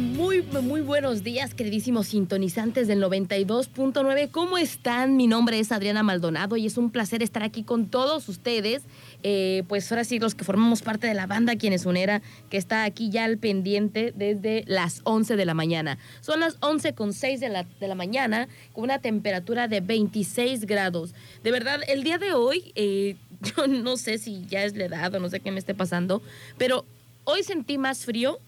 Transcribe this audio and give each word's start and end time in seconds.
muy, 0.00 0.42
muy 0.42 0.80
buenos 0.82 1.22
días, 1.22 1.54
queridísimos 1.54 2.08
sintonizantes 2.08 2.88
del 2.88 3.02
92.9. 3.02 4.30
¿Cómo 4.30 4.58
están? 4.58 5.16
Mi 5.16 5.26
nombre 5.26 5.58
es 5.58 5.72
Adriana 5.72 6.02
Maldonado 6.02 6.56
y 6.56 6.66
es 6.66 6.76
un 6.76 6.90
placer 6.90 7.22
estar 7.22 7.42
aquí 7.42 7.62
con 7.62 7.86
todos 7.86 8.28
ustedes. 8.28 8.82
Eh, 9.22 9.62
pues 9.66 9.90
ahora 9.90 10.04
sí, 10.04 10.18
los 10.18 10.34
que 10.34 10.44
formamos 10.44 10.82
parte 10.82 11.06
de 11.06 11.14
la 11.14 11.26
banda 11.26 11.56
Quienes 11.56 11.86
Unera, 11.86 12.20
que 12.50 12.58
está 12.58 12.84
aquí 12.84 13.08
ya 13.10 13.24
al 13.24 13.38
pendiente 13.38 14.12
desde 14.14 14.64
las 14.66 15.00
11 15.04 15.36
de 15.36 15.46
la 15.46 15.54
mañana. 15.54 15.98
Son 16.20 16.40
las 16.40 16.58
11 16.60 16.92
con 16.92 17.14
6 17.14 17.40
de 17.40 17.48
la, 17.48 17.64
de 17.64 17.88
la 17.88 17.94
mañana, 17.94 18.48
con 18.74 18.84
una 18.84 18.98
temperatura 18.98 19.68
de 19.68 19.80
26 19.80 20.66
grados. 20.66 21.14
De 21.42 21.50
verdad, 21.50 21.80
el 21.88 22.04
día 22.04 22.18
de 22.18 22.34
hoy, 22.34 22.72
eh, 22.74 23.16
yo 23.56 23.66
no 23.66 23.96
sé 23.96 24.18
si 24.18 24.44
ya 24.46 24.64
es 24.64 24.76
la 24.76 24.84
edad 24.84 25.14
o 25.14 25.20
no 25.20 25.30
sé 25.30 25.40
qué 25.40 25.50
me 25.50 25.58
esté 25.58 25.74
pasando, 25.74 26.20
pero 26.58 26.84
hoy 27.24 27.42
sentí 27.42 27.78
más 27.78 28.04
frío 28.04 28.38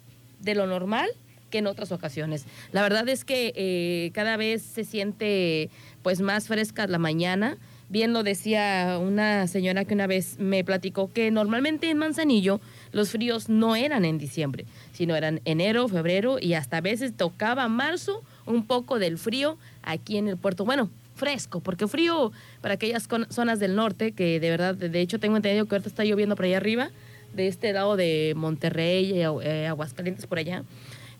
de 0.41 0.55
lo 0.55 0.67
normal 0.67 1.11
que 1.51 1.59
en 1.59 1.67
otras 1.67 1.93
ocasiones. 1.93 2.47
La 2.73 2.83
verdad 2.83 3.09
es 3.09 3.25
que 3.25 3.53
eh, 3.57 4.11
cada 4.15 4.37
vez 4.37 4.63
se 4.63 4.85
siente 4.85 5.69
pues 6.03 6.21
más 6.21 6.47
fresca 6.47 6.87
la 6.87 6.99
mañana. 6.99 7.59
Bien 7.89 8.13
lo 8.13 8.23
decía 8.23 8.99
una 9.03 9.49
señora 9.49 9.85
que 9.85 9.95
una 9.95 10.07
vez 10.07 10.39
me 10.39 10.63
platicó 10.63 11.13
que 11.13 11.31
normalmente 11.33 11.91
en 11.91 11.99
Manzanillo 11.99 12.61
los 12.93 13.11
fríos 13.11 13.49
no 13.49 13.75
eran 13.75 14.05
en 14.05 14.17
diciembre, 14.17 14.65
sino 14.93 15.17
eran 15.17 15.41
enero, 15.45 15.89
febrero 15.89 16.39
y 16.41 16.55
hasta 16.55 16.77
a 16.77 16.81
veces 16.81 17.17
tocaba 17.17 17.69
marzo 17.69 18.23
un 18.47 18.65
poco 18.65 19.01
del 19.01 19.19
frío 19.19 19.59
aquí 19.83 20.19
en 20.19 20.29
el 20.29 20.37
puerto. 20.37 20.65
Bueno, 20.65 20.89
fresco, 21.17 21.61
porque 21.61 21.89
frío 21.89 22.33
para 22.61 22.75
aquellas 22.75 23.09
zonas 23.29 23.59
del 23.59 23.75
norte, 23.75 24.13
que 24.13 24.41
de 24.41 24.51
verdad, 24.51 24.75
de 24.75 25.01
hecho 25.01 25.19
tengo 25.19 25.37
entendido 25.37 25.67
que 25.67 25.75
ahorita 25.75 25.89
está 25.89 26.05
lloviendo 26.05 26.37
por 26.37 26.45
allá 26.45 26.57
arriba, 26.57 26.91
de 27.33 27.49
este 27.49 27.73
lado 27.73 27.97
de 27.97 28.35
Monterrey, 28.37 29.13
eh, 29.13 29.29
eh, 29.43 29.67
Aguascalientes, 29.67 30.27
por 30.27 30.39
allá, 30.39 30.65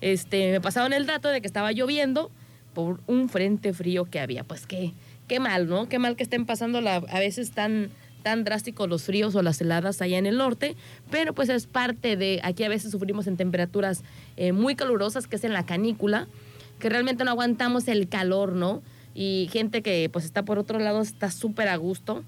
este, 0.01 0.51
me 0.51 0.61
pasaron 0.61 0.93
el 0.93 1.05
dato 1.05 1.29
de 1.29 1.41
que 1.41 1.47
estaba 1.47 1.71
lloviendo 1.71 2.31
por 2.73 2.99
un 3.07 3.29
frente 3.29 3.73
frío 3.73 4.05
que 4.05 4.19
había. 4.19 4.43
Pues 4.43 4.65
qué, 4.65 4.93
qué 5.27 5.39
mal, 5.39 5.67
¿no? 5.67 5.87
Qué 5.87 5.99
mal 5.99 6.15
que 6.15 6.23
estén 6.23 6.45
pasando 6.45 6.79
a 6.87 7.19
veces 7.19 7.51
tan, 7.51 7.91
tan 8.23 8.43
drásticos 8.43 8.89
los 8.89 9.03
fríos 9.03 9.35
o 9.35 9.41
las 9.41 9.61
heladas 9.61 10.01
allá 10.01 10.17
en 10.17 10.25
el 10.25 10.37
norte, 10.37 10.75
pero 11.09 11.33
pues 11.33 11.49
es 11.49 11.67
parte 11.67 12.17
de, 12.17 12.39
aquí 12.43 12.63
a 12.63 12.69
veces 12.69 12.91
sufrimos 12.91 13.27
en 13.27 13.37
temperaturas 13.37 14.03
eh, 14.37 14.51
muy 14.51 14.75
calurosas, 14.75 15.27
que 15.27 15.35
es 15.35 15.43
en 15.43 15.53
la 15.53 15.65
canícula, 15.65 16.27
que 16.79 16.89
realmente 16.89 17.23
no 17.23 17.31
aguantamos 17.31 17.87
el 17.87 18.07
calor, 18.07 18.53
¿no? 18.53 18.81
Y 19.13 19.49
gente 19.51 19.81
que 19.81 20.09
pues 20.11 20.25
está 20.25 20.43
por 20.43 20.57
otro 20.57 20.79
lado 20.79 21.01
está 21.01 21.29
súper 21.29 21.67
a 21.67 21.75
gusto 21.75 22.23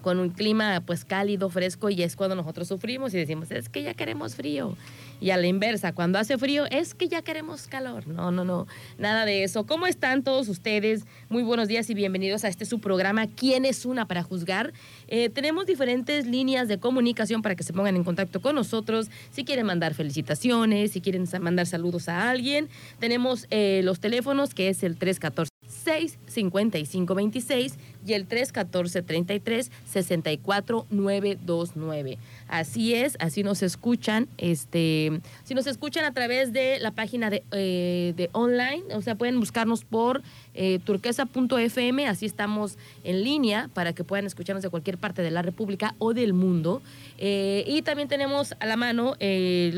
con 0.00 0.18
un 0.18 0.30
clima 0.30 0.82
pues 0.84 1.04
cálido, 1.04 1.50
fresco 1.50 1.90
y 1.90 2.02
es 2.02 2.16
cuando 2.16 2.36
nosotros 2.36 2.68
sufrimos 2.68 3.14
y 3.14 3.18
decimos, 3.18 3.50
es 3.50 3.68
que 3.68 3.82
ya 3.82 3.94
queremos 3.94 4.34
frío. 4.34 4.76
Y 5.20 5.30
a 5.30 5.36
la 5.36 5.46
inversa, 5.46 5.92
cuando 5.92 6.18
hace 6.18 6.38
frío, 6.38 6.64
es 6.70 6.94
que 6.94 7.08
ya 7.08 7.20
queremos 7.20 7.66
calor. 7.66 8.06
No, 8.06 8.30
no, 8.30 8.44
no, 8.44 8.66
nada 8.96 9.26
de 9.26 9.44
eso. 9.44 9.66
¿Cómo 9.66 9.86
están 9.86 10.22
todos 10.22 10.48
ustedes? 10.48 11.04
Muy 11.28 11.42
buenos 11.42 11.68
días 11.68 11.90
y 11.90 11.94
bienvenidos 11.94 12.44
a 12.44 12.48
este 12.48 12.64
su 12.64 12.80
programa, 12.80 13.26
¿Quién 13.26 13.64
es 13.66 13.84
una 13.84 14.06
para 14.06 14.22
juzgar? 14.22 14.72
Eh, 15.08 15.28
tenemos 15.28 15.66
diferentes 15.66 16.26
líneas 16.26 16.68
de 16.68 16.78
comunicación 16.78 17.42
para 17.42 17.54
que 17.54 17.64
se 17.64 17.72
pongan 17.72 17.96
en 17.96 18.04
contacto 18.04 18.40
con 18.40 18.54
nosotros. 18.54 19.10
Si 19.30 19.44
quieren 19.44 19.66
mandar 19.66 19.94
felicitaciones, 19.94 20.92
si 20.92 21.00
quieren 21.00 21.26
mandar 21.40 21.66
saludos 21.66 22.08
a 22.08 22.30
alguien, 22.30 22.68
tenemos 22.98 23.46
eh, 23.50 23.82
los 23.84 24.00
teléfonos 24.00 24.54
que 24.54 24.68
es 24.70 24.82
el 24.82 24.96
314. 24.96 25.49
65526 25.84 27.74
y 28.06 28.12
el 28.14 28.26
314 28.26 29.02
33 29.02 29.70
64 29.84 30.86
929. 30.90 32.18
Así 32.48 32.94
es, 32.94 33.16
así 33.20 33.42
nos 33.42 33.62
escuchan, 33.62 34.28
este, 34.38 35.20
si 35.44 35.54
nos 35.54 35.66
escuchan 35.66 36.04
a 36.04 36.12
través 36.12 36.52
de 36.52 36.78
la 36.80 36.90
página 36.90 37.30
de, 37.30 37.42
eh, 37.52 38.14
de 38.16 38.28
online, 38.32 38.82
o 38.94 39.02
sea, 39.02 39.14
pueden 39.14 39.38
buscarnos 39.38 39.84
por 39.84 40.22
eh, 40.52 40.80
turquesa.fm, 40.84 42.08
así 42.08 42.26
estamos 42.26 42.76
en 43.04 43.22
línea 43.22 43.70
para 43.72 43.92
que 43.92 44.02
puedan 44.02 44.26
escucharnos 44.26 44.62
de 44.62 44.68
cualquier 44.68 44.98
parte 44.98 45.22
de 45.22 45.30
la 45.30 45.42
República 45.42 45.94
o 45.98 46.12
del 46.12 46.32
mundo. 46.32 46.82
Eh, 47.18 47.64
y 47.66 47.82
también 47.82 48.08
tenemos 48.08 48.54
a 48.58 48.66
la 48.66 48.76
mano 48.76 49.14
eh, 49.20 49.70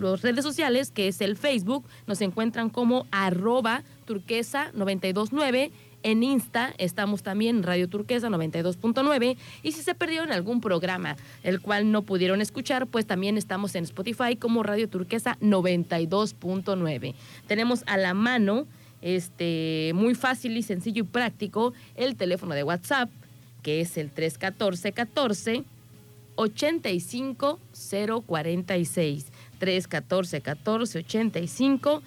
las 0.00 0.22
redes 0.22 0.42
sociales, 0.42 0.90
que 0.90 1.08
es 1.08 1.20
el 1.20 1.36
Facebook, 1.36 1.84
nos 2.06 2.20
encuentran 2.22 2.70
como 2.70 3.06
arroba 3.10 3.82
turquesa 4.04 4.70
929 4.74 5.70
en 6.04 6.22
Insta 6.22 6.74
estamos 6.78 7.22
también 7.22 7.62
Radio 7.62 7.88
Turquesa 7.88 8.28
92.9 8.28 9.36
y 9.62 9.72
si 9.72 9.82
se 9.82 9.94
perdieron 9.94 10.30
algún 10.32 10.60
programa 10.60 11.16
el 11.42 11.60
cual 11.60 11.90
no 11.90 12.02
pudieron 12.02 12.40
escuchar, 12.40 12.86
pues 12.86 13.06
también 13.06 13.38
estamos 13.38 13.74
en 13.74 13.84
Spotify 13.84 14.36
como 14.36 14.62
Radio 14.62 14.88
Turquesa 14.88 15.38
92.9. 15.40 17.14
Tenemos 17.46 17.82
a 17.86 17.96
la 17.96 18.14
mano 18.14 18.66
este 19.00 19.92
muy 19.94 20.14
fácil 20.14 20.56
y 20.56 20.62
sencillo 20.62 21.04
y 21.04 21.06
práctico 21.06 21.72
el 21.96 22.16
teléfono 22.16 22.54
de 22.54 22.64
WhatsApp 22.64 23.10
que 23.62 23.80
es 23.80 23.96
el 23.96 24.10
314 24.10 24.92
14 24.92 25.64
85 26.36 27.58
046. 28.26 29.26
314 29.58 30.40
14 30.40 30.98
85 30.98 32.02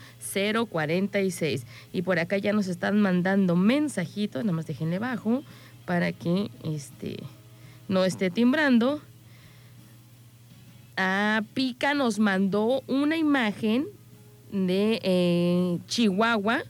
046. 0.69 1.65
Y 1.93 2.01
por 2.01 2.19
acá 2.19 2.37
ya 2.37 2.53
nos 2.53 2.67
están 2.67 2.99
mandando 3.01 3.55
mensajitos, 3.55 4.43
nada 4.43 4.55
más 4.55 4.67
déjenle 4.67 4.99
bajo 4.99 5.43
para 5.85 6.11
que 6.11 6.51
este 6.63 7.17
no 7.87 8.05
esté 8.05 8.29
timbrando. 8.29 9.01
A 10.97 11.43
Pica 11.53 11.93
nos 11.93 12.19
mandó 12.19 12.81
una 12.87 13.17
imagen 13.17 13.85
de 14.51 14.99
eh, 15.03 15.79
Chihuahua. 15.87 16.63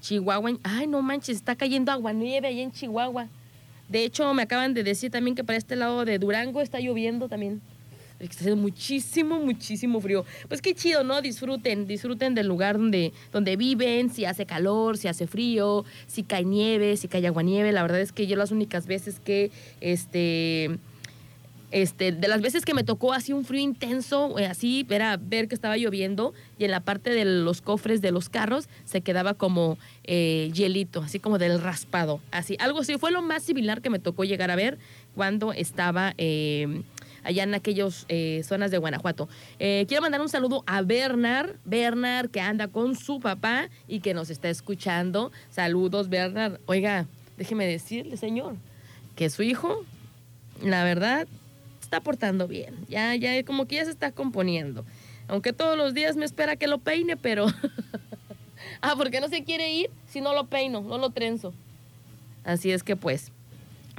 Chihuahua, 0.00 0.58
ay 0.62 0.86
no 0.86 1.02
manches, 1.02 1.36
está 1.36 1.56
cayendo 1.56 1.92
agua 1.92 2.12
nieve 2.12 2.48
ahí 2.48 2.60
en 2.60 2.72
Chihuahua. 2.72 3.28
De 3.88 4.04
hecho, 4.04 4.32
me 4.34 4.42
acaban 4.42 4.72
de 4.72 4.82
decir 4.82 5.10
también 5.10 5.34
que 5.34 5.44
para 5.44 5.58
este 5.58 5.76
lado 5.76 6.04
de 6.04 6.18
Durango 6.18 6.60
está 6.60 6.80
lloviendo 6.80 7.28
también 7.28 7.60
está 8.30 8.44
haciendo 8.44 8.62
muchísimo, 8.62 9.38
muchísimo 9.40 10.00
frío. 10.00 10.24
Pues 10.48 10.62
qué 10.62 10.74
chido, 10.74 11.04
¿no? 11.04 11.20
Disfruten, 11.20 11.86
disfruten 11.86 12.34
del 12.34 12.46
lugar 12.46 12.78
donde, 12.78 13.12
donde 13.32 13.56
viven, 13.56 14.10
si 14.10 14.24
hace 14.24 14.46
calor, 14.46 14.96
si 14.96 15.08
hace 15.08 15.26
frío, 15.26 15.84
si 16.06 16.22
cae 16.22 16.44
nieve, 16.44 16.96
si 16.96 17.08
cae 17.08 17.26
agua 17.26 17.42
nieve. 17.42 17.72
La 17.72 17.82
verdad 17.82 18.00
es 18.00 18.12
que 18.12 18.26
yo 18.26 18.36
las 18.36 18.50
únicas 18.50 18.86
veces 18.86 19.20
que, 19.20 19.50
este, 19.80 20.78
este, 21.72 22.12
de 22.12 22.28
las 22.28 22.42
veces 22.42 22.64
que 22.64 22.74
me 22.74 22.84
tocó 22.84 23.14
así 23.14 23.32
un 23.32 23.44
frío 23.44 23.62
intenso, 23.62 24.38
eh, 24.38 24.46
así 24.46 24.86
era 24.90 25.16
ver 25.16 25.48
que 25.48 25.54
estaba 25.54 25.76
lloviendo 25.78 26.34
y 26.58 26.64
en 26.64 26.70
la 26.70 26.80
parte 26.80 27.10
de 27.10 27.24
los 27.24 27.62
cofres 27.62 28.02
de 28.02 28.12
los 28.12 28.28
carros 28.28 28.68
se 28.84 29.00
quedaba 29.00 29.34
como 29.34 29.78
eh, 30.04 30.50
hielito, 30.52 31.00
así 31.00 31.18
como 31.18 31.38
del 31.38 31.60
raspado, 31.60 32.20
así. 32.30 32.56
Algo 32.60 32.80
así, 32.80 32.98
fue 32.98 33.10
lo 33.10 33.22
más 33.22 33.42
similar 33.42 33.80
que 33.80 33.88
me 33.88 33.98
tocó 33.98 34.24
llegar 34.24 34.50
a 34.50 34.56
ver 34.56 34.78
cuando 35.14 35.52
estaba... 35.52 36.14
Eh, 36.18 36.82
allá 37.24 37.42
en 37.44 37.54
aquellas 37.54 38.06
eh, 38.08 38.42
zonas 38.44 38.70
de 38.70 38.78
Guanajuato. 38.78 39.28
Eh, 39.58 39.84
quiero 39.88 40.02
mandar 40.02 40.20
un 40.20 40.28
saludo 40.28 40.64
a 40.66 40.82
Bernard, 40.82 41.56
Bernard 41.64 42.30
que 42.30 42.40
anda 42.40 42.68
con 42.68 42.96
su 42.96 43.20
papá 43.20 43.68
y 43.88 44.00
que 44.00 44.14
nos 44.14 44.30
está 44.30 44.48
escuchando. 44.48 45.32
Saludos, 45.50 46.08
Bernard. 46.08 46.60
Oiga, 46.66 47.06
déjeme 47.36 47.66
decirle, 47.66 48.16
señor, 48.16 48.56
que 49.16 49.30
su 49.30 49.42
hijo, 49.42 49.84
la 50.62 50.84
verdad, 50.84 51.26
está 51.80 52.00
portando 52.00 52.48
bien. 52.48 52.74
Ya, 52.88 53.14
ya, 53.14 53.42
como 53.44 53.66
que 53.66 53.76
ya 53.76 53.84
se 53.84 53.90
está 53.90 54.12
componiendo. 54.12 54.84
Aunque 55.28 55.52
todos 55.52 55.76
los 55.76 55.94
días 55.94 56.16
me 56.16 56.24
espera 56.24 56.56
que 56.56 56.66
lo 56.66 56.78
peine, 56.78 57.16
pero... 57.16 57.46
ah, 58.80 58.94
porque 58.96 59.20
no 59.20 59.28
se 59.28 59.44
quiere 59.44 59.72
ir 59.72 59.90
si 60.08 60.20
no 60.20 60.34
lo 60.34 60.46
peino, 60.46 60.80
no 60.80 60.98
lo 60.98 61.10
trenzo. 61.10 61.52
Así 62.44 62.72
es 62.72 62.82
que 62.82 62.96
pues, 62.96 63.30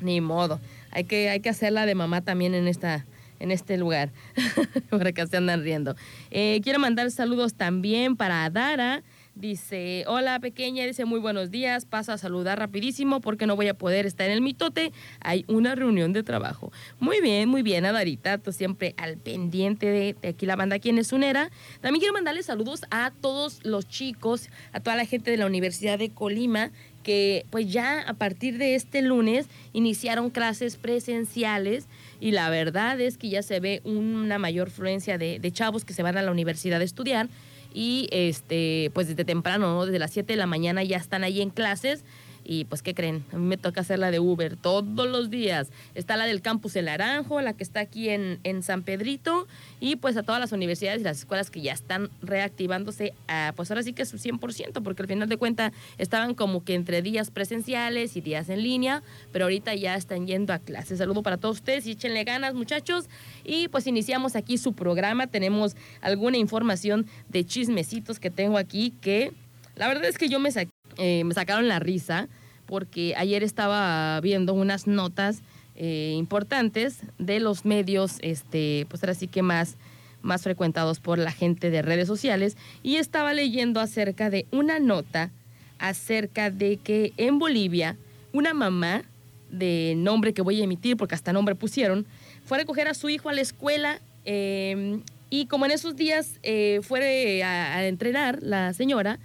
ni 0.02 0.22
modo. 0.22 0.60
Hay 0.92 1.06
que, 1.06 1.30
hay 1.30 1.40
que 1.40 1.50
hacerla 1.50 1.86
de 1.86 1.96
mamá 1.96 2.22
también 2.22 2.54
en 2.54 2.68
esta, 2.68 3.06
en 3.40 3.52
este 3.52 3.78
lugar, 3.78 4.12
para 4.90 5.12
que 5.12 5.26
se 5.28 5.38
andan 5.38 5.64
riendo. 5.64 5.96
Eh, 6.32 6.62
quiero 6.64 6.80
mandar 6.80 7.12
saludos 7.12 7.54
también 7.54 8.16
para 8.16 8.50
Dara. 8.50 9.04
Dice, 9.36 10.04
hola 10.06 10.40
pequeña, 10.40 10.86
dice 10.86 11.06
muy 11.06 11.20
buenos 11.20 11.50
días, 11.50 11.86
pasa 11.86 12.14
a 12.14 12.18
saludar 12.20 12.60
rapidísimo 12.60 13.20
porque 13.20 13.48
no 13.48 13.56
voy 13.56 13.68
a 13.68 13.74
poder 13.74 14.06
estar 14.06 14.28
en 14.28 14.34
el 14.34 14.42
mitote, 14.42 14.92
hay 15.22 15.44
una 15.48 15.74
reunión 15.74 16.14
de 16.14 16.22
trabajo. 16.22 16.72
Muy 17.00 17.20
bien, 17.20 17.50
muy 17.50 17.64
bien, 17.64 17.84
Adarita, 17.84 18.38
tú 18.38 18.52
siempre 18.52 18.94
al 18.96 19.18
pendiente 19.18 19.88
de, 19.88 20.16
aquí 20.30 20.46
la 20.46 20.56
banda 20.56 20.78
quien 20.78 21.00
es 21.00 21.12
unera. 21.12 21.50
También 21.82 22.02
quiero 22.02 22.14
mandarle 22.14 22.44
saludos 22.44 22.84
a 22.92 23.12
todos 23.22 23.66
los 23.66 23.88
chicos, 23.88 24.52
a 24.72 24.82
toda 24.82 24.96
la 24.96 25.06
gente 25.06 25.32
de 25.32 25.38
la 25.38 25.48
Universidad 25.48 25.98
de 25.98 26.12
Colima 26.12 26.70
que 27.02 27.46
pues 27.50 27.72
ya 27.72 28.02
a 28.02 28.14
partir 28.14 28.58
de 28.58 28.76
este 28.76 29.02
lunes 29.02 29.48
iniciaron 29.74 30.30
clases 30.30 30.78
presenciales 30.78 31.88
y 32.20 32.32
la 32.32 32.50
verdad 32.50 33.00
es 33.02 33.18
que 33.18 33.30
ya 33.30 33.44
se 33.44 33.60
ve 33.60 33.82
una 33.84 34.40
mayor 34.40 34.70
fluencia 34.70 35.18
de, 35.18 35.40
chavos 35.52 35.86
que 35.86 35.94
se 35.94 36.04
van 36.04 36.18
a 36.18 36.22
la 36.22 36.32
universidad 36.32 36.82
a 36.82 36.84
estudiar 36.84 37.30
y 37.74 38.08
este 38.12 38.92
pues 38.94 39.08
desde 39.08 39.26
temprano, 39.26 39.86
desde 39.86 40.00
las 40.00 40.12
7 40.12 40.34
de 40.34 40.38
la 40.38 40.46
mañana 40.46 40.84
ya 40.84 40.98
están 40.98 41.24
ahí 41.24 41.42
en 41.42 41.50
clases. 41.50 42.04
Y 42.44 42.66
pues, 42.66 42.82
¿qué 42.82 42.94
creen? 42.94 43.24
A 43.32 43.38
mí 43.38 43.46
me 43.46 43.58
toca 43.58 43.82
hacer 43.82 44.00
la 44.00 44.12
de 44.12 44.20
Uber 44.20 44.58
todos 44.58 45.08
los 45.08 45.30
días. 45.30 45.70
Está 45.96 46.18
la 46.18 46.26
del 46.26 46.42
campus 46.42 46.76
El 46.76 46.86
Naranjo, 46.86 47.42
la 47.42 47.54
que 47.54 47.64
está 47.64 47.80
aquí 47.80 48.10
en, 48.10 48.40
en 48.44 48.64
San 48.64 48.84
Pedrito, 48.84 49.48
y 49.80 49.96
pues 49.96 50.18
a 50.18 50.24
todas 50.24 50.40
las 50.40 50.52
universidades 50.52 51.02
y 51.02 51.04
las 51.04 51.20
escuelas 51.20 51.50
que 51.50 51.62
ya 51.62 51.74
están 51.74 52.10
reactivándose, 52.22 53.14
a, 53.28 53.54
pues 53.56 53.72
ahora 53.72 53.84
sí 53.84 53.94
que 53.94 54.06
su 54.06 54.18
100%, 54.18 54.84
porque 54.84 55.02
al 55.02 55.08
final 55.08 55.30
de 55.30 55.38
cuentas 55.38 55.72
estaban 55.98 56.34
como 56.34 56.64
que 56.64 56.76
entre 56.76 57.02
días 57.02 57.32
presenciales 57.32 58.16
y 58.18 58.22
días 58.22 58.50
en 58.50 58.64
línea, 58.64 59.04
pero 59.32 59.46
ahorita 59.46 59.74
ya 59.76 59.96
están 59.96 60.28
yendo 60.28 60.54
a 60.54 60.60
clases. 60.60 60.98
Saludo 60.98 61.24
para 61.24 61.38
todos 61.38 61.58
ustedes 61.58 61.86
y 61.86 61.92
échenle 61.92 62.24
ganas, 62.24 62.54
muchachos. 62.54 63.06
Y 63.44 63.68
pues 63.70 63.88
iniciamos 63.88 64.36
aquí 64.36 64.58
su 64.58 64.74
programa. 64.74 65.28
Tenemos 65.28 65.76
alguna 66.02 66.38
información 66.38 67.06
de 67.30 67.46
chismecitos 67.46 68.20
que 68.20 68.30
tengo 68.30 68.58
aquí 68.58 68.94
que 69.02 69.32
la 69.76 69.88
verdad 69.88 70.06
es 70.06 70.18
que 70.18 70.30
yo 70.30 70.40
me 70.40 70.52
saqué 70.52 70.72
eh, 70.98 71.24
me 71.24 71.34
sacaron 71.34 71.68
la 71.68 71.80
risa 71.80 72.28
porque 72.66 73.14
ayer 73.18 73.44
estaba 73.44 74.20
viendo 74.22 74.54
unas 74.54 74.88
notas 74.88 75.42
eh, 75.76 76.14
importantes 76.18 77.02
de 77.18 77.40
los 77.40 77.66
medios, 77.66 78.18
este, 78.22 78.86
pues 78.90 79.04
ahora 79.04 79.14
sí 79.14 79.28
que 79.28 79.42
más, 79.42 79.76
más 80.22 80.44
frecuentados 80.44 81.00
por 81.00 81.18
la 81.18 81.32
gente 81.32 81.70
de 81.70 81.82
redes 81.82 82.08
sociales, 82.08 82.58
y 82.82 82.96
estaba 82.96 83.34
leyendo 83.34 83.80
acerca 83.80 84.30
de 84.30 84.46
una 84.52 84.80
nota 84.80 85.32
acerca 85.80 86.50
de 86.50 86.78
que 86.78 87.12
en 87.18 87.40
Bolivia 87.40 87.98
una 88.32 88.54
mamá 88.54 89.04
de 89.50 89.94
nombre 89.98 90.34
que 90.34 90.42
voy 90.42 90.62
a 90.62 90.64
emitir, 90.64 90.96
porque 90.96 91.16
hasta 91.16 91.34
nombre 91.34 91.56
pusieron, 91.56 92.06
fue 92.46 92.58
a 92.58 92.62
recoger 92.62 92.88
a 92.88 92.94
su 92.94 93.10
hijo 93.10 93.30
a 93.30 93.34
la 93.34 93.42
escuela 93.42 94.00
eh, 94.26 95.00
y 95.30 95.48
como 95.48 95.66
en 95.66 95.72
esos 95.72 95.96
días 95.96 96.40
fue 96.82 97.44
a 97.44 97.86
entrenar 97.88 98.40
la 98.42 98.74
señora, 98.74 99.20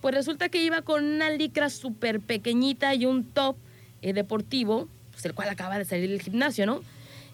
pues 0.00 0.14
resulta 0.14 0.48
que 0.48 0.62
iba 0.62 0.82
con 0.82 1.04
una 1.04 1.30
licra 1.30 1.70
súper 1.70 2.20
pequeñita 2.20 2.94
y 2.94 3.06
un 3.06 3.24
top 3.24 3.56
eh, 4.02 4.12
deportivo, 4.12 4.88
pues 5.12 5.24
el 5.26 5.34
cual 5.34 5.48
acaba 5.48 5.78
de 5.78 5.84
salir 5.84 6.08
del 6.08 6.22
gimnasio, 6.22 6.66
¿no? 6.66 6.80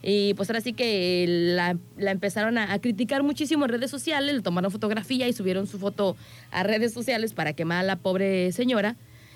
Y 0.03 0.35
pues 0.35 0.49
ahora 0.49 0.61
sí 0.61 0.73
que 0.73 1.25
la, 1.27 1.75
empezaron 1.97 2.57
a, 2.57 2.77
criticar 2.79 3.23
muchísimo 3.23 3.65
en 3.65 3.71
redes 3.71 3.89
sociales, 3.89 4.35
le 4.35 4.41
tomaron 4.41 4.71
fotografía 4.71 5.27
y 5.27 5.33
subieron 5.33 5.67
su 5.67 5.79
foto 5.79 6.15
a 6.51 6.63
redes 6.63 6.93
sociales 6.93 7.33
para 7.33 7.53
quemar 7.53 7.79
a 7.79 7.83
la 7.83 7.95
pobre 7.95 8.51
señora. 8.51 8.95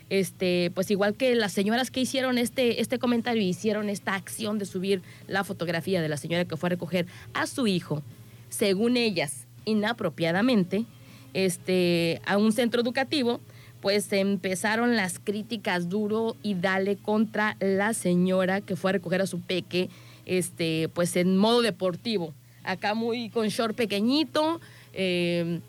Este, 0.10 0.72
pues 0.76 0.92
igual 0.92 1.16
que 1.16 1.36
las 1.36 1.54
señoras 1.54 1.90
que 1.90 2.02
hicieron 2.02 2.38
este, 2.38 2.82
este 2.82 3.00
comentario, 3.00 3.42
hicieron 3.42 3.90
esta 3.90 4.14
acción 4.14 4.60
de 4.60 4.66
subir 4.66 5.02
la 5.28 5.46
fotografía 5.46 6.02
de 6.02 6.10
la 6.10 6.18
señora 6.18 6.46
que 6.46 6.58
fue 6.58 6.68
a 6.68 6.72
recoger 6.72 7.06
a 7.34 7.48
su 7.48 7.66
hijo, 7.66 8.04
según 8.50 8.98
ellas, 8.98 9.48
inapropiadamente, 9.64 10.86
este, 11.34 12.22
a 12.26 12.38
un 12.38 12.52
centro 12.52 12.82
educativo, 12.82 13.40
pues 13.82 14.12
empezaron 14.14 14.96
las 14.96 15.20
críticas 15.20 15.90
duro 15.90 16.36
y 16.44 16.54
dale 16.54 16.98
contra 16.98 17.58
la 17.60 17.94
señora 17.94 18.62
que 18.62 18.76
fue 18.76 18.92
a 18.92 18.94
recoger 18.94 19.22
a 19.22 19.28
su 19.28 19.42
peque, 19.42 19.90
este, 20.26 20.90
pues 20.94 21.16
en 21.16 21.38
modo 21.38 21.62
deportivo. 21.62 22.34
Acá 22.64 22.94
muy 22.94 23.30
con 23.30 23.48
short 23.48 23.76
pequeñito 23.76 24.62
eh, 24.94 25.60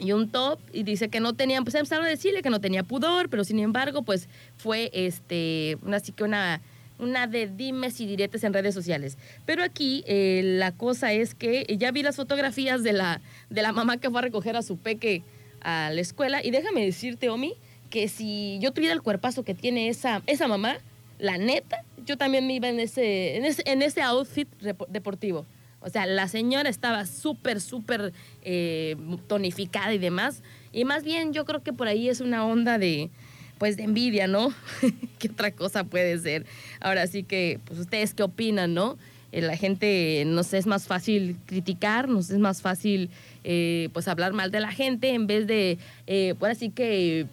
y 0.00 0.12
un 0.12 0.28
top 0.28 0.58
y 0.72 0.82
dice 0.82 1.08
que 1.08 1.20
no 1.20 1.34
tenía, 1.34 1.62
pues 1.62 1.74
empezaron 1.76 2.04
a 2.04 2.08
decirle 2.08 2.42
que 2.42 2.50
no 2.50 2.60
tenía 2.60 2.82
pudor, 2.82 3.28
pero 3.28 3.44
sin 3.44 3.60
embargo, 3.60 4.02
pues 4.02 4.28
fue 4.56 4.90
este, 4.92 5.78
así 5.92 6.12
que 6.12 6.24
una 6.24 6.60
una 6.98 7.26
de 7.26 7.46
dimes 7.46 8.00
y 8.00 8.06
diretes 8.06 8.44
en 8.44 8.52
redes 8.52 8.74
sociales. 8.74 9.18
Pero 9.44 9.62
aquí 9.62 10.04
eh, 10.06 10.42
la 10.44 10.72
cosa 10.72 11.12
es 11.12 11.34
que 11.34 11.66
ya 11.78 11.90
vi 11.90 12.02
las 12.02 12.16
fotografías 12.16 12.82
de 12.82 12.92
la, 12.92 13.20
de 13.50 13.62
la 13.62 13.72
mamá 13.72 13.98
que 13.98 14.10
fue 14.10 14.18
a 14.18 14.22
recoger 14.22 14.56
a 14.56 14.62
su 14.62 14.76
peque 14.78 15.22
a 15.60 15.90
la 15.92 16.00
escuela 16.00 16.44
y 16.44 16.50
déjame 16.50 16.84
decirte, 16.84 17.28
Omi, 17.28 17.54
que 17.90 18.08
si 18.08 18.58
yo 18.60 18.72
tuviera 18.72 18.94
el 18.94 19.02
cuerpazo 19.02 19.42
que 19.42 19.54
tiene 19.54 19.88
esa, 19.88 20.22
esa 20.26 20.48
mamá, 20.48 20.78
la 21.18 21.38
neta, 21.38 21.82
yo 22.04 22.16
también 22.16 22.46
me 22.46 22.54
iba 22.54 22.68
en 22.68 22.80
ese, 22.80 23.36
en 23.36 23.82
ese, 23.82 24.02
outfit 24.02 24.48
deportivo. 24.88 25.46
O 25.80 25.88
sea, 25.88 26.06
la 26.06 26.28
señora 26.28 26.68
estaba 26.68 27.06
súper, 27.06 27.60
súper 27.60 28.12
eh, 28.42 28.96
tonificada 29.28 29.94
y 29.94 29.98
demás. 29.98 30.42
Y 30.72 30.84
más 30.84 31.04
bien 31.04 31.32
yo 31.32 31.44
creo 31.44 31.62
que 31.62 31.72
por 31.72 31.88
ahí 31.88 32.08
es 32.08 32.20
una 32.20 32.44
onda 32.44 32.78
de, 32.78 33.10
pues 33.58 33.76
de 33.76 33.84
envidia, 33.84 34.26
¿no? 34.26 34.52
¿Qué 35.18 35.28
otra 35.28 35.50
cosa 35.50 35.84
puede 35.84 36.18
ser? 36.18 36.46
Ahora 36.80 37.06
sí 37.06 37.22
que, 37.22 37.60
pues 37.64 37.78
ustedes 37.78 38.14
qué 38.14 38.22
opinan, 38.22 38.74
¿no? 38.74 38.98
Eh, 39.32 39.42
la 39.42 39.56
gente 39.56 40.22
nos 40.26 40.52
es 40.54 40.66
más 40.66 40.86
fácil 40.86 41.36
criticar, 41.46 42.08
nos 42.08 42.30
es 42.30 42.38
más 42.38 42.62
fácil 42.62 43.10
eh, 43.44 43.88
pues 43.92 44.08
hablar 44.08 44.32
mal 44.32 44.50
de 44.50 44.60
la 44.60 44.70
gente 44.70 45.10
en 45.10 45.26
vez 45.26 45.46
de, 45.46 45.78
eh, 46.06 46.34
pues 46.38 46.52
así 46.52 46.70
que 46.70 47.26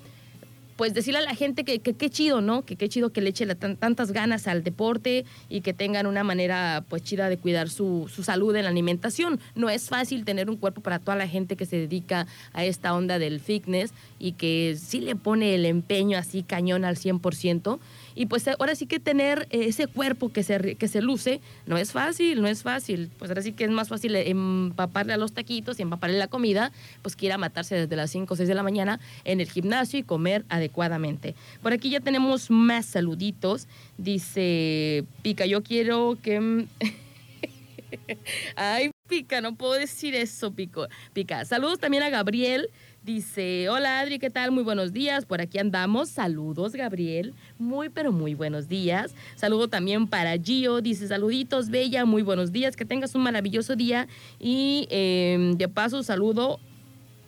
pues 0.75 0.93
decirle 0.93 1.19
a 1.19 1.23
la 1.23 1.35
gente 1.35 1.63
que 1.63 1.79
qué 1.79 2.09
chido, 2.09 2.41
¿no? 2.41 2.63
Que 2.63 2.75
qué 2.75 2.89
chido 2.89 3.11
que 3.11 3.21
le 3.21 3.29
eche 3.29 3.45
tantas 3.55 4.11
ganas 4.11 4.47
al 4.47 4.63
deporte 4.63 5.25
y 5.49 5.61
que 5.61 5.73
tengan 5.73 6.07
una 6.07 6.23
manera 6.23 6.83
pues 6.89 7.03
chida 7.03 7.29
de 7.29 7.37
cuidar 7.37 7.69
su, 7.69 8.09
su, 8.13 8.23
salud 8.23 8.55
en 8.55 8.63
la 8.63 8.69
alimentación. 8.69 9.39
No 9.55 9.69
es 9.69 9.89
fácil 9.89 10.25
tener 10.25 10.49
un 10.49 10.57
cuerpo 10.57 10.81
para 10.81 10.99
toda 10.99 11.15
la 11.15 11.27
gente 11.27 11.55
que 11.55 11.65
se 11.65 11.77
dedica 11.77 12.27
a 12.53 12.65
esta 12.65 12.93
onda 12.93 13.19
del 13.19 13.39
fitness 13.39 13.91
y 14.19 14.33
que 14.33 14.77
sí 14.79 15.01
le 15.01 15.15
pone 15.15 15.55
el 15.55 15.65
empeño 15.65 16.17
así 16.17 16.43
cañón 16.43 16.85
al 16.85 16.95
100%. 16.95 17.79
Y 18.15 18.27
pues 18.27 18.47
ahora 18.47 18.75
sí 18.75 18.85
que 18.85 18.99
tener 18.99 19.47
eh, 19.49 19.65
ese 19.65 19.87
cuerpo 19.87 20.31
que 20.31 20.43
se, 20.43 20.75
que 20.75 20.87
se 20.87 21.01
luce 21.01 21.41
no 21.65 21.77
es 21.77 21.91
fácil, 21.91 22.41
no 22.41 22.47
es 22.47 22.63
fácil. 22.63 23.09
Pues 23.19 23.29
ahora 23.29 23.41
sí 23.41 23.51
que 23.51 23.65
es 23.65 23.71
más 23.71 23.89
fácil 23.89 24.15
empaparle 24.15 25.13
a 25.13 25.17
los 25.17 25.33
taquitos 25.33 25.79
y 25.79 25.81
empaparle 25.81 26.17
la 26.17 26.27
comida, 26.27 26.71
pues 27.01 27.15
que 27.15 27.33
matarse 27.37 27.75
desde 27.75 27.95
las 27.95 28.11
5 28.11 28.33
o 28.33 28.37
6 28.37 28.47
de 28.47 28.55
la 28.55 28.63
mañana 28.63 28.99
en 29.23 29.39
el 29.39 29.49
gimnasio 29.49 29.99
y 29.99 30.03
comer 30.03 30.45
adecuadamente. 30.49 31.35
Por 31.61 31.73
aquí 31.73 31.89
ya 31.89 31.99
tenemos 31.99 32.49
más 32.49 32.85
saluditos. 32.85 33.67
Dice 33.97 35.05
Pica, 35.21 35.45
yo 35.45 35.63
quiero 35.63 36.17
que... 36.21 36.65
Ay, 38.55 38.91
Pica, 39.07 39.41
no 39.41 39.55
puedo 39.55 39.73
decir 39.73 40.15
eso, 40.15 40.51
Pico. 40.51 40.87
Pica. 41.13 41.45
Saludos 41.45 41.79
también 41.79 42.03
a 42.03 42.09
Gabriel. 42.09 42.69
Dice, 43.03 43.67
hola 43.67 43.99
Adri, 43.99 44.17
¿qué 44.17 44.29
tal? 44.29 44.51
Muy 44.51 44.63
buenos 44.63 44.93
días. 44.93 45.25
Por 45.25 45.41
aquí 45.41 45.59
andamos. 45.59 46.07
Saludos, 46.07 46.71
Gabriel. 46.71 47.33
Muy, 47.59 47.89
pero 47.89 48.13
muy 48.13 48.33
buenos 48.33 48.69
días. 48.69 49.13
Saludo 49.35 49.67
también 49.67 50.07
para 50.07 50.37
Gio. 50.37 50.79
Dice, 50.79 51.09
saluditos, 51.09 51.69
Bella. 51.69 52.05
Muy 52.05 52.21
buenos 52.21 52.53
días. 52.53 52.77
Que 52.77 52.85
tengas 52.85 53.13
un 53.13 53.23
maravilloso 53.23 53.75
día. 53.75 54.07
Y 54.39 54.87
em, 54.89 55.57
de 55.57 55.67
paso, 55.67 56.01
saludo 56.01 56.61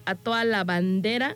a 0.06 0.16
toda 0.16 0.46
la 0.46 0.64
bandera 0.64 1.36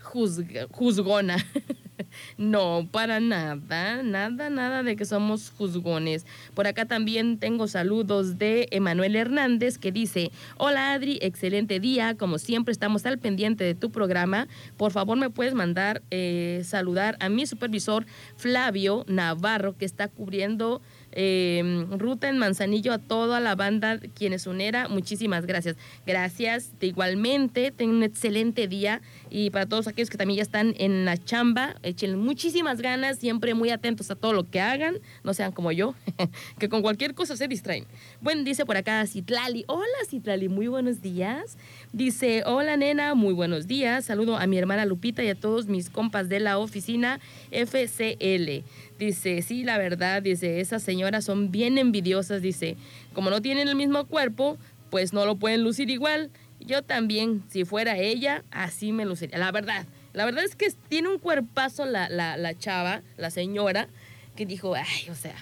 juzgona. 0.00 1.36
No, 2.38 2.88
para 2.90 3.20
nada, 3.20 4.02
nada, 4.02 4.50
nada 4.50 4.82
de 4.82 4.96
que 4.96 5.04
somos 5.04 5.50
juzgones. 5.56 6.24
Por 6.54 6.66
acá 6.66 6.86
también 6.86 7.38
tengo 7.38 7.68
saludos 7.68 8.38
de 8.38 8.68
Emanuel 8.70 9.16
Hernández 9.16 9.78
que 9.78 9.92
dice, 9.92 10.30
hola 10.56 10.92
Adri, 10.92 11.18
excelente 11.20 11.80
día, 11.80 12.16
como 12.16 12.38
siempre 12.38 12.72
estamos 12.72 13.04
al 13.06 13.18
pendiente 13.18 13.64
de 13.64 13.74
tu 13.74 13.90
programa. 13.90 14.48
Por 14.76 14.92
favor 14.92 15.18
me 15.18 15.30
puedes 15.30 15.54
mandar 15.54 16.02
eh, 16.10 16.62
saludar 16.64 17.16
a 17.20 17.28
mi 17.28 17.46
supervisor 17.46 18.06
Flavio 18.36 19.04
Navarro 19.08 19.76
que 19.76 19.84
está 19.84 20.08
cubriendo 20.08 20.80
eh, 21.12 21.86
ruta 21.90 22.28
en 22.28 22.38
Manzanillo 22.38 22.92
a 22.92 22.98
toda 22.98 23.40
la 23.40 23.54
banda 23.54 23.98
quienes 24.14 24.46
unera. 24.46 24.88
Muchísimas 24.88 25.46
gracias. 25.46 25.76
Gracias 26.06 26.72
igualmente. 26.80 27.70
Ten 27.70 27.90
un 27.90 28.02
excelente 28.02 28.68
día 28.68 29.00
y 29.30 29.50
para 29.50 29.66
todos 29.66 29.86
aquellos 29.86 30.10
que 30.10 30.18
también 30.18 30.38
ya 30.38 30.42
están 30.42 30.74
en 30.78 31.04
la 31.04 31.16
chamba, 31.16 31.76
echen 31.82 32.18
muchísimas 32.18 32.80
ganas, 32.80 33.18
siempre 33.18 33.54
muy 33.54 33.70
atentos 33.70 34.10
a 34.10 34.16
todo 34.16 34.32
lo 34.32 34.48
que 34.50 34.60
hagan, 34.60 34.98
no 35.24 35.34
sean 35.34 35.52
como 35.52 35.72
yo, 35.72 35.94
que 36.58 36.68
con 36.68 36.82
cualquier 36.82 37.14
cosa 37.14 37.36
se 37.36 37.48
distraen. 37.48 37.86
Bueno, 38.20 38.42
dice 38.44 38.64
por 38.64 38.76
acá 38.76 39.06
Citlali, 39.06 39.64
hola 39.68 39.86
Citlali, 40.08 40.48
muy 40.48 40.68
buenos 40.68 41.02
días. 41.02 41.56
Dice, 41.92 42.42
hola 42.44 42.76
nena, 42.76 43.14
muy 43.14 43.34
buenos 43.34 43.66
días. 43.66 44.04
Saludo 44.04 44.36
a 44.36 44.46
mi 44.46 44.58
hermana 44.58 44.86
Lupita 44.86 45.22
y 45.22 45.28
a 45.28 45.34
todos 45.34 45.66
mis 45.66 45.90
compas 45.90 46.28
de 46.28 46.40
la 46.40 46.58
oficina 46.58 47.20
FCL. 47.50 48.64
Dice, 48.98 49.42
sí, 49.42 49.62
la 49.62 49.78
verdad, 49.78 50.22
dice, 50.22 50.60
esas 50.60 50.82
señoras 50.82 51.24
son 51.24 51.50
bien 51.50 51.78
envidiosas, 51.78 52.42
dice, 52.42 52.76
como 53.12 53.30
no 53.30 53.40
tienen 53.40 53.68
el 53.68 53.76
mismo 53.76 54.06
cuerpo, 54.06 54.58
pues 54.90 55.12
no 55.12 55.24
lo 55.24 55.36
pueden 55.36 55.62
lucir 55.62 55.90
igual. 55.90 56.30
Yo 56.60 56.82
también, 56.82 57.42
si 57.48 57.64
fuera 57.64 57.96
ella, 57.96 58.44
así 58.50 58.92
me 58.92 59.04
luciría. 59.04 59.38
La 59.38 59.52
verdad, 59.52 59.86
la 60.12 60.24
verdad 60.24 60.44
es 60.44 60.56
que 60.56 60.72
tiene 60.88 61.08
un 61.08 61.18
cuerpazo 61.18 61.84
la, 61.84 62.08
la, 62.08 62.36
la 62.36 62.58
chava, 62.58 63.02
la 63.16 63.30
señora, 63.30 63.88
que 64.36 64.46
dijo, 64.46 64.74
ay, 64.74 65.10
o 65.10 65.14
sea, 65.14 65.34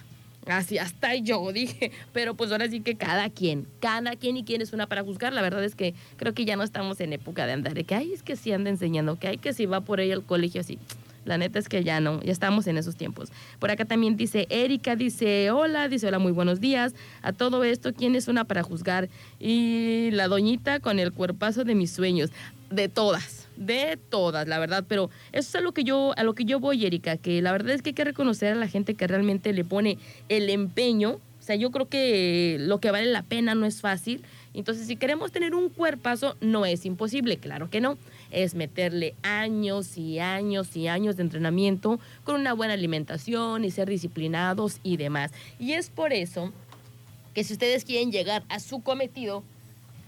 así 0.46 0.78
hasta 0.78 1.14
yo 1.16 1.52
dije, 1.52 1.90
pero 2.12 2.34
pues 2.34 2.52
ahora 2.52 2.68
sí 2.68 2.80
que 2.80 2.96
cada 2.96 3.30
quien, 3.30 3.66
cada 3.80 4.16
quien 4.16 4.36
y 4.36 4.44
quién 4.44 4.62
es 4.62 4.72
una 4.72 4.86
para 4.86 5.02
juzgar. 5.02 5.32
La 5.32 5.42
verdad 5.42 5.64
es 5.64 5.74
que 5.74 5.94
creo 6.16 6.34
que 6.34 6.44
ya 6.44 6.56
no 6.56 6.62
estamos 6.62 7.00
en 7.00 7.12
época 7.12 7.46
de 7.46 7.52
andar, 7.52 7.74
de 7.74 7.84
que, 7.84 7.94
ay, 7.94 8.12
es 8.12 8.22
que 8.22 8.36
sí 8.36 8.52
anda 8.52 8.70
enseñando, 8.70 9.18
que 9.18 9.28
hay 9.28 9.38
que 9.38 9.52
si 9.52 9.66
va 9.66 9.80
por 9.80 10.00
ahí 10.00 10.12
al 10.12 10.22
colegio 10.22 10.60
así. 10.60 10.78
La 11.26 11.38
neta 11.38 11.58
es 11.58 11.68
que 11.68 11.84
ya 11.84 12.00
no, 12.00 12.22
ya 12.22 12.32
estamos 12.32 12.66
en 12.66 12.78
esos 12.78 12.96
tiempos. 12.96 13.30
Por 13.58 13.70
acá 13.70 13.84
también 13.84 14.16
dice 14.16 14.46
Erika, 14.48 14.96
dice 14.96 15.50
hola, 15.50 15.88
dice 15.88 16.06
hola, 16.06 16.18
muy 16.18 16.32
buenos 16.32 16.60
días. 16.60 16.94
A 17.22 17.32
todo 17.32 17.64
esto, 17.64 17.92
¿quién 17.92 18.14
es 18.14 18.28
una 18.28 18.44
para 18.44 18.62
juzgar? 18.62 19.08
Y 19.38 20.10
la 20.12 20.28
doñita 20.28 20.80
con 20.80 20.98
el 20.98 21.12
cuerpazo 21.12 21.64
de 21.64 21.74
mis 21.74 21.90
sueños. 21.90 22.30
De 22.70 22.88
todas, 22.88 23.46
de 23.56 23.96
todas, 24.08 24.48
la 24.48 24.58
verdad, 24.58 24.84
pero 24.88 25.08
eso 25.30 25.48
es 25.50 25.54
a 25.54 25.60
lo 25.60 25.72
que 25.72 25.84
yo 25.84 26.14
a 26.16 26.24
lo 26.24 26.34
que 26.34 26.44
yo 26.44 26.58
voy, 26.58 26.84
Erika, 26.84 27.16
que 27.16 27.40
la 27.40 27.52
verdad 27.52 27.70
es 27.70 27.82
que 27.82 27.90
hay 27.90 27.94
que 27.94 28.02
reconocer 28.02 28.52
a 28.52 28.56
la 28.56 28.66
gente 28.66 28.94
que 28.94 29.06
realmente 29.06 29.52
le 29.52 29.64
pone 29.64 29.98
el 30.28 30.50
empeño. 30.50 31.20
O 31.38 31.42
sea, 31.46 31.54
yo 31.54 31.70
creo 31.70 31.88
que 31.88 32.56
lo 32.58 32.80
que 32.80 32.90
vale 32.90 33.06
la 33.06 33.22
pena 33.22 33.54
no 33.54 33.66
es 33.66 33.80
fácil. 33.80 34.24
Entonces, 34.52 34.88
si 34.88 34.96
queremos 34.96 35.30
tener 35.30 35.54
un 35.54 35.68
cuerpazo, 35.68 36.36
no 36.40 36.66
es 36.66 36.86
imposible, 36.86 37.36
claro 37.36 37.70
que 37.70 37.80
no. 37.80 37.98
Es 38.30 38.54
meterle 38.54 39.14
años 39.22 39.96
y 39.96 40.18
años 40.18 40.76
y 40.76 40.88
años 40.88 41.16
de 41.16 41.22
entrenamiento 41.22 42.00
con 42.24 42.40
una 42.40 42.52
buena 42.52 42.74
alimentación 42.74 43.64
y 43.64 43.70
ser 43.70 43.88
disciplinados 43.88 44.80
y 44.82 44.96
demás. 44.96 45.32
Y 45.58 45.72
es 45.72 45.90
por 45.90 46.12
eso 46.12 46.52
que 47.34 47.44
si 47.44 47.52
ustedes 47.52 47.84
quieren 47.84 48.12
llegar 48.12 48.44
a 48.48 48.60
su 48.60 48.82
cometido, 48.82 49.44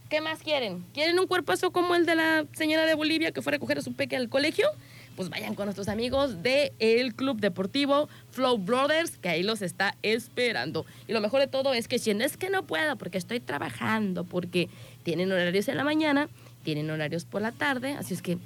¿Qué 0.10 0.22
más 0.22 0.44
quieren? 0.44 0.86
¿Quieren 0.94 1.18
un 1.20 1.26
cuerpazo 1.26 1.72
como 1.72 1.96
el 1.96 2.06
de 2.06 2.16
la 2.16 2.46
señora 2.54 2.86
de 2.86 2.94
Bolivia 2.94 3.32
que 3.32 3.42
fue 3.42 3.52
a 3.52 3.56
recoger 3.56 3.80
a 3.80 3.82
su 3.82 3.94
peque 3.94 4.16
al 4.16 4.30
colegio? 4.30 4.68
Pues 5.16 5.30
vayan 5.30 5.56
con 5.56 5.66
nuestros 5.66 5.88
amigos 5.88 6.36
el 6.44 7.16
Club 7.16 7.40
Deportivo 7.40 8.08
Flow 8.30 8.60
Brothers, 8.60 9.18
que 9.18 9.30
ahí 9.30 9.42
los 9.42 9.64
está 9.64 9.96
esperando. 10.04 10.86
Y 11.08 11.14
lo 11.14 11.22
mejor 11.22 11.40
de 11.40 11.48
todo 11.48 11.74
es 11.74 11.88
que 11.88 11.98
si 11.98 12.12
es 12.12 12.38
que 12.38 12.52
no 12.52 12.68
puedo, 12.68 12.98
porque 12.98 13.18
estoy 13.18 13.40
trabajando, 13.40 14.26
porque 14.26 14.70
tienen 15.02 15.32
horarios 15.32 15.68
en 15.70 15.78
la 15.78 15.84
mañana, 15.84 16.30
tienen 16.64 16.90
horarios 16.92 17.26
por 17.26 17.42
la 17.42 17.52
tarde, 17.52 17.94
así 17.94 18.14
es 18.14 18.22
que 18.22 18.38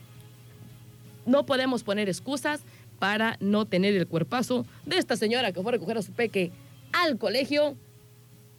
no 1.25 1.45
podemos 1.45 1.83
poner 1.83 2.07
excusas 2.07 2.61
para 2.99 3.35
no 3.41 3.65
tener 3.65 3.95
el 3.95 4.07
cuerpazo 4.07 4.65
de 4.85 4.97
esta 4.97 5.17
señora 5.17 5.51
que 5.51 5.61
fue 5.61 5.71
a 5.71 5.73
recoger 5.73 5.97
a 5.97 6.01
su 6.03 6.13
peque 6.13 6.51
al 6.93 7.17
colegio 7.17 7.75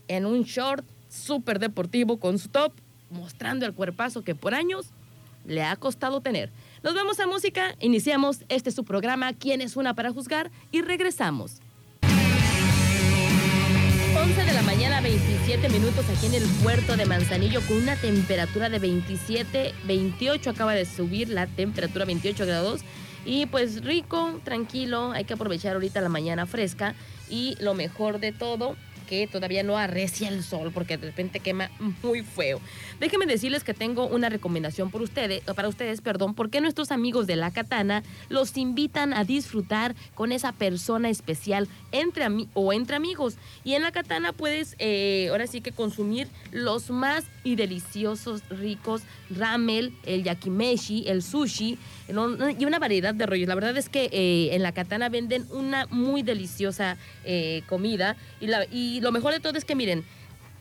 en 0.08 0.26
un 0.26 0.42
short 0.42 0.84
súper 1.08 1.58
deportivo 1.58 2.18
con 2.18 2.38
su 2.38 2.48
top 2.48 2.72
mostrando 3.10 3.66
el 3.66 3.74
cuerpazo 3.74 4.22
que 4.22 4.34
por 4.34 4.54
años 4.54 4.86
le 5.44 5.62
ha 5.62 5.76
costado 5.76 6.20
tener. 6.20 6.50
Nos 6.82 6.94
vemos 6.94 7.20
a 7.20 7.26
música, 7.26 7.74
iniciamos 7.80 8.44
este 8.48 8.70
su 8.70 8.84
programa 8.84 9.32
¿Quién 9.32 9.60
es 9.60 9.76
una 9.76 9.94
para 9.94 10.12
juzgar? 10.12 10.50
y 10.70 10.82
regresamos. 10.82 11.60
11 14.16 14.44
de 14.44 14.52
la 14.52 14.62
mañana, 14.62 15.00
27 15.00 15.68
minutos 15.70 16.04
aquí 16.14 16.26
en 16.26 16.34
el 16.34 16.48
puerto 16.62 16.96
de 16.96 17.06
Manzanillo 17.06 17.60
con 17.66 17.78
una 17.78 17.96
temperatura 17.96 18.68
de 18.68 18.78
27, 18.78 19.72
28, 19.84 20.50
acaba 20.50 20.74
de 20.74 20.84
subir 20.84 21.28
la 21.30 21.46
temperatura 21.46 22.04
28 22.04 22.44
grados. 22.44 22.82
Y 23.24 23.46
pues 23.46 23.84
rico, 23.84 24.40
tranquilo, 24.44 25.12
hay 25.12 25.24
que 25.24 25.34
aprovechar 25.34 25.74
ahorita 25.74 26.00
la 26.00 26.08
mañana 26.08 26.46
fresca 26.46 26.94
y 27.28 27.56
lo 27.60 27.74
mejor 27.74 28.18
de 28.18 28.32
todo 28.32 28.76
que 29.10 29.26
todavía 29.26 29.64
no 29.64 29.76
arrecia 29.76 30.28
el 30.28 30.44
sol 30.44 30.70
porque 30.72 30.96
de 30.96 31.08
repente 31.08 31.40
quema 31.40 31.68
muy 32.00 32.22
feo. 32.22 32.60
Déjenme 33.00 33.26
decirles 33.26 33.64
que 33.64 33.74
tengo 33.74 34.06
una 34.06 34.28
recomendación 34.28 34.92
por 34.92 35.02
ustedes, 35.02 35.42
para 35.42 35.66
ustedes, 35.66 36.00
perdón, 36.00 36.36
porque 36.36 36.60
nuestros 36.60 36.92
amigos 36.92 37.26
de 37.26 37.34
La 37.34 37.50
Katana 37.50 38.04
los 38.28 38.56
invitan 38.56 39.12
a 39.12 39.24
disfrutar 39.24 39.96
con 40.14 40.30
esa 40.30 40.52
persona 40.52 41.08
especial 41.08 41.66
entre 41.90 42.24
o 42.54 42.72
entre 42.72 42.94
amigos. 42.94 43.34
Y 43.64 43.74
en 43.74 43.82
La 43.82 43.90
Katana 43.90 44.32
puedes 44.32 44.76
eh, 44.78 45.26
ahora 45.32 45.48
sí 45.48 45.60
que 45.60 45.72
consumir 45.72 46.28
los 46.52 46.90
más 46.90 47.24
y 47.42 47.56
deliciosos, 47.56 48.42
ricos 48.48 49.02
ramel, 49.28 49.92
el 50.04 50.22
yakimeshi, 50.22 51.08
el 51.08 51.24
sushi 51.24 51.78
y 52.10 52.64
una 52.64 52.78
variedad 52.78 53.14
de 53.14 53.26
rollos. 53.26 53.48
La 53.48 53.54
verdad 53.54 53.76
es 53.76 53.88
que 53.88 54.08
eh, 54.12 54.54
en 54.54 54.62
La 54.62 54.72
Katana 54.72 55.08
venden 55.08 55.46
una 55.50 55.86
muy 55.86 56.22
deliciosa 56.22 56.96
eh, 57.24 57.62
comida 57.68 58.16
y, 58.40 58.46
la, 58.46 58.64
y 58.70 59.00
lo 59.00 59.12
mejor 59.12 59.32
de 59.32 59.40
todo 59.40 59.56
es 59.56 59.64
que 59.64 59.74
miren, 59.74 60.04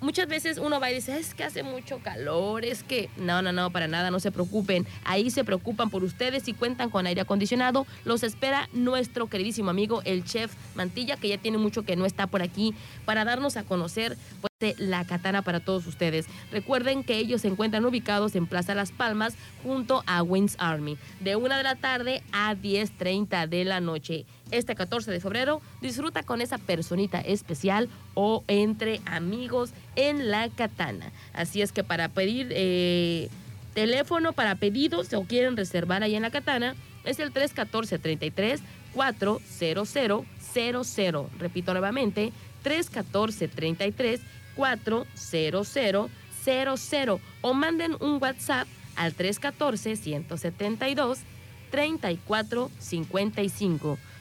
muchas 0.01 0.27
veces 0.27 0.57
uno 0.57 0.79
va 0.79 0.91
y 0.91 0.95
dice, 0.95 1.17
es 1.17 1.33
que 1.33 1.43
hace 1.43 1.63
mucho 1.63 1.99
calor, 1.99 2.65
es 2.65 2.83
que 2.83 3.09
no, 3.17 3.41
no, 3.41 3.51
no, 3.51 3.71
para 3.71 3.87
nada, 3.87 4.11
no 4.11 4.19
se 4.19 4.31
preocupen. 4.31 4.85
Ahí 5.03 5.29
se 5.31 5.43
preocupan 5.43 5.89
por 5.89 6.03
ustedes 6.03 6.47
y 6.47 6.53
cuentan 6.53 6.89
con 6.89 7.07
aire 7.07 7.21
acondicionado. 7.21 7.85
Los 8.05 8.23
espera 8.23 8.69
nuestro 8.73 9.27
queridísimo 9.27 9.69
amigo, 9.69 10.01
el 10.05 10.23
chef 10.23 10.53
Mantilla, 10.75 11.17
que 11.17 11.29
ya 11.29 11.37
tiene 11.37 11.57
mucho 11.57 11.83
que 11.83 11.95
no 11.95 12.05
está 12.05 12.27
por 12.27 12.41
aquí, 12.41 12.73
para 13.05 13.25
darnos 13.25 13.57
a 13.57 13.63
conocer 13.63 14.17
pues, 14.41 14.79
la 14.79 15.05
katana 15.05 15.41
para 15.41 15.59
todos 15.59 15.87
ustedes. 15.87 16.25
Recuerden 16.51 17.03
que 17.03 17.17
ellos 17.17 17.41
se 17.41 17.47
encuentran 17.47 17.85
ubicados 17.85 18.35
en 18.35 18.47
Plaza 18.47 18.75
Las 18.75 18.91
Palmas 18.91 19.35
junto 19.63 20.03
a 20.05 20.21
Wings 20.23 20.55
Army, 20.59 20.97
de 21.19 21.35
una 21.35 21.57
de 21.57 21.63
la 21.63 21.75
tarde 21.75 22.23
a 22.31 22.55
10.30 22.55 23.47
de 23.47 23.65
la 23.65 23.79
noche 23.79 24.25
este 24.51 24.75
14 24.75 25.11
de 25.11 25.19
febrero, 25.19 25.61
disfruta 25.81 26.23
con 26.23 26.41
esa 26.41 26.57
personita 26.57 27.19
especial 27.21 27.89
o 28.13 28.43
entre 28.47 29.01
amigos 29.05 29.71
en 29.95 30.29
la 30.31 30.49
katana. 30.49 31.11
Así 31.33 31.61
es 31.61 31.71
que 31.71 31.83
para 31.83 32.09
pedir 32.09 32.47
eh, 32.51 33.29
teléfono 33.73 34.33
para 34.33 34.55
pedidos 34.55 35.13
o 35.13 35.23
quieren 35.23 35.57
reservar 35.57 36.03
ahí 36.03 36.15
en 36.15 36.23
la 36.23 36.31
katana, 36.31 36.75
es 37.03 37.19
el 37.19 37.33
314-33 37.33 38.59
400 38.93 40.25
00. 40.53 41.29
Repito 41.37 41.73
nuevamente, 41.73 42.31
314-33 42.63 44.19
400 44.55 46.09
00 46.43 47.19
o 47.41 47.53
manden 47.53 47.95
un 47.99 48.21
WhatsApp 48.21 48.67
al 48.95 49.13
314 49.13 49.95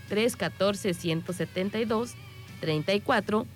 172 0.08 0.78
3455 0.78 0.86
314 0.88 0.94
172 0.94 2.14
34 2.60 3.46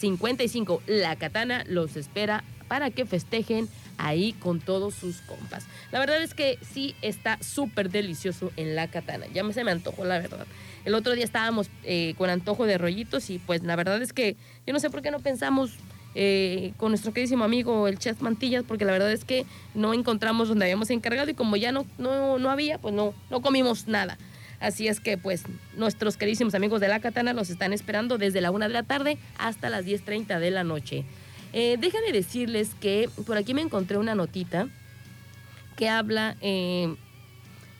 55. 0.00 0.82
La 0.86 1.16
Katana 1.16 1.64
los 1.66 1.96
espera 1.96 2.42
para 2.68 2.90
que 2.90 3.04
festejen 3.04 3.68
ahí 3.98 4.32
con 4.32 4.60
todos 4.60 4.94
sus 4.94 5.20
compas. 5.22 5.66
La 5.92 5.98
verdad 5.98 6.22
es 6.22 6.34
que 6.34 6.58
sí 6.72 6.94
está 7.02 7.38
súper 7.42 7.90
delicioso 7.90 8.50
en 8.56 8.74
la 8.74 8.88
Katana. 8.88 9.26
Ya 9.34 9.50
se 9.52 9.64
me 9.64 9.72
antojó, 9.72 10.04
la 10.04 10.18
verdad. 10.18 10.46
El 10.84 10.94
otro 10.94 11.14
día 11.14 11.24
estábamos 11.24 11.68
eh, 11.84 12.14
con 12.16 12.30
antojo 12.30 12.64
de 12.64 12.78
rollitos 12.78 13.28
y 13.28 13.38
pues 13.38 13.62
la 13.62 13.76
verdad 13.76 14.00
es 14.00 14.12
que 14.12 14.36
yo 14.66 14.72
no 14.72 14.80
sé 14.80 14.88
por 14.88 15.02
qué 15.02 15.10
no 15.10 15.20
pensamos 15.20 15.72
eh, 16.14 16.72
con 16.76 16.90
nuestro 16.90 17.12
queridísimo 17.12 17.44
amigo 17.44 17.86
el 17.86 17.98
chef 17.98 18.20
Mantillas, 18.22 18.64
porque 18.66 18.84
la 18.84 18.92
verdad 18.92 19.12
es 19.12 19.24
que 19.24 19.44
no 19.74 19.92
encontramos 19.92 20.48
donde 20.48 20.64
habíamos 20.64 20.90
encargado 20.90 21.30
y 21.30 21.34
como 21.34 21.56
ya 21.56 21.72
no, 21.72 21.86
no, 21.98 22.38
no 22.38 22.50
había, 22.50 22.78
pues 22.78 22.94
no, 22.94 23.14
no 23.30 23.42
comimos 23.42 23.86
nada. 23.86 24.16
Así 24.60 24.88
es 24.88 25.00
que 25.00 25.16
pues 25.16 25.44
nuestros 25.76 26.16
queridísimos 26.16 26.54
amigos 26.54 26.80
de 26.80 26.88
La 26.88 27.00
Katana 27.00 27.32
los 27.32 27.50
están 27.50 27.72
esperando 27.72 28.18
desde 28.18 28.40
la 28.40 28.50
una 28.50 28.68
de 28.68 28.74
la 28.74 28.82
tarde 28.82 29.18
hasta 29.38 29.70
las 29.70 29.86
10.30 29.86 30.38
de 30.38 30.50
la 30.50 30.64
noche. 30.64 31.04
Eh, 31.52 31.76
déjenme 31.80 32.12
decirles 32.12 32.74
que 32.78 33.08
por 33.26 33.36
aquí 33.36 33.54
me 33.54 33.62
encontré 33.62 33.96
una 33.96 34.14
notita 34.14 34.68
que 35.76 35.88
habla 35.88 36.36
eh, 36.42 36.94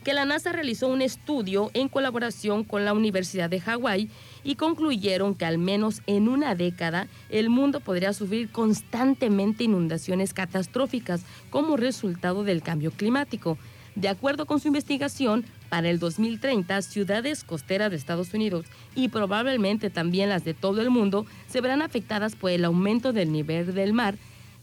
que 0.02 0.14
la 0.14 0.24
NASA 0.24 0.52
realizó 0.52 0.88
un 0.88 1.02
estudio 1.02 1.70
en 1.74 1.88
colaboración 1.88 2.64
con 2.64 2.84
la 2.84 2.94
Universidad 2.94 3.50
de 3.50 3.60
Hawái 3.60 4.08
y 4.42 4.54
concluyeron 4.54 5.34
que 5.34 5.44
al 5.44 5.58
menos 5.58 6.00
en 6.06 6.28
una 6.28 6.54
década 6.54 7.08
el 7.28 7.50
mundo 7.50 7.80
podría 7.80 8.14
sufrir 8.14 8.50
constantemente 8.50 9.64
inundaciones 9.64 10.32
catastróficas 10.32 11.22
como 11.50 11.76
resultado 11.76 12.44
del 12.44 12.62
cambio 12.62 12.90
climático. 12.90 13.58
De 13.94 14.08
acuerdo 14.08 14.46
con 14.46 14.60
su 14.60 14.68
investigación, 14.68 15.44
para 15.70 15.88
el 15.88 15.98
2030, 15.98 16.82
ciudades 16.82 17.44
costeras 17.44 17.90
de 17.90 17.96
Estados 17.96 18.34
Unidos 18.34 18.66
y 18.94 19.08
probablemente 19.08 19.88
también 19.88 20.28
las 20.28 20.44
de 20.44 20.52
todo 20.52 20.82
el 20.82 20.90
mundo 20.90 21.24
se 21.48 21.60
verán 21.60 21.80
afectadas 21.80 22.36
por 22.36 22.50
el 22.50 22.64
aumento 22.64 23.14
del 23.14 23.32
nivel 23.32 23.72
del 23.72 23.94
mar 23.94 24.16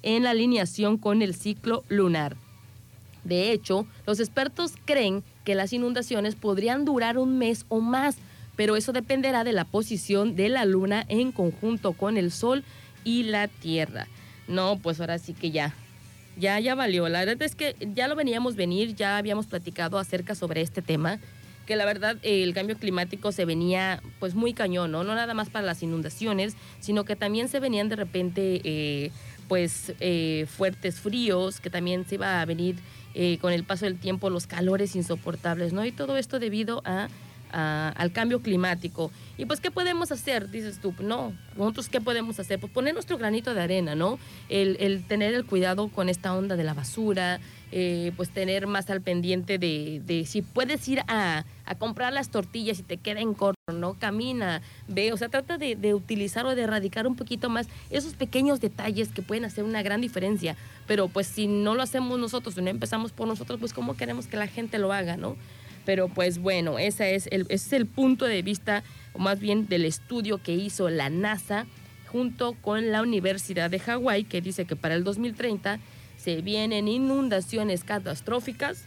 en 0.03 0.27
alineación 0.27 0.97
con 0.97 1.21
el 1.21 1.33
ciclo 1.33 1.83
lunar. 1.87 2.35
De 3.23 3.51
hecho, 3.51 3.87
los 4.05 4.19
expertos 4.19 4.73
creen 4.85 5.23
que 5.43 5.55
las 5.55 5.73
inundaciones 5.73 6.35
podrían 6.35 6.85
durar 6.85 7.17
un 7.17 7.37
mes 7.37 7.65
o 7.69 7.79
más, 7.79 8.17
pero 8.55 8.75
eso 8.75 8.93
dependerá 8.93 9.43
de 9.43 9.53
la 9.53 9.65
posición 9.65 10.35
de 10.35 10.49
la 10.49 10.65
luna 10.65 11.05
en 11.07 11.31
conjunto 11.31 11.93
con 11.93 12.17
el 12.17 12.31
sol 12.31 12.63
y 13.03 13.23
la 13.23 13.47
tierra. 13.47 14.07
No, 14.47 14.77
pues 14.81 14.99
ahora 14.99 15.19
sí 15.19 15.33
que 15.33 15.51
ya, 15.51 15.73
ya, 16.37 16.59
ya 16.59 16.75
valió. 16.75 17.09
La 17.09 17.19
verdad 17.19 17.41
es 17.41 17.55
que 17.55 17.75
ya 17.93 18.07
lo 18.07 18.15
veníamos 18.15 18.55
venir, 18.55 18.95
ya 18.95 19.17
habíamos 19.17 19.47
platicado 19.47 19.97
acerca 19.97 20.35
sobre 20.35 20.61
este 20.61 20.81
tema, 20.81 21.19
que 21.65 21.75
la 21.75 21.85
verdad 21.85 22.17
el 22.21 22.53
cambio 22.53 22.77
climático 22.77 23.31
se 23.31 23.45
venía 23.45 24.01
pues 24.19 24.35
muy 24.35 24.53
cañón, 24.53 24.91
¿no? 24.91 25.03
No 25.03 25.15
nada 25.15 25.33
más 25.33 25.49
para 25.49 25.65
las 25.65 25.83
inundaciones, 25.83 26.55
sino 26.79 27.03
que 27.03 27.15
también 27.15 27.49
se 27.49 27.59
venían 27.59 27.89
de 27.89 27.97
repente 27.97 28.61
eh, 28.63 29.11
pues 29.47 29.93
eh, 29.99 30.45
fuertes 30.49 30.99
fríos, 30.99 31.59
que 31.59 31.69
también 31.69 32.05
se 32.05 32.15
iba 32.15 32.41
a 32.41 32.45
venir 32.45 32.77
eh, 33.13 33.37
con 33.39 33.51
el 33.51 33.63
paso 33.63 33.85
del 33.85 33.97
tiempo 33.97 34.29
los 34.29 34.47
calores 34.47 34.95
insoportables, 34.95 35.73
¿no? 35.73 35.85
Y 35.85 35.91
todo 35.91 36.17
esto 36.17 36.39
debido 36.39 36.81
a 36.85 37.09
al 37.51 38.11
cambio 38.11 38.41
climático. 38.41 39.11
Y 39.37 39.45
pues, 39.45 39.59
¿qué 39.59 39.71
podemos 39.71 40.11
hacer? 40.11 40.49
Dices 40.49 40.79
tú, 40.81 40.93
no, 40.99 41.33
nosotros 41.55 41.89
qué 41.89 42.01
podemos 42.01 42.39
hacer? 42.39 42.59
Pues 42.59 42.71
poner 42.71 42.93
nuestro 42.93 43.17
granito 43.17 43.53
de 43.53 43.61
arena, 43.61 43.95
¿no? 43.95 44.19
El, 44.49 45.03
tener 45.07 45.33
el 45.33 45.45
cuidado 45.45 45.89
con 45.89 46.09
esta 46.09 46.33
onda 46.33 46.55
de 46.55 46.63
la 46.63 46.73
basura, 46.73 47.39
eh, 47.71 48.11
pues 48.15 48.29
tener 48.29 48.65
más 48.65 48.89
al 48.89 49.01
pendiente 49.01 49.59
de, 49.59 50.23
si 50.25 50.41
puedes 50.41 50.87
ir 50.87 51.01
a, 51.07 51.45
comprar 51.79 52.13
las 52.13 52.29
tortillas 52.29 52.79
y 52.79 52.83
te 52.83 52.97
queden 52.97 53.33
corto, 53.33 53.59
¿no? 53.73 53.93
Camina, 53.95 54.61
ve, 54.87 55.11
o 55.11 55.17
sea, 55.17 55.27
trata 55.27 55.57
de, 55.57 55.75
de, 55.75 55.93
utilizar 55.93 56.45
o 56.45 56.55
de 56.55 56.61
erradicar 56.61 57.05
un 57.05 57.17
poquito 57.17 57.49
más 57.49 57.67
esos 57.89 58.13
pequeños 58.13 58.61
detalles 58.61 59.09
que 59.09 59.21
pueden 59.21 59.43
hacer 59.43 59.65
una 59.65 59.83
gran 59.83 59.99
diferencia. 59.99 60.55
Pero 60.87 61.09
pues 61.09 61.27
si 61.27 61.47
no 61.47 61.75
lo 61.75 61.83
hacemos 61.83 62.17
nosotros, 62.17 62.55
si 62.55 62.61
no 62.61 62.69
empezamos 62.69 63.11
por 63.11 63.27
nosotros, 63.27 63.59
pues 63.59 63.73
¿cómo 63.73 63.97
queremos 63.97 64.27
que 64.27 64.37
la 64.37 64.47
gente 64.47 64.79
lo 64.79 64.93
haga, 64.93 65.17
¿no? 65.17 65.35
Pero 65.87 66.09
pues 66.09 66.39
bueno, 66.39 66.79
ese 66.79 67.15
es 67.15 67.27
el, 67.31 67.45
es 67.47 67.71
el 67.71 67.85
punto 67.85 68.25
de 68.25 68.41
vista, 68.41 68.83
o 69.13 69.19
más 69.19 69.39
bien 69.39 69.69
del 69.69 69.85
estudio 69.85 70.43
que 70.43 70.51
hizo 70.51 70.89
la 70.89 71.09
NASA 71.09 71.65
junto 72.07 72.55
con 72.55 72.91
la 72.91 73.01
Universidad 73.01 73.69
de 73.69 73.79
Hawái, 73.79 74.25
que 74.25 74.41
dice 74.41 74.65
que 74.65 74.75
para 74.75 74.95
el 74.95 75.05
2030 75.05 75.79
se 76.17 76.41
vienen 76.41 76.89
inundaciones 76.89 77.85
catastróficas 77.85 78.83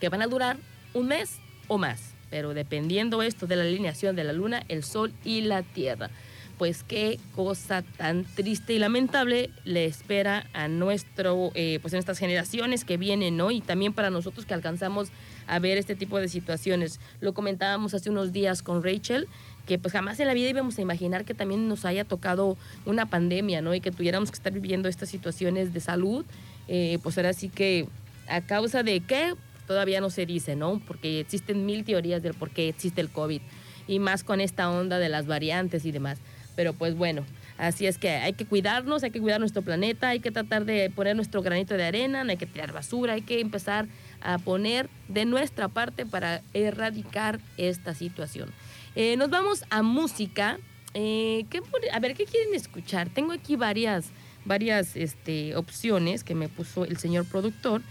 que 0.00 0.08
van 0.08 0.22
a 0.22 0.28
durar 0.28 0.56
un 0.94 1.08
mes 1.08 1.40
o 1.66 1.76
más, 1.76 2.14
pero 2.30 2.54
dependiendo 2.54 3.22
esto 3.22 3.46
de 3.46 3.56
la 3.56 3.64
alineación 3.64 4.16
de 4.16 4.24
la 4.24 4.32
Luna, 4.32 4.64
el 4.68 4.84
Sol 4.84 5.12
y 5.26 5.42
la 5.42 5.62
Tierra. 5.62 6.08
Pues 6.56 6.84
qué 6.84 7.20
cosa 7.36 7.82
tan 7.82 8.24
triste 8.24 8.72
y 8.72 8.78
lamentable 8.78 9.50
le 9.64 9.84
espera 9.84 10.46
a 10.54 10.68
nuestro, 10.68 11.52
eh, 11.54 11.78
pues 11.82 11.92
en 11.92 12.00
estas 12.00 12.18
generaciones 12.18 12.86
que 12.86 12.96
vienen, 12.96 13.36
¿no? 13.36 13.50
Y 13.50 13.60
también 13.60 13.92
para 13.92 14.08
nosotros 14.08 14.46
que 14.46 14.54
alcanzamos 14.54 15.10
a 15.48 15.58
ver 15.58 15.78
este 15.78 15.96
tipo 15.96 16.20
de 16.20 16.28
situaciones. 16.28 17.00
Lo 17.20 17.34
comentábamos 17.34 17.94
hace 17.94 18.10
unos 18.10 18.32
días 18.32 18.62
con 18.62 18.82
Rachel, 18.82 19.26
que 19.66 19.78
pues 19.78 19.92
jamás 19.92 20.20
en 20.20 20.28
la 20.28 20.34
vida 20.34 20.48
íbamos 20.48 20.78
a 20.78 20.82
imaginar 20.82 21.24
que 21.24 21.34
también 21.34 21.68
nos 21.68 21.84
haya 21.84 22.04
tocado 22.04 22.56
una 22.86 23.06
pandemia, 23.06 23.60
¿no? 23.60 23.74
Y 23.74 23.80
que 23.80 23.90
tuviéramos 23.90 24.30
que 24.30 24.36
estar 24.36 24.52
viviendo 24.52 24.88
estas 24.88 25.08
situaciones 25.08 25.74
de 25.74 25.80
salud, 25.80 26.24
eh, 26.68 26.98
pues 27.02 27.16
ahora 27.18 27.32
sí 27.32 27.48
que 27.48 27.88
a 28.28 28.40
causa 28.42 28.82
de 28.82 29.00
qué, 29.00 29.34
todavía 29.66 30.00
no 30.00 30.10
se 30.10 30.26
dice, 30.26 30.54
¿no? 30.56 30.80
Porque 30.86 31.20
existen 31.20 31.66
mil 31.66 31.84
teorías 31.84 32.22
del 32.22 32.34
por 32.34 32.50
qué 32.50 32.68
existe 32.68 33.00
el 33.00 33.10
COVID 33.10 33.40
y 33.86 33.98
más 33.98 34.22
con 34.22 34.40
esta 34.40 34.70
onda 34.70 34.98
de 34.98 35.08
las 35.08 35.26
variantes 35.26 35.84
y 35.84 35.92
demás. 35.92 36.18
Pero 36.56 36.72
pues 36.72 36.96
bueno, 36.96 37.24
así 37.56 37.86
es 37.86 37.98
que 37.98 38.10
hay 38.10 38.32
que 38.32 38.44
cuidarnos, 38.44 39.02
hay 39.02 39.10
que 39.10 39.20
cuidar 39.20 39.38
nuestro 39.40 39.62
planeta, 39.62 40.08
hay 40.08 40.20
que 40.20 40.30
tratar 40.30 40.64
de 40.64 40.90
poner 40.90 41.14
nuestro 41.14 41.40
granito 41.42 41.74
de 41.74 41.84
arena, 41.84 42.24
no 42.24 42.30
hay 42.30 42.36
que 42.36 42.46
tirar 42.46 42.72
basura, 42.72 43.14
hay 43.14 43.22
que 43.22 43.40
empezar 43.40 43.86
a 44.20 44.38
poner 44.38 44.88
de 45.08 45.24
nuestra 45.24 45.68
parte 45.68 46.06
para 46.06 46.42
erradicar 46.52 47.40
esta 47.56 47.94
situación. 47.94 48.50
Eh, 48.94 49.16
nos 49.16 49.30
vamos 49.30 49.64
a 49.70 49.82
música. 49.82 50.58
Eh, 50.94 51.46
a 51.92 52.00
ver, 52.00 52.14
¿qué 52.14 52.24
quieren 52.24 52.54
escuchar? 52.54 53.08
Tengo 53.10 53.32
aquí 53.32 53.56
varias, 53.56 54.06
varias 54.44 54.96
este, 54.96 55.54
opciones 55.56 56.24
que 56.24 56.34
me 56.34 56.48
puso 56.48 56.84
el 56.84 56.96
señor 56.96 57.26
productor. 57.26 57.82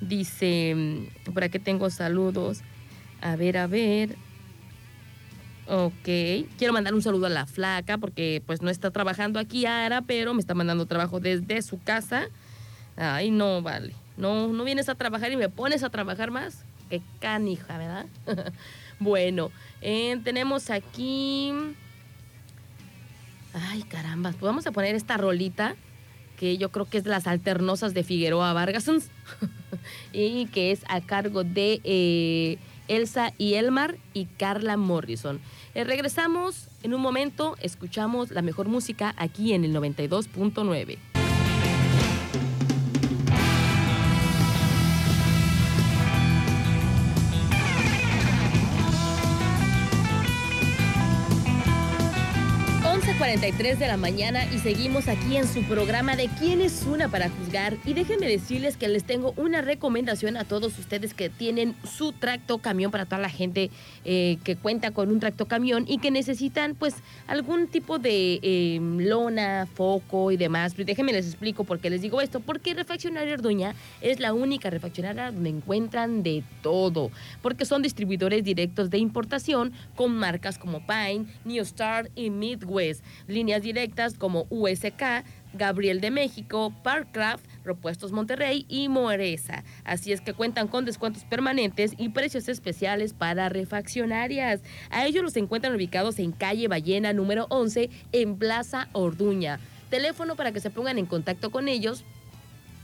Dice, 0.00 0.74
mm, 0.74 1.32
por 1.32 1.44
aquí 1.44 1.58
tengo 1.58 1.90
saludos. 1.90 2.60
A 3.20 3.36
ver, 3.36 3.58
a 3.58 3.66
ver. 3.66 4.16
Ok, 5.66 6.04
quiero 6.58 6.74
mandar 6.74 6.92
un 6.92 7.00
saludo 7.00 7.26
a 7.26 7.30
la 7.30 7.46
flaca 7.46 7.96
porque 7.96 8.42
pues 8.44 8.60
no 8.60 8.68
está 8.68 8.90
trabajando 8.90 9.38
aquí 9.38 9.64
ahora, 9.64 10.02
pero 10.02 10.34
me 10.34 10.40
está 10.40 10.54
mandando 10.54 10.84
trabajo 10.86 11.20
desde 11.20 11.62
su 11.62 11.82
casa. 11.82 12.28
Ay, 12.96 13.30
no, 13.30 13.62
vale. 13.62 13.94
No, 14.16 14.48
no 14.48 14.64
vienes 14.64 14.88
a 14.88 14.94
trabajar 14.94 15.32
y 15.32 15.36
me 15.36 15.48
pones 15.48 15.82
a 15.82 15.90
trabajar 15.90 16.30
más. 16.30 16.64
Qué 16.88 17.02
canija, 17.20 17.78
¿verdad? 17.78 18.06
bueno, 19.00 19.50
eh, 19.80 20.20
tenemos 20.22 20.70
aquí... 20.70 21.52
Ay, 23.52 23.82
caramba, 23.84 24.30
pues 24.30 24.42
vamos 24.42 24.66
a 24.66 24.72
poner 24.72 24.94
esta 24.94 25.16
rolita 25.16 25.76
que 26.36 26.58
yo 26.58 26.70
creo 26.70 26.86
que 26.86 26.98
es 26.98 27.04
de 27.04 27.10
las 27.10 27.26
alternosas 27.26 27.94
de 27.94 28.02
Figueroa 28.02 28.52
Vargas 28.52 28.90
y 30.12 30.46
que 30.46 30.72
es 30.72 30.82
a 30.88 31.00
cargo 31.00 31.44
de 31.44 31.80
eh, 31.84 32.58
Elsa 32.88 33.32
y 33.38 33.54
Elmar 33.54 33.96
y 34.12 34.26
Carla 34.26 34.76
Morrison. 34.76 35.40
Eh, 35.74 35.84
regresamos 35.84 36.68
en 36.82 36.94
un 36.94 37.00
momento, 37.00 37.56
escuchamos 37.60 38.30
la 38.30 38.42
mejor 38.42 38.68
música 38.68 39.14
aquí 39.16 39.52
en 39.52 39.64
el 39.64 39.74
92.9. 39.74 41.13
43 53.24 53.78
de 53.78 53.86
la 53.86 53.96
mañana 53.96 54.44
y 54.52 54.58
seguimos 54.58 55.08
aquí 55.08 55.38
en 55.38 55.48
su 55.48 55.62
programa 55.62 56.14
de 56.14 56.28
¿Quién 56.38 56.60
es 56.60 56.82
una 56.82 57.08
para 57.08 57.30
juzgar? 57.30 57.74
Y 57.86 57.94
déjenme 57.94 58.28
decirles 58.28 58.76
que 58.76 58.86
les 58.86 59.04
tengo 59.04 59.32
una 59.38 59.62
recomendación 59.62 60.36
a 60.36 60.44
todos 60.44 60.78
ustedes 60.78 61.14
que 61.14 61.30
tienen 61.30 61.74
su 61.90 62.12
tracto 62.12 62.58
camión 62.58 62.90
para 62.90 63.06
toda 63.06 63.22
la 63.22 63.30
gente 63.30 63.70
eh, 64.04 64.36
que 64.44 64.56
cuenta 64.56 64.90
con 64.90 65.08
un 65.08 65.20
tracto 65.20 65.46
camión 65.46 65.86
y 65.88 66.00
que 66.00 66.10
necesitan 66.10 66.74
pues 66.74 66.96
algún 67.26 67.66
tipo 67.66 67.98
de 67.98 68.40
em, 68.42 68.98
lona, 68.98 69.66
foco 69.72 70.30
y 70.30 70.36
demás. 70.36 70.76
Déjenme 70.76 71.14
les 71.14 71.26
explico 71.26 71.64
por 71.64 71.78
qué 71.78 71.88
les 71.88 72.02
digo 72.02 72.20
esto. 72.20 72.40
Porque 72.40 72.74
Refaccionaria 72.74 73.32
Orduña 73.32 73.74
es 74.02 74.20
la 74.20 74.34
única 74.34 74.68
refaccionaria 74.68 75.32
donde 75.32 75.48
encuentran 75.48 76.22
de 76.22 76.44
todo. 76.62 77.10
Porque 77.40 77.64
son 77.64 77.80
distribuidores 77.80 78.44
directos 78.44 78.90
de 78.90 78.98
importación 78.98 79.72
con 79.96 80.14
marcas 80.14 80.58
como 80.58 80.86
Pine, 80.86 81.24
New 81.46 81.62
Star 81.62 82.10
y 82.14 82.28
Midwest 82.28 83.02
líneas 83.26 83.62
directas 83.62 84.14
como 84.14 84.46
USK, 84.50 85.24
Gabriel 85.52 86.00
de 86.00 86.10
México, 86.10 86.74
Parkcraft, 86.82 87.44
Repuestos 87.64 88.12
Monterrey 88.12 88.66
y 88.68 88.88
Moresa. 88.88 89.64
Así 89.84 90.12
es 90.12 90.20
que 90.20 90.34
cuentan 90.34 90.68
con 90.68 90.84
descuentos 90.84 91.24
permanentes 91.24 91.92
y 91.96 92.10
precios 92.10 92.48
especiales 92.48 93.14
para 93.14 93.48
refaccionarias. 93.48 94.62
A 94.90 95.06
ellos 95.06 95.22
los 95.22 95.36
encuentran 95.36 95.74
ubicados 95.74 96.18
en 96.18 96.32
calle 96.32 96.68
Ballena 96.68 97.12
número 97.12 97.46
11 97.50 97.90
en 98.12 98.36
Plaza 98.36 98.88
Orduña. 98.92 99.60
Teléfono 99.90 100.34
para 100.36 100.52
que 100.52 100.60
se 100.60 100.70
pongan 100.70 100.98
en 100.98 101.06
contacto 101.06 101.50
con 101.50 101.68
ellos 101.68 102.04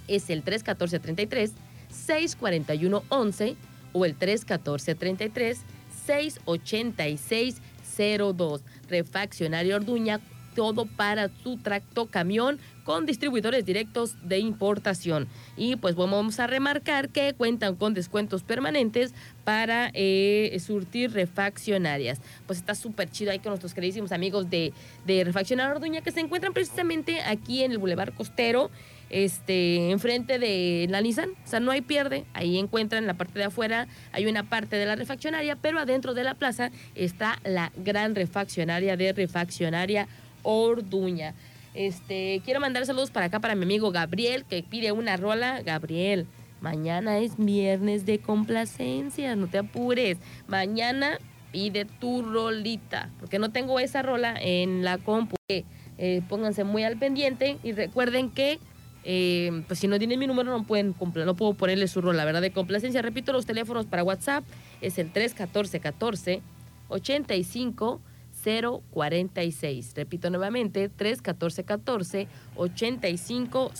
es 0.06 0.30
el 0.30 0.44
314-33 0.44 1.52
641-11 1.90 3.56
o 3.92 4.04
el 4.04 4.18
314-33 4.18 5.58
686 6.06 7.60
02. 8.00 8.62
Refaccionario 8.88 9.76
Orduña, 9.76 10.20
todo 10.54 10.86
para 10.86 11.28
tu 11.28 11.56
tracto 11.58 12.06
camión 12.06 12.58
con 12.84 13.06
distribuidores 13.06 13.64
directos 13.64 14.16
de 14.22 14.38
importación. 14.38 15.28
Y 15.56 15.76
pues 15.76 15.94
vamos 15.94 16.40
a 16.40 16.46
remarcar 16.46 17.08
que 17.10 17.34
cuentan 17.34 17.76
con 17.76 17.94
descuentos 17.94 18.42
permanentes 18.42 19.14
para 19.44 19.90
eh, 19.94 20.56
surtir 20.64 21.12
refaccionarias. 21.12 22.20
Pues 22.46 22.58
está 22.58 22.74
súper 22.74 23.10
chido 23.10 23.30
ahí 23.30 23.38
con 23.38 23.50
nuestros 23.50 23.74
queridísimos 23.74 24.12
amigos 24.12 24.50
de, 24.50 24.72
de 25.06 25.24
Refaccionario 25.24 25.76
Orduña 25.76 26.00
que 26.00 26.10
se 26.10 26.20
encuentran 26.20 26.52
precisamente 26.52 27.20
aquí 27.20 27.62
en 27.62 27.72
el 27.72 27.78
Boulevard 27.78 28.14
Costero 28.14 28.70
este, 29.10 29.90
enfrente 29.90 30.38
de 30.38 30.86
la 30.88 31.00
Nissan. 31.00 31.30
O 31.44 31.46
sea, 31.46 31.60
no 31.60 31.70
hay 31.70 31.82
pierde. 31.82 32.24
Ahí 32.32 32.58
encuentran 32.58 33.04
en 33.04 33.06
la 33.06 33.14
parte 33.14 33.38
de 33.38 33.44
afuera, 33.44 33.86
hay 34.12 34.26
una 34.26 34.48
parte 34.48 34.76
de 34.76 34.86
la 34.86 34.96
refaccionaria, 34.96 35.56
pero 35.56 35.78
adentro 35.78 36.14
de 36.14 36.24
la 36.24 36.34
plaza 36.34 36.70
está 36.94 37.38
la 37.44 37.72
gran 37.76 38.14
refaccionaria 38.14 38.96
de 38.96 39.12
Refaccionaria 39.12 40.08
Orduña. 40.42 41.34
Este, 41.74 42.40
quiero 42.44 42.60
mandar 42.60 42.86
saludos 42.86 43.10
para 43.10 43.26
acá 43.26 43.40
para 43.40 43.54
mi 43.54 43.64
amigo 43.64 43.90
Gabriel, 43.90 44.44
que 44.44 44.62
pide 44.62 44.92
una 44.92 45.16
rola. 45.16 45.62
Gabriel, 45.62 46.26
Mañana 46.60 47.18
es 47.18 47.38
viernes 47.38 48.04
de 48.04 48.18
complacencia, 48.18 49.34
no 49.34 49.46
te 49.46 49.58
apures. 49.58 50.18
Mañana 50.46 51.18
pide 51.52 51.86
tu 51.86 52.22
rolita, 52.22 53.08
porque 53.18 53.38
no 53.38 53.50
tengo 53.50 53.80
esa 53.80 54.02
rola 54.02 54.34
en 54.38 54.84
la 54.84 54.98
compu. 54.98 55.36
Eh, 55.48 56.22
pónganse 56.28 56.64
muy 56.64 56.84
al 56.84 56.98
pendiente 56.98 57.56
y 57.62 57.72
recuerden 57.72 58.30
que 58.30 58.58
eh, 59.04 59.62
pues 59.66 59.78
si 59.78 59.88
no 59.88 59.98
tienen 59.98 60.18
mi 60.18 60.26
número 60.26 60.50
no 60.50 60.64
pueden 60.64 60.94
no 60.98 61.36
puedo 61.36 61.54
ponerle 61.54 61.88
su 61.88 62.00
rola, 62.00 62.24
¿verdad? 62.24 62.42
De 62.42 62.52
complacencia. 62.52 63.02
Repito, 63.02 63.32
los 63.32 63.46
teléfonos 63.46 63.86
para 63.86 64.04
WhatsApp 64.04 64.44
es 64.80 64.98
el 64.98 65.12
314 65.12 65.80
14 65.80 66.42
85 66.88 68.00
046. 68.42 69.92
Repito 69.94 70.30
nuevamente, 70.30 70.88
314 70.88 71.64
14 71.64 72.28
85 72.56 73.72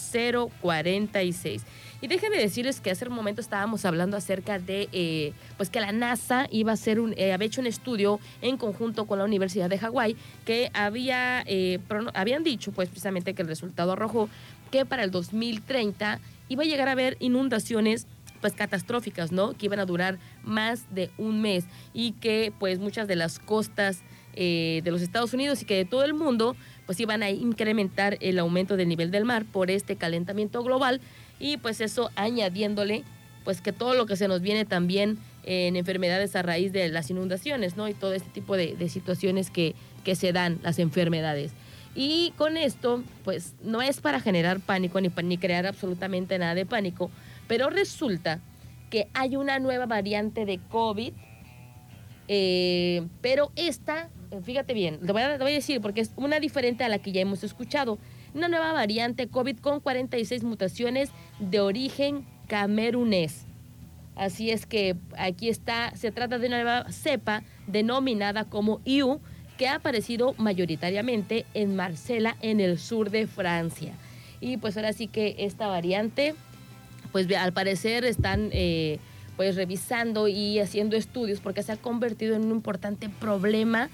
046. 0.61 1.63
Y 2.03 2.09
déjenme 2.09 2.39
decirles 2.39 2.81
que 2.81 2.91
hace 2.91 3.07
un 3.07 3.15
momento 3.15 3.41
estábamos 3.41 3.85
hablando 3.85 4.17
acerca 4.17 4.59
de 4.59 4.89
eh, 4.93 5.33
pues 5.57 5.71
que 5.71 5.81
la 5.81 5.93
NASA 5.93 6.47
iba 6.51 6.71
a 6.71 6.75
hacer 6.75 7.01
un, 7.01 7.15
eh, 7.17 7.33
había 7.33 7.47
hecho 7.47 7.61
un 7.61 7.67
estudio 7.67 8.21
en 8.41 8.57
conjunto 8.57 9.07
con 9.07 9.19
la 9.19 9.25
Universidad 9.25 9.69
de 9.69 9.79
Hawái 9.79 10.17
que 10.45 10.71
había, 10.73 11.43
eh, 11.47 11.79
habían 12.15 12.43
dicho 12.43 12.73
pues 12.73 12.89
precisamente 12.89 13.35
que 13.35 13.43
el 13.43 13.49
resultado 13.49 13.93
arrojó 13.93 14.29
que 14.71 14.85
para 14.85 15.05
el 15.05 15.11
2030 15.11 16.21
iba 16.49 16.63
a 16.63 16.67
llegar 16.67 16.89
a 16.89 16.93
haber 16.93 17.17
inundaciones 17.21 18.07
pues 18.41 18.55
catastróficas, 18.55 19.33
¿no? 19.33 19.53
Que 19.53 19.67
iban 19.67 19.81
a 19.81 19.85
durar 19.85 20.19
más 20.43 20.85
de 20.95 21.11
un 21.19 21.43
mes 21.43 21.65
y 21.93 22.13
que 22.13 22.53
pues 22.59 22.79
muchas 22.79 23.07
de 23.07 23.17
las 23.17 23.39
costas 23.39 24.03
de 24.35 24.83
los 24.87 25.03
Estados 25.03 25.35
Unidos 25.35 25.61
y 25.61 25.65
que 25.65 25.77
de 25.77 25.85
todo 25.85 26.05
el 26.05 26.15
mundo 26.15 26.57
pues 26.87 26.99
iban 27.01 27.23
a 27.23 27.31
incrementar 27.31 28.17
el 28.21 28.39
aumento 28.39 28.77
del 28.77 28.89
nivel 28.89 29.11
del 29.11 29.25
mar 29.25 29.45
por 29.45 29.71
este 29.71 29.97
calentamiento 29.97 30.63
global 30.63 31.01
y 31.39 31.57
pues 31.57 31.81
eso 31.81 32.11
añadiéndole 32.17 33.05
pues 33.45 33.61
que 33.61 33.73
todo 33.73 33.95
lo 33.95 34.07
que 34.07 34.17
se 34.17 34.29
nos 34.29 34.41
viene 34.41 34.65
también 34.65 35.19
en 35.45 35.77
enfermedades 35.77 36.37
a 36.37 36.43
raíz 36.43 36.73
de 36.73 36.89
las 36.89 37.11
inundaciones, 37.11 37.77
¿no? 37.77 37.89
Y 37.89 37.95
todo 37.95 38.13
este 38.13 38.29
tipo 38.31 38.57
de, 38.57 38.89
situaciones 38.89 39.51
que, 39.51 39.75
que, 40.05 40.15
se 40.15 40.33
dan, 40.33 40.59
las 40.63 40.79
enfermedades. 40.79 41.53
Y 41.94 42.33
con 42.37 42.57
esto, 42.57 43.03
pues 43.24 43.55
no 43.62 43.83
es 43.83 44.00
para 44.00 44.20
generar 44.20 44.61
pánico 44.61 45.00
ni, 45.00 45.11
ni 45.24 45.38
crear 45.38 45.66
absolutamente 45.66 46.38
nada 46.38 46.55
de 46.55 46.66
pánico, 46.66 47.11
pero 47.48 47.68
resulta 47.68 48.40
que 48.90 49.09
hay 49.14 49.37
una 49.37 49.59
nueva 49.59 49.87
variante 49.87 50.44
de 50.44 50.59
COVID, 50.68 51.12
eh, 52.29 53.07
pero 53.20 53.50
esta, 53.57 54.09
fíjate 54.44 54.72
bien, 54.72 54.98
lo 55.03 55.12
voy, 55.12 55.22
a, 55.22 55.33
lo 55.37 55.44
voy 55.44 55.53
a 55.53 55.55
decir 55.57 55.81
porque 55.81 56.00
es 56.00 56.12
una 56.16 56.38
diferente 56.38 56.85
a 56.85 56.88
la 56.88 56.98
que 56.98 57.11
ya 57.12 57.20
hemos 57.20 57.42
escuchado 57.42 57.98
una 58.35 58.48
nueva 58.48 58.72
variante 58.72 59.29
COVID 59.29 59.59
con 59.59 59.81
46 59.81 60.44
mutaciones 60.44 61.11
de 61.38 61.61
origen 61.61 62.24
camerunés. 62.46 63.46
Así 64.16 64.50
es 64.50 64.66
que 64.66 64.96
aquí 65.16 65.48
está, 65.48 65.96
se 65.96 66.12
trata 66.12 66.38
de 66.38 66.46
una 66.48 66.62
nueva 66.62 66.92
cepa 66.92 67.42
denominada 67.66 68.44
como 68.44 68.81
IU, 68.85 69.20
que 69.61 69.68
ha 69.68 69.75
aparecido 69.75 70.35
mayoritariamente 70.38 71.44
en 71.53 71.77
Marsella, 71.77 72.35
en 72.40 72.61
el 72.61 72.79
sur 72.79 73.11
de 73.11 73.27
Francia. 73.27 73.92
Y 74.40 74.57
pues 74.57 74.79
ahora 74.79 74.94
sí 74.94 75.07
que 75.07 75.35
esta 75.40 75.66
variante, 75.66 76.35
pues 77.12 77.31
al 77.35 77.53
parecer 77.53 78.07
están 78.07 78.49
eh, 78.53 79.01
pues 79.37 79.57
revisando 79.57 80.29
y 80.29 80.61
haciendo 80.61 80.96
estudios 80.96 81.40
porque 81.40 81.62
se 81.62 81.73
ha 81.73 81.77
convertido 81.77 82.37
en 82.37 82.44
un 82.44 82.53
importante 82.53 83.11
problema. 83.11 83.90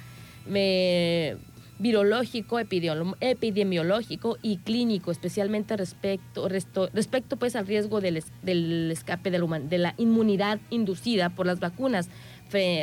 Me, 0.47 1.35
virológico, 1.81 2.61
epidemiológico 2.61 4.39
y 4.43 4.59
clínico, 4.59 5.11
especialmente 5.11 5.77
respecto, 5.77 6.49
respecto 6.49 7.37
pues 7.39 7.57
al 7.57 7.67
riesgo 7.67 8.01
del, 8.01 8.23
del 8.43 8.93
escape 8.93 9.33
de 9.33 9.41
la, 9.41 9.59
de 9.59 9.79
la, 9.79 9.95
inmunidad 9.99 10.61
inducida 10.71 11.31
por 11.31 11.45
las 11.47 11.59
vacunas 11.59 12.09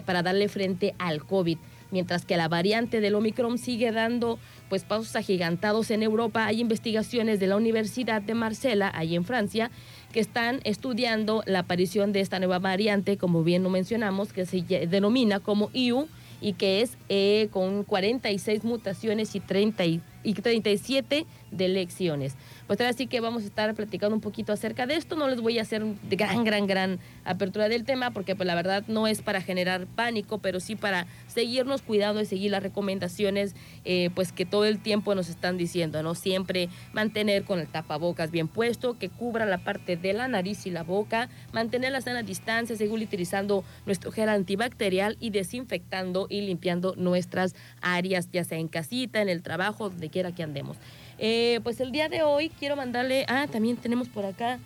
para 0.06 0.22
darle 0.22 0.50
frente 0.50 0.96
al 1.00 1.24
COVID. 1.24 1.58
Mientras 1.94 2.26
que 2.26 2.38
la 2.38 2.48
variante 2.48 3.02
del 3.02 3.14
Omicron 3.14 3.60
sigue 3.60 3.92
dando 3.92 4.40
pues 4.68 4.84
pasos 4.84 5.16
agigantados 5.16 5.92
en 5.92 6.02
Europa, 6.02 6.48
hay 6.48 6.60
investigaciones 6.60 7.40
de 7.40 7.46
la 7.46 7.56
Universidad 7.56 8.20
de 8.20 8.34
Marsella, 8.34 8.92
ahí 8.96 9.16
en 9.16 9.26
Francia, 9.26 9.70
que 10.12 10.20
están 10.20 10.60
estudiando 10.64 11.44
la 11.46 11.60
aparición 11.60 12.12
de 12.12 12.22
esta 12.22 12.40
nueva 12.40 12.58
variante, 12.58 13.18
como 13.18 13.44
bien 13.44 13.62
lo 13.62 13.70
mencionamos, 13.70 14.34
que 14.34 14.48
se 14.48 14.64
denomina 14.88 15.40
como 15.40 15.70
IU, 15.72 16.08
y 16.42 16.54
que 16.54 16.82
es 16.82 16.98
eh, 17.10 17.48
con 17.52 17.84
46 17.84 18.64
mutaciones 18.64 19.36
y, 19.36 19.40
30 19.40 19.86
y, 19.86 20.02
y 20.24 20.34
37 20.34 21.28
de 21.58 21.68
lecciones. 21.68 22.36
Pues 22.68 22.80
ahora 22.80 22.94
sí 22.94 23.08
que 23.08 23.20
vamos 23.20 23.44
a 23.44 23.46
estar 23.46 23.74
platicando 23.76 24.16
un 24.16 24.22
poquito 24.22 24.54
acerca 24.54 24.86
de 24.86 24.96
esto. 24.96 25.16
No 25.16 25.28
les 25.28 25.42
voy 25.42 25.60
a 25.60 25.62
hacer 25.62 25.84
de 25.84 26.16
gran, 26.16 26.44
gran, 26.44 26.68
gran 26.68 27.00
apertura 27.26 27.70
del 27.70 27.84
tema 27.84 28.12
porque 28.12 28.36
pues 28.36 28.48
la 28.48 28.56
verdad 28.56 28.84
no 28.88 29.08
es 29.08 29.22
para 29.22 29.42
generar 29.42 29.86
pánico, 29.86 30.40
pero 30.40 30.60
sí 30.60 30.76
para 30.76 31.08
seguirnos 31.28 31.82
cuidando 31.82 32.22
y 32.22 32.26
seguir 32.26 32.52
las 32.52 32.64
recomendaciones 32.64 33.56
eh, 33.86 34.10
pues 34.16 34.32
que 34.32 34.46
todo 34.46 34.66
el 34.66 34.80
tiempo 34.80 35.16
nos 35.16 35.30
están 35.30 35.58
diciendo, 35.58 36.02
¿no? 36.04 36.16
Siempre 36.16 36.70
mantener 36.94 37.44
con 37.44 37.60
el 37.60 37.68
tapabocas 37.68 38.32
bien 38.32 38.48
puesto, 38.48 38.98
que 38.98 39.10
cubra 39.10 39.46
la 39.46 39.60
parte 39.60 39.98
de 39.98 40.14
la 40.14 40.28
nariz 40.28 40.66
y 40.66 40.72
la 40.72 40.84
boca, 40.84 41.30
mantener 41.52 41.92
la 41.92 42.02
sana 42.02 42.24
distancia, 42.24 42.76
seguir 42.76 42.94
utilizando 42.94 43.64
nuestro 43.86 44.12
gel 44.12 44.30
antibacterial 44.30 45.18
y 45.20 45.30
desinfectando 45.30 46.28
y 46.30 46.42
limpiando 46.42 46.96
nuestras 46.96 47.56
áreas, 47.82 48.30
ya 48.32 48.44
sea 48.44 48.58
en 48.58 48.68
casita, 48.68 49.22
en 49.22 49.30
el 49.30 49.42
trabajo, 49.42 49.90
donde 49.90 50.10
quiera 50.10 50.34
que 50.34 50.44
andemos. 50.44 50.78
Eh, 51.18 51.60
pues 51.64 51.80
el 51.80 51.92
día 51.92 52.10
de 52.10 52.24
hoy 52.24 52.50
quiero 52.50 52.76
mandarle. 52.76 53.26
Ah, 53.28 53.48
también 53.52 53.78
tenemos 53.78 54.10
por 54.10 54.26
acá. 54.26 54.60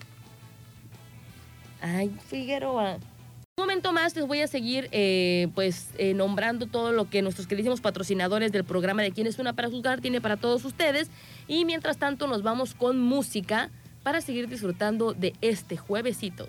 Ay, 1.82 2.12
Figueroa. 2.28 2.98
Un 3.60 3.64
momento 3.64 3.92
más 3.92 4.16
les 4.16 4.28
voy 4.28 4.42
a 4.42 4.48
seguir 4.48 4.88
eh, 4.92 5.48
pues 5.56 5.90
eh, 5.98 6.14
nombrando 6.14 6.68
todo 6.68 6.92
lo 6.92 7.10
que 7.10 7.24
nuestros 7.24 7.48
queridísimos 7.48 7.82
patrocinadores 7.82 8.52
del 8.52 8.64
programa 8.64 9.02
de 9.02 9.12
Quién 9.12 9.26
es 9.26 9.40
una 9.40 9.54
para 9.54 9.68
juzgar 9.68 10.00
tiene 10.00 10.22
para 10.22 10.38
todos 10.38 10.64
ustedes. 10.64 11.10
Y 11.48 11.66
mientras 11.66 11.98
tanto 11.98 12.28
nos 12.28 12.44
vamos 12.44 12.76
con 12.76 13.00
música 13.00 13.72
para 14.04 14.22
seguir 14.22 14.48
disfrutando 14.48 15.14
de 15.14 15.34
este 15.42 15.76
juevesito. 15.76 16.48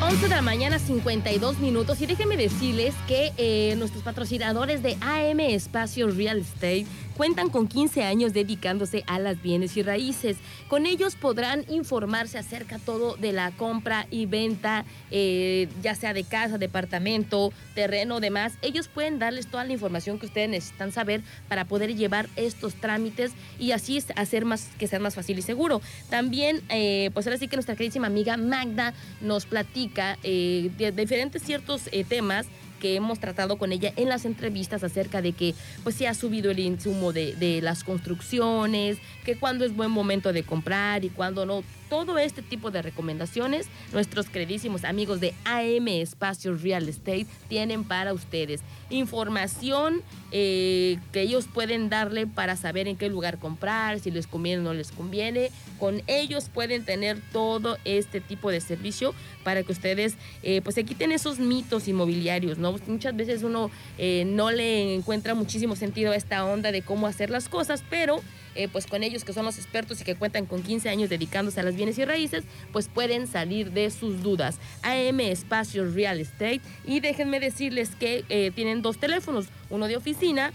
11 0.00 0.28
de 0.28 0.34
la 0.34 0.42
mañana, 0.42 0.78
52 0.78 1.58
minutos. 1.58 2.00
Y 2.00 2.06
déjenme 2.06 2.36
decirles 2.36 2.94
que 3.06 3.74
nuestros 3.76 4.02
patrocinadores 4.04 4.82
de 4.82 4.96
AM 5.00 5.40
Espacio 5.40 6.08
Real 6.08 6.38
Estate 6.38 6.86
cuentan 7.18 7.50
con 7.50 7.66
15 7.66 8.04
años 8.04 8.32
dedicándose 8.32 9.02
a 9.08 9.18
las 9.18 9.42
bienes 9.42 9.76
y 9.76 9.82
raíces. 9.82 10.36
Con 10.68 10.86
ellos 10.86 11.16
podrán 11.16 11.64
informarse 11.68 12.38
acerca 12.38 12.78
todo 12.78 13.16
de 13.16 13.32
la 13.32 13.50
compra 13.50 14.06
y 14.08 14.26
venta, 14.26 14.84
eh, 15.10 15.68
ya 15.82 15.96
sea 15.96 16.14
de 16.14 16.22
casa, 16.22 16.58
departamento, 16.58 17.52
terreno, 17.74 18.20
demás. 18.20 18.52
Ellos 18.62 18.86
pueden 18.86 19.18
darles 19.18 19.48
toda 19.48 19.64
la 19.64 19.72
información 19.72 20.20
que 20.20 20.26
ustedes 20.26 20.48
necesitan 20.48 20.92
saber 20.92 21.22
para 21.48 21.64
poder 21.64 21.96
llevar 21.96 22.28
estos 22.36 22.74
trámites 22.74 23.32
y 23.58 23.72
así 23.72 24.00
hacer 24.14 24.44
más 24.44 24.68
que 24.78 24.86
sea 24.86 25.00
más 25.00 25.16
fácil 25.16 25.40
y 25.40 25.42
seguro. 25.42 25.82
También, 26.10 26.62
eh, 26.68 27.10
pues 27.14 27.26
ahora 27.26 27.36
sí 27.36 27.48
que 27.48 27.56
nuestra 27.56 27.74
queridísima 27.74 28.06
amiga 28.06 28.36
Magda 28.36 28.94
nos 29.20 29.44
platica 29.44 30.16
eh, 30.22 30.70
de, 30.78 30.92
diferentes 30.92 31.42
ciertos 31.42 31.90
temas 32.08 32.46
que 32.78 32.94
hemos 32.94 33.18
tratado 33.18 33.58
con 33.58 33.72
ella 33.72 33.92
en 33.96 34.08
las 34.08 34.24
entrevistas 34.24 34.84
acerca 34.84 35.22
de 35.22 35.32
que 35.32 35.54
pues 35.82 35.96
se 35.96 36.08
ha 36.08 36.14
subido 36.14 36.50
el 36.50 36.58
insumo 36.58 37.12
de, 37.12 37.34
de 37.36 37.60
las 37.60 37.84
construcciones, 37.84 38.98
que 39.24 39.36
cuándo 39.36 39.64
es 39.64 39.74
buen 39.74 39.90
momento 39.90 40.32
de 40.32 40.42
comprar 40.42 41.04
y 41.04 41.10
cuándo 41.10 41.46
no. 41.46 41.62
Todo 41.88 42.18
este 42.18 42.42
tipo 42.42 42.70
de 42.70 42.82
recomendaciones 42.82 43.66
nuestros 43.92 44.28
queridísimos 44.28 44.84
amigos 44.84 45.20
de 45.20 45.34
AM 45.44 45.88
Espacios 45.88 46.62
Real 46.62 46.88
Estate 46.88 47.26
tienen 47.48 47.84
para 47.84 48.12
ustedes. 48.12 48.60
Información 48.90 50.02
eh, 50.30 50.98
que 51.12 51.22
ellos 51.22 51.46
pueden 51.52 51.88
darle 51.88 52.26
para 52.26 52.56
saber 52.56 52.88
en 52.88 52.96
qué 52.96 53.08
lugar 53.08 53.38
comprar, 53.38 54.00
si 54.00 54.10
les 54.10 54.26
conviene 54.26 54.60
o 54.60 54.64
no 54.64 54.74
les 54.74 54.92
conviene. 54.92 55.50
Con 55.78 56.02
ellos 56.06 56.50
pueden 56.52 56.84
tener 56.84 57.18
todo 57.32 57.78
este 57.84 58.20
tipo 58.20 58.50
de 58.50 58.60
servicio 58.60 59.14
para 59.42 59.62
que 59.62 59.72
ustedes 59.72 60.16
eh, 60.42 60.60
pues 60.62 60.74
se 60.74 60.84
quiten 60.84 61.12
esos 61.12 61.38
mitos 61.38 61.88
inmobiliarios, 61.88 62.58
¿no? 62.58 62.76
Muchas 62.86 63.16
veces 63.16 63.42
uno 63.42 63.70
eh, 63.96 64.24
no 64.26 64.50
le 64.50 64.94
encuentra 64.94 65.34
muchísimo 65.34 65.76
sentido 65.76 66.12
a 66.12 66.16
esta 66.16 66.44
onda 66.44 66.72
de 66.72 66.82
cómo 66.82 67.06
hacer 67.06 67.30
las 67.30 67.48
cosas, 67.48 67.82
pero 67.88 68.20
eh, 68.58 68.68
pues 68.68 68.86
con 68.86 69.04
ellos 69.04 69.24
que 69.24 69.32
son 69.32 69.44
los 69.44 69.56
expertos 69.56 70.00
y 70.00 70.04
que 70.04 70.16
cuentan 70.16 70.44
con 70.44 70.64
15 70.64 70.88
años 70.88 71.08
dedicándose 71.08 71.60
a 71.60 71.62
las 71.62 71.76
bienes 71.76 71.96
y 71.98 72.04
raíces, 72.04 72.42
pues 72.72 72.88
pueden 72.88 73.28
salir 73.28 73.70
de 73.70 73.88
sus 73.90 74.20
dudas. 74.20 74.58
AM 74.82 75.20
Espacios 75.20 75.94
Real 75.94 76.18
Estate 76.18 76.60
y 76.84 76.98
déjenme 76.98 77.38
decirles 77.38 77.90
que 77.94 78.24
eh, 78.28 78.50
tienen 78.52 78.82
dos 78.82 78.98
teléfonos, 78.98 79.46
uno 79.70 79.86
de 79.86 79.96
oficina 79.96 80.52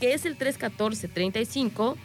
que 0.00 0.12
es 0.12 0.26
el 0.26 0.36
314 0.36 1.08
35 1.08 1.96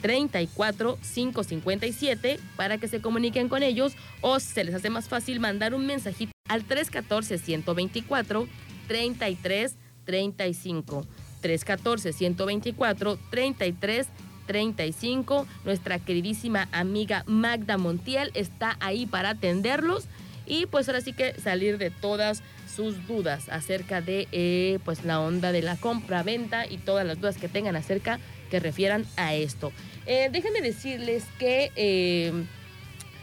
34 0.00 0.98
557 1.02 2.40
para 2.56 2.78
que 2.78 2.88
se 2.88 3.02
comuniquen 3.02 3.50
con 3.50 3.62
ellos 3.62 3.92
o 4.22 4.40
se 4.40 4.64
les 4.64 4.74
hace 4.74 4.88
más 4.88 5.06
fácil 5.06 5.38
mandar 5.38 5.74
un 5.74 5.86
mensajito 5.86 6.32
al 6.48 6.64
314 6.64 7.36
124 7.36 8.48
33 8.88 9.76
35 10.06 11.06
314 11.42 12.12
124 12.14 13.18
33 13.30 14.08
35. 14.46 15.46
Nuestra 15.64 15.98
queridísima 15.98 16.68
amiga 16.72 17.24
Magda 17.26 17.78
Montiel 17.78 18.30
está 18.34 18.76
ahí 18.80 19.06
para 19.06 19.30
atenderlos 19.30 20.06
y 20.46 20.66
pues 20.66 20.88
ahora 20.88 21.00
sí 21.00 21.12
que 21.12 21.38
salir 21.40 21.78
de 21.78 21.90
todas 21.90 22.42
sus 22.74 23.06
dudas 23.06 23.48
acerca 23.48 24.00
de 24.00 24.28
eh, 24.32 24.78
pues 24.84 25.04
la 25.04 25.20
onda 25.20 25.52
de 25.52 25.62
la 25.62 25.76
compra, 25.76 26.22
venta 26.22 26.66
y 26.66 26.78
todas 26.78 27.06
las 27.06 27.20
dudas 27.20 27.36
que 27.36 27.48
tengan 27.48 27.76
acerca 27.76 28.18
que 28.50 28.60
refieran 28.60 29.06
a 29.16 29.34
esto. 29.34 29.72
Eh, 30.06 30.28
déjenme 30.32 30.60
decirles 30.60 31.24
que 31.38 31.70
eh, 31.76 32.32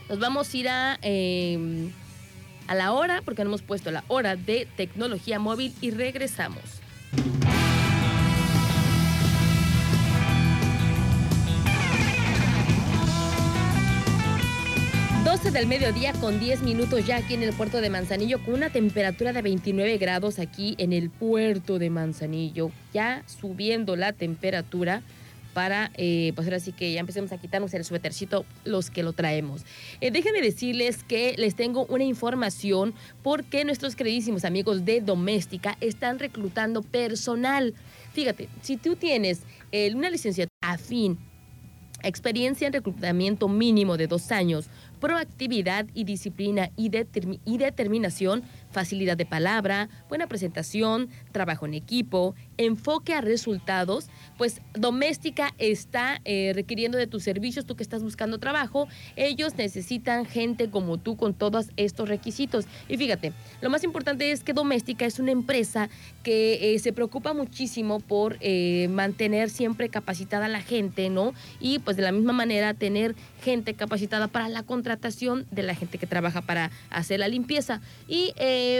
nos 0.07 0.19
vamos 0.19 0.53
a 0.53 0.57
ir 0.57 0.69
a, 0.69 0.99
a 2.67 2.75
la 2.75 2.93
hora, 2.93 3.21
porque 3.23 3.43
no 3.43 3.49
hemos 3.49 3.61
puesto 3.63 3.91
la 3.91 4.03
hora 4.07 4.35
de 4.35 4.67
tecnología 4.77 5.39
móvil 5.39 5.73
y 5.81 5.91
regresamos. 5.91 6.63
12 15.49 15.61
del 15.61 15.67
mediodía 15.67 16.13
con 16.13 16.39
10 16.39 16.61
minutos 16.61 17.07
ya 17.07 17.17
aquí 17.17 17.33
en 17.33 17.41
el 17.41 17.53
puerto 17.53 17.81
de 17.81 17.89
Manzanillo 17.89 18.37
con 18.45 18.53
una 18.53 18.69
temperatura 18.69 19.33
de 19.33 19.41
29 19.41 19.97
grados 19.97 20.37
aquí 20.37 20.75
en 20.77 20.93
el 20.93 21.09
puerto 21.09 21.79
de 21.79 21.89
Manzanillo. 21.89 22.69
Ya 22.93 23.23
subiendo 23.25 23.95
la 23.95 24.13
temperatura 24.13 25.01
para, 25.55 25.89
eh, 25.95 26.33
pues 26.35 26.45
ahora 26.45 26.59
sí 26.59 26.71
que 26.71 26.93
ya 26.93 26.99
empecemos 26.99 27.31
a 27.31 27.39
quitarnos 27.39 27.73
el 27.73 27.83
suétercito 27.83 28.45
los 28.63 28.91
que 28.91 29.01
lo 29.01 29.13
traemos. 29.13 29.63
Eh, 30.01 30.11
déjenme 30.11 30.43
decirles 30.43 31.03
que 31.03 31.33
les 31.39 31.55
tengo 31.55 31.87
una 31.87 32.03
información 32.03 32.93
porque 33.23 33.65
nuestros 33.65 33.95
queridísimos 33.95 34.45
amigos 34.45 34.85
de 34.85 35.01
Doméstica 35.01 35.77
están 35.81 36.19
reclutando 36.19 36.83
personal. 36.83 37.73
Fíjate, 38.13 38.49
si 38.61 38.77
tú 38.77 38.95
tienes 38.95 39.41
eh, 39.71 39.91
una 39.95 40.11
licenciatura 40.11 40.53
afín, 40.61 41.17
experiencia 42.03 42.67
en 42.67 42.73
reclutamiento 42.73 43.47
mínimo 43.47 43.97
de 43.97 44.07
dos 44.07 44.31
años, 44.31 44.69
proactividad 44.99 45.87
y 45.93 46.03
disciplina 46.03 46.69
y, 46.75 46.91
y, 47.45 47.57
determinación, 47.57 48.43
facilidad 48.71 49.17
de 49.17 49.25
palabra, 49.25 49.89
buena 50.07 50.27
presentación, 50.27 51.09
trabajo 51.31 51.65
en 51.65 51.73
equipo, 51.73 52.35
enfoque 52.57 53.13
a 53.13 53.21
resultados, 53.21 54.09
pues 54.37 54.61
Doméstica 54.73 55.53
está 55.57 56.21
eh, 56.25 56.51
requiriendo 56.53 56.97
de 56.97 57.07
tus 57.07 57.23
servicios, 57.23 57.65
tú 57.65 57.75
que 57.75 57.83
estás 57.83 58.03
buscando 58.03 58.37
trabajo, 58.37 58.87
ellos 59.15 59.55
necesitan 59.55 60.25
gente 60.25 60.69
como 60.69 60.97
tú 60.97 61.17
con 61.17 61.33
todos 61.33 61.69
estos 61.77 62.09
requisitos. 62.09 62.65
Y 62.87 62.97
fíjate, 62.97 63.33
lo 63.61 63.69
más 63.69 63.83
importante 63.83 64.31
es 64.31 64.43
que 64.43 64.53
Doméstica 64.53 65.05
es 65.05 65.19
una 65.19 65.31
empresa 65.31 65.89
que 66.23 66.75
eh, 66.75 66.79
se 66.79 66.93
preocupa 66.93 67.33
muchísimo 67.33 67.99
por 67.99 68.37
eh, 68.41 68.87
mantener 68.89 69.49
siempre 69.49 69.89
capacitada 69.89 70.45
a 70.45 70.49
la 70.49 70.61
gente, 70.61 71.09
¿no? 71.09 71.33
Y 71.59 71.79
pues 71.79 71.97
de 71.97 72.03
la 72.03 72.11
misma 72.11 72.33
manera 72.33 72.73
tener 72.73 73.15
gente 73.41 73.73
capacitada 73.73 74.27
para 74.27 74.49
la 74.49 74.63
contratación 74.63 75.45
de 75.51 75.63
la 75.63 75.75
gente 75.75 75.97
que 75.97 76.07
trabaja 76.07 76.41
para 76.41 76.71
hacer 76.89 77.19
la 77.19 77.27
limpieza. 77.27 77.81
Y 78.07 78.33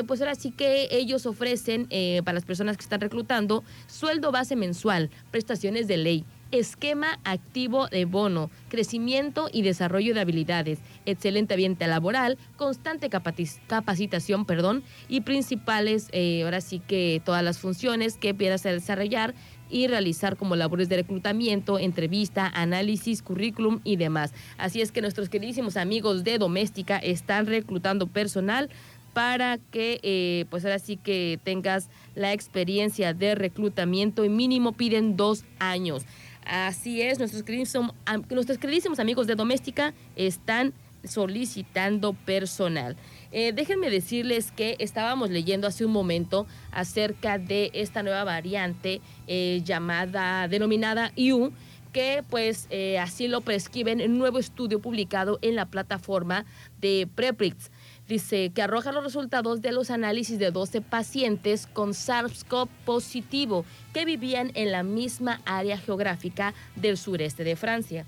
pues 0.07 0.21
ahora 0.21 0.35
sí 0.35 0.51
que 0.51 0.87
ellos 0.91 1.25
ofrecen 1.25 1.87
para 2.23 2.33
las 2.33 2.45
personas 2.45 2.77
que 2.77 2.83
están 2.83 3.01
reclutando 3.01 3.63
sueldo 3.87 4.31
base 4.31 4.55
mensual, 4.55 5.09
prestaciones 5.31 5.87
de 5.87 5.97
ley, 5.97 6.25
esquema 6.51 7.19
activo 7.23 7.87
de 7.87 8.05
bono, 8.05 8.49
crecimiento 8.69 9.49
y 9.51 9.61
desarrollo 9.61 10.13
de 10.13 10.21
habilidades, 10.21 10.79
excelente 11.05 11.53
ambiente 11.53 11.87
laboral, 11.87 12.37
constante 12.57 13.09
capacitación, 13.09 14.45
perdón, 14.45 14.83
y 15.07 15.21
principales, 15.21 16.07
eh, 16.11 16.43
ahora 16.43 16.61
sí 16.61 16.79
que 16.79 17.21
todas 17.23 17.43
las 17.43 17.59
funciones 17.59 18.17
que 18.17 18.33
puedas 18.33 18.63
desarrollar 18.63 19.33
y 19.69 19.87
realizar 19.87 20.35
como 20.35 20.55
labores 20.55 20.89
de 20.89 20.97
reclutamiento, 20.97 21.77
entrevista, 21.77 22.47
análisis, 22.47 23.21
currículum 23.21 23.81
y 23.83 23.97
demás. 23.97 24.33
Así 24.57 24.81
es 24.81 24.91
que 24.91 25.01
nuestros 25.01 25.29
queridísimos 25.29 25.77
amigos 25.77 26.23
de 26.23 26.39
Doméstica 26.39 26.97
están 26.97 27.45
reclutando 27.45 28.07
personal 28.07 28.69
para 29.13 29.57
que 29.57 30.45
pues 30.49 30.59
pues 30.59 30.65
ahora 30.65 30.79
sí 30.79 30.97
que 30.97 31.39
tengas 31.41 31.89
la 32.15 32.33
experiencia 32.33 33.13
de 33.13 33.33
reclutamiento 33.33 34.25
y 34.25 34.29
mínimo 34.29 34.73
piden 34.73 35.15
dos 35.15 35.45
años. 35.57 36.03
Así 36.45 37.01
es, 37.01 37.17
nuestros 37.17 37.43
queridísimos, 37.43 37.93
nuestros 38.29 38.57
queridísimos 38.57 38.99
amigos 38.99 39.25
de 39.25 39.35
Doméstica 39.35 39.93
están 40.17 40.73
solicitando 41.03 42.13
personal. 42.13 42.97
Eh, 43.31 43.53
déjenme 43.53 43.89
decirles 43.89 44.51
que 44.51 44.75
estábamos 44.79 45.29
leyendo 45.29 45.67
hace 45.67 45.85
un 45.85 45.91
momento 45.91 46.47
acerca 46.71 47.37
de 47.37 47.71
esta 47.73 48.03
nueva 48.03 48.23
variante 48.23 49.01
eh, 49.27 49.61
llamada, 49.63 50.47
denominada 50.47 51.11
IU, 51.15 51.53
que 51.93 52.23
pues 52.29 52.67
eh, 52.69 52.99
así 52.99 53.27
lo 53.27 53.41
prescriben 53.41 54.01
en 54.01 54.11
un 54.11 54.17
nuevo 54.19 54.39
estudio 54.39 54.79
publicado 54.79 55.39
en 55.41 55.55
la 55.55 55.65
plataforma 55.67 56.45
de 56.81 57.07
Preprix 57.15 57.71
dice 58.09 58.51
que 58.53 58.63
arroja 58.63 58.91
los 58.91 59.03
resultados 59.03 59.61
de 59.61 59.71
los 59.71 59.91
análisis 59.91 60.39
de 60.39 60.49
12 60.49 60.81
pacientes 60.81 61.67
con 61.67 61.91
SARS-CoV 61.91 62.67
positivo 62.83 63.65
que 63.93 64.03
vivían 64.03 64.51
en 64.55 64.71
la 64.71 64.81
misma 64.81 65.41
área 65.45 65.77
geográfica 65.77 66.55
del 66.75 66.97
sureste 66.97 67.43
de 67.43 67.55
Francia. 67.55 68.05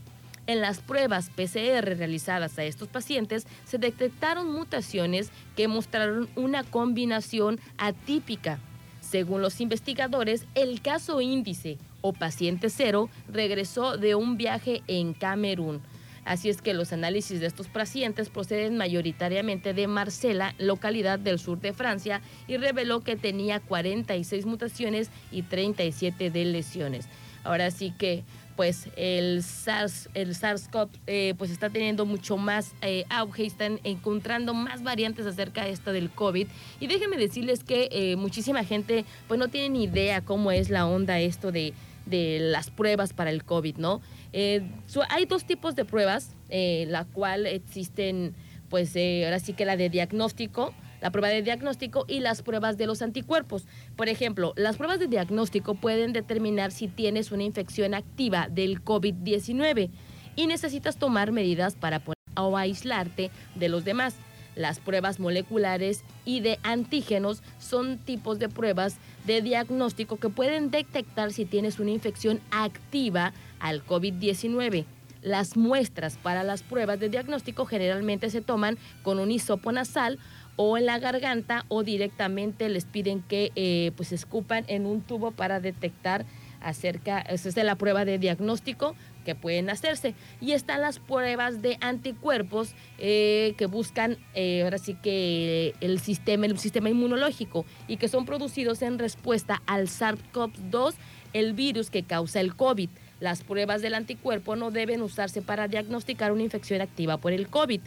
En 0.47 0.59
las 0.59 0.79
pruebas 0.79 1.29
PCR 1.29 1.85
realizadas 1.95 2.57
a 2.57 2.63
estos 2.63 2.87
pacientes 2.87 3.45
se 3.63 3.77
detectaron 3.77 4.51
mutaciones 4.51 5.29
que 5.55 5.67
mostraron 5.67 6.27
una 6.35 6.63
combinación 6.63 7.59
atípica. 7.77 8.59
Según 9.01 9.43
los 9.43 9.61
investigadores, 9.61 10.47
el 10.55 10.81
caso 10.81 11.21
índice 11.21 11.77
o 12.01 12.11
paciente 12.11 12.71
cero 12.71 13.07
regresó 13.27 13.97
de 13.97 14.15
un 14.15 14.35
viaje 14.35 14.81
en 14.87 15.13
Camerún 15.13 15.83
Así 16.25 16.49
es 16.49 16.61
que 16.61 16.73
los 16.73 16.93
análisis 16.93 17.39
de 17.39 17.47
estos 17.47 17.67
pacientes 17.67 18.29
proceden 18.29 18.77
mayoritariamente 18.77 19.73
de 19.73 19.87
Marsella, 19.87 20.53
localidad 20.59 21.19
del 21.19 21.39
sur 21.39 21.59
de 21.59 21.73
Francia, 21.73 22.21
y 22.47 22.57
reveló 22.57 23.01
que 23.01 23.15
tenía 23.15 23.59
46 23.59 24.45
mutaciones 24.45 25.09
y 25.31 25.41
37 25.43 26.29
de 26.29 26.45
lesiones. 26.45 27.07
Ahora 27.43 27.71
sí 27.71 27.91
que 27.97 28.23
pues 28.55 28.89
el 28.95 29.41
SARS, 29.41 30.09
el 30.13 30.35
SARS-CoV 30.35 30.89
eh, 31.07 31.33
pues 31.37 31.49
está 31.49 31.69
teniendo 31.71 32.05
mucho 32.05 32.37
más 32.37 32.73
eh, 32.83 33.05
auge 33.09 33.43
y 33.43 33.47
están 33.47 33.79
encontrando 33.83 34.53
más 34.53 34.83
variantes 34.83 35.25
acerca 35.25 35.63
de 35.63 35.71
esta 35.71 35.91
del 35.91 36.11
COVID. 36.11 36.47
Y 36.79 36.87
déjenme 36.87 37.17
decirles 37.17 37.63
que 37.63 37.89
eh, 37.91 38.15
muchísima 38.17 38.63
gente 38.63 39.05
pues 39.27 39.39
no 39.39 39.47
tiene 39.47 39.69
ni 39.69 39.85
idea 39.85 40.21
cómo 40.21 40.51
es 40.51 40.69
la 40.69 40.85
onda 40.85 41.19
esto 41.19 41.51
de, 41.51 41.73
de 42.05 42.39
las 42.39 42.69
pruebas 42.69 43.13
para 43.13 43.31
el 43.31 43.43
COVID, 43.43 43.77
¿no? 43.77 44.01
Eh, 44.33 44.61
hay 45.09 45.25
dos 45.25 45.45
tipos 45.45 45.75
de 45.75 45.85
pruebas, 45.85 46.35
eh, 46.49 46.85
la 46.87 47.05
cual 47.05 47.45
existen, 47.45 48.35
pues 48.69 48.95
eh, 48.95 49.25
ahora 49.25 49.39
sí 49.39 49.53
que 49.53 49.65
la 49.65 49.77
de 49.77 49.89
diagnóstico, 49.89 50.73
la 51.01 51.11
prueba 51.11 51.29
de 51.29 51.41
diagnóstico 51.41 52.05
y 52.07 52.19
las 52.19 52.43
pruebas 52.43 52.77
de 52.77 52.85
los 52.85 53.01
anticuerpos. 53.01 53.65
Por 53.95 54.07
ejemplo, 54.07 54.53
las 54.55 54.77
pruebas 54.77 54.99
de 54.99 55.07
diagnóstico 55.07 55.75
pueden 55.75 56.13
determinar 56.13 56.71
si 56.71 56.87
tienes 56.87 57.31
una 57.31 57.43
infección 57.43 57.93
activa 57.93 58.47
del 58.49 58.83
COVID-19 58.83 59.89
y 60.35 60.47
necesitas 60.47 60.97
tomar 60.97 61.31
medidas 61.31 61.75
para 61.75 61.99
poner 61.99 62.15
o 62.37 62.55
aislarte 62.57 63.31
de 63.55 63.69
los 63.69 63.83
demás. 63.83 64.15
Las 64.55 64.79
pruebas 64.79 65.19
moleculares 65.19 66.03
y 66.25 66.41
de 66.41 66.59
antígenos 66.63 67.41
son 67.59 67.97
tipos 67.97 68.37
de 68.39 68.49
pruebas 68.49 68.97
de 69.25 69.41
diagnóstico 69.41 70.17
que 70.17 70.29
pueden 70.29 70.71
detectar 70.71 71.31
si 71.31 71.45
tienes 71.45 71.79
una 71.79 71.91
infección 71.91 72.41
activa 72.51 73.33
al 73.59 73.85
COVID-19. 73.85 74.85
Las 75.21 75.55
muestras 75.55 76.17
para 76.17 76.43
las 76.43 76.63
pruebas 76.63 76.99
de 76.99 77.09
diagnóstico 77.09 77.65
generalmente 77.65 78.29
se 78.29 78.41
toman 78.41 78.77
con 79.03 79.19
un 79.19 79.31
hisopo 79.31 79.71
nasal 79.71 80.19
o 80.55 80.77
en 80.77 80.85
la 80.85 80.99
garganta 80.99 81.65
o 81.69 81.83
directamente 81.83 82.67
les 82.69 82.85
piden 82.85 83.21
que 83.21 83.51
eh, 83.55 83.91
pues 83.95 84.11
escupan 84.11 84.65
en 84.67 84.85
un 84.85 85.01
tubo 85.01 85.31
para 85.31 85.59
detectar 85.59 86.25
acerca, 86.59 87.19
esa 87.19 87.49
es 87.49 87.55
la 87.55 87.75
prueba 87.75 88.05
de 88.05 88.19
diagnóstico 88.19 88.95
que 89.23 89.35
pueden 89.35 89.69
hacerse. 89.69 90.13
Y 90.39 90.51
están 90.51 90.81
las 90.81 90.99
pruebas 90.99 91.61
de 91.61 91.77
anticuerpos 91.81 92.73
eh, 92.97 93.53
que 93.57 93.65
buscan 93.65 94.17
eh, 94.33 94.63
ahora 94.63 94.77
sí 94.77 94.95
que 94.95 95.73
el 95.81 95.99
sistema, 95.99 96.45
el 96.45 96.57
sistema 96.59 96.89
inmunológico 96.89 97.65
y 97.87 97.97
que 97.97 98.07
son 98.07 98.25
producidos 98.25 98.81
en 98.81 98.99
respuesta 98.99 99.61
al 99.65 99.87
SARS-CoV-2, 99.87 100.93
el 101.33 101.53
virus 101.53 101.89
que 101.89 102.03
causa 102.03 102.39
el 102.39 102.55
COVID. 102.55 102.89
Las 103.19 103.43
pruebas 103.43 103.81
del 103.81 103.93
anticuerpo 103.93 104.55
no 104.55 104.71
deben 104.71 105.01
usarse 105.01 105.41
para 105.41 105.67
diagnosticar 105.67 106.31
una 106.31 106.41
infección 106.41 106.81
activa 106.81 107.17
por 107.17 107.33
el 107.33 107.47
COVID 107.47 107.81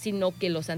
sino 0.00 0.32
que 0.32 0.48
los, 0.48 0.68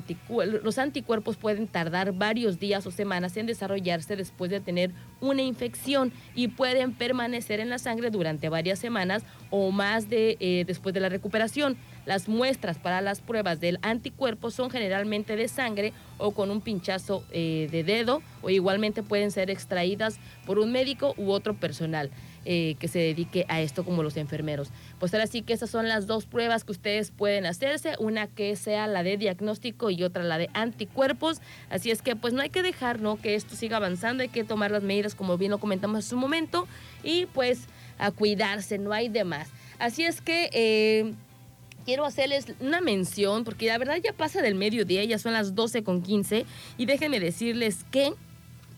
los 0.62 0.78
anticuerpos 0.78 1.36
pueden 1.36 1.68
tardar 1.68 2.12
varios 2.12 2.58
días 2.58 2.84
o 2.86 2.90
semanas 2.90 3.36
en 3.36 3.46
desarrollarse 3.46 4.16
después 4.16 4.50
de 4.50 4.58
tener 4.58 4.90
una 5.20 5.42
infección 5.42 6.12
y 6.34 6.48
pueden 6.48 6.92
permanecer 6.92 7.60
en 7.60 7.70
la 7.70 7.78
sangre 7.78 8.10
durante 8.10 8.48
varias 8.48 8.80
semanas 8.80 9.22
o 9.50 9.70
más 9.70 10.08
de, 10.08 10.36
eh, 10.40 10.64
después 10.66 10.92
de 10.92 10.98
la 10.98 11.08
recuperación. 11.08 11.76
Las 12.04 12.28
muestras 12.28 12.78
para 12.78 13.00
las 13.00 13.20
pruebas 13.20 13.60
del 13.60 13.78
anticuerpo 13.82 14.50
son 14.50 14.70
generalmente 14.70 15.36
de 15.36 15.46
sangre 15.46 15.92
o 16.18 16.32
con 16.32 16.50
un 16.50 16.60
pinchazo 16.60 17.24
eh, 17.30 17.68
de 17.70 17.84
dedo 17.84 18.22
o 18.42 18.50
igualmente 18.50 19.04
pueden 19.04 19.30
ser 19.30 19.50
extraídas 19.50 20.18
por 20.46 20.58
un 20.58 20.72
médico 20.72 21.14
u 21.16 21.30
otro 21.30 21.54
personal. 21.54 22.10
Eh, 22.44 22.76
que 22.78 22.88
se 22.88 22.98
dedique 22.98 23.46
a 23.48 23.60
esto 23.60 23.84
como 23.84 24.02
los 24.02 24.16
enfermeros. 24.16 24.70
Pues 24.98 25.14
ahora 25.14 25.26
sí 25.26 25.42
que 25.42 25.52
esas 25.52 25.70
son 25.70 25.88
las 25.88 26.06
dos 26.06 26.26
pruebas 26.26 26.64
que 26.64 26.72
ustedes 26.72 27.10
pueden 27.10 27.46
hacerse, 27.46 27.94
una 27.98 28.26
que 28.26 28.56
sea 28.56 28.86
la 28.86 29.02
de 29.02 29.16
diagnóstico 29.16 29.90
y 29.90 30.02
otra 30.02 30.24
la 30.24 30.38
de 30.38 30.50
anticuerpos. 30.52 31.40
Así 31.70 31.90
es 31.90 32.02
que 32.02 32.16
pues 32.16 32.34
no 32.34 32.42
hay 32.42 32.50
que 32.50 32.62
dejar 32.62 33.00
¿no? 33.00 33.16
que 33.20 33.34
esto 33.34 33.54
siga 33.54 33.76
avanzando, 33.76 34.22
hay 34.22 34.28
que 34.28 34.44
tomar 34.44 34.70
las 34.70 34.82
medidas 34.82 35.14
como 35.14 35.38
bien 35.38 35.50
lo 35.50 35.58
comentamos 35.58 36.04
hace 36.04 36.14
un 36.14 36.20
momento 36.20 36.66
y 37.02 37.26
pues 37.26 37.60
a 37.98 38.10
cuidarse, 38.10 38.78
no 38.78 38.92
hay 38.92 39.08
de 39.08 39.24
más. 39.24 39.48
Así 39.78 40.04
es 40.04 40.20
que... 40.20 40.50
Eh, 40.52 41.14
quiero 41.84 42.04
hacerles 42.04 42.46
una 42.60 42.80
mención, 42.80 43.44
porque 43.44 43.66
la 43.66 43.78
verdad 43.78 43.96
ya 44.02 44.12
pasa 44.12 44.40
del 44.40 44.54
mediodía, 44.54 45.04
ya 45.04 45.18
son 45.18 45.32
las 45.32 45.54
12 45.54 45.82
con 45.82 46.02
15, 46.02 46.46
y 46.78 46.86
déjenme 46.86 47.20
decirles 47.20 47.84
que 47.90 48.14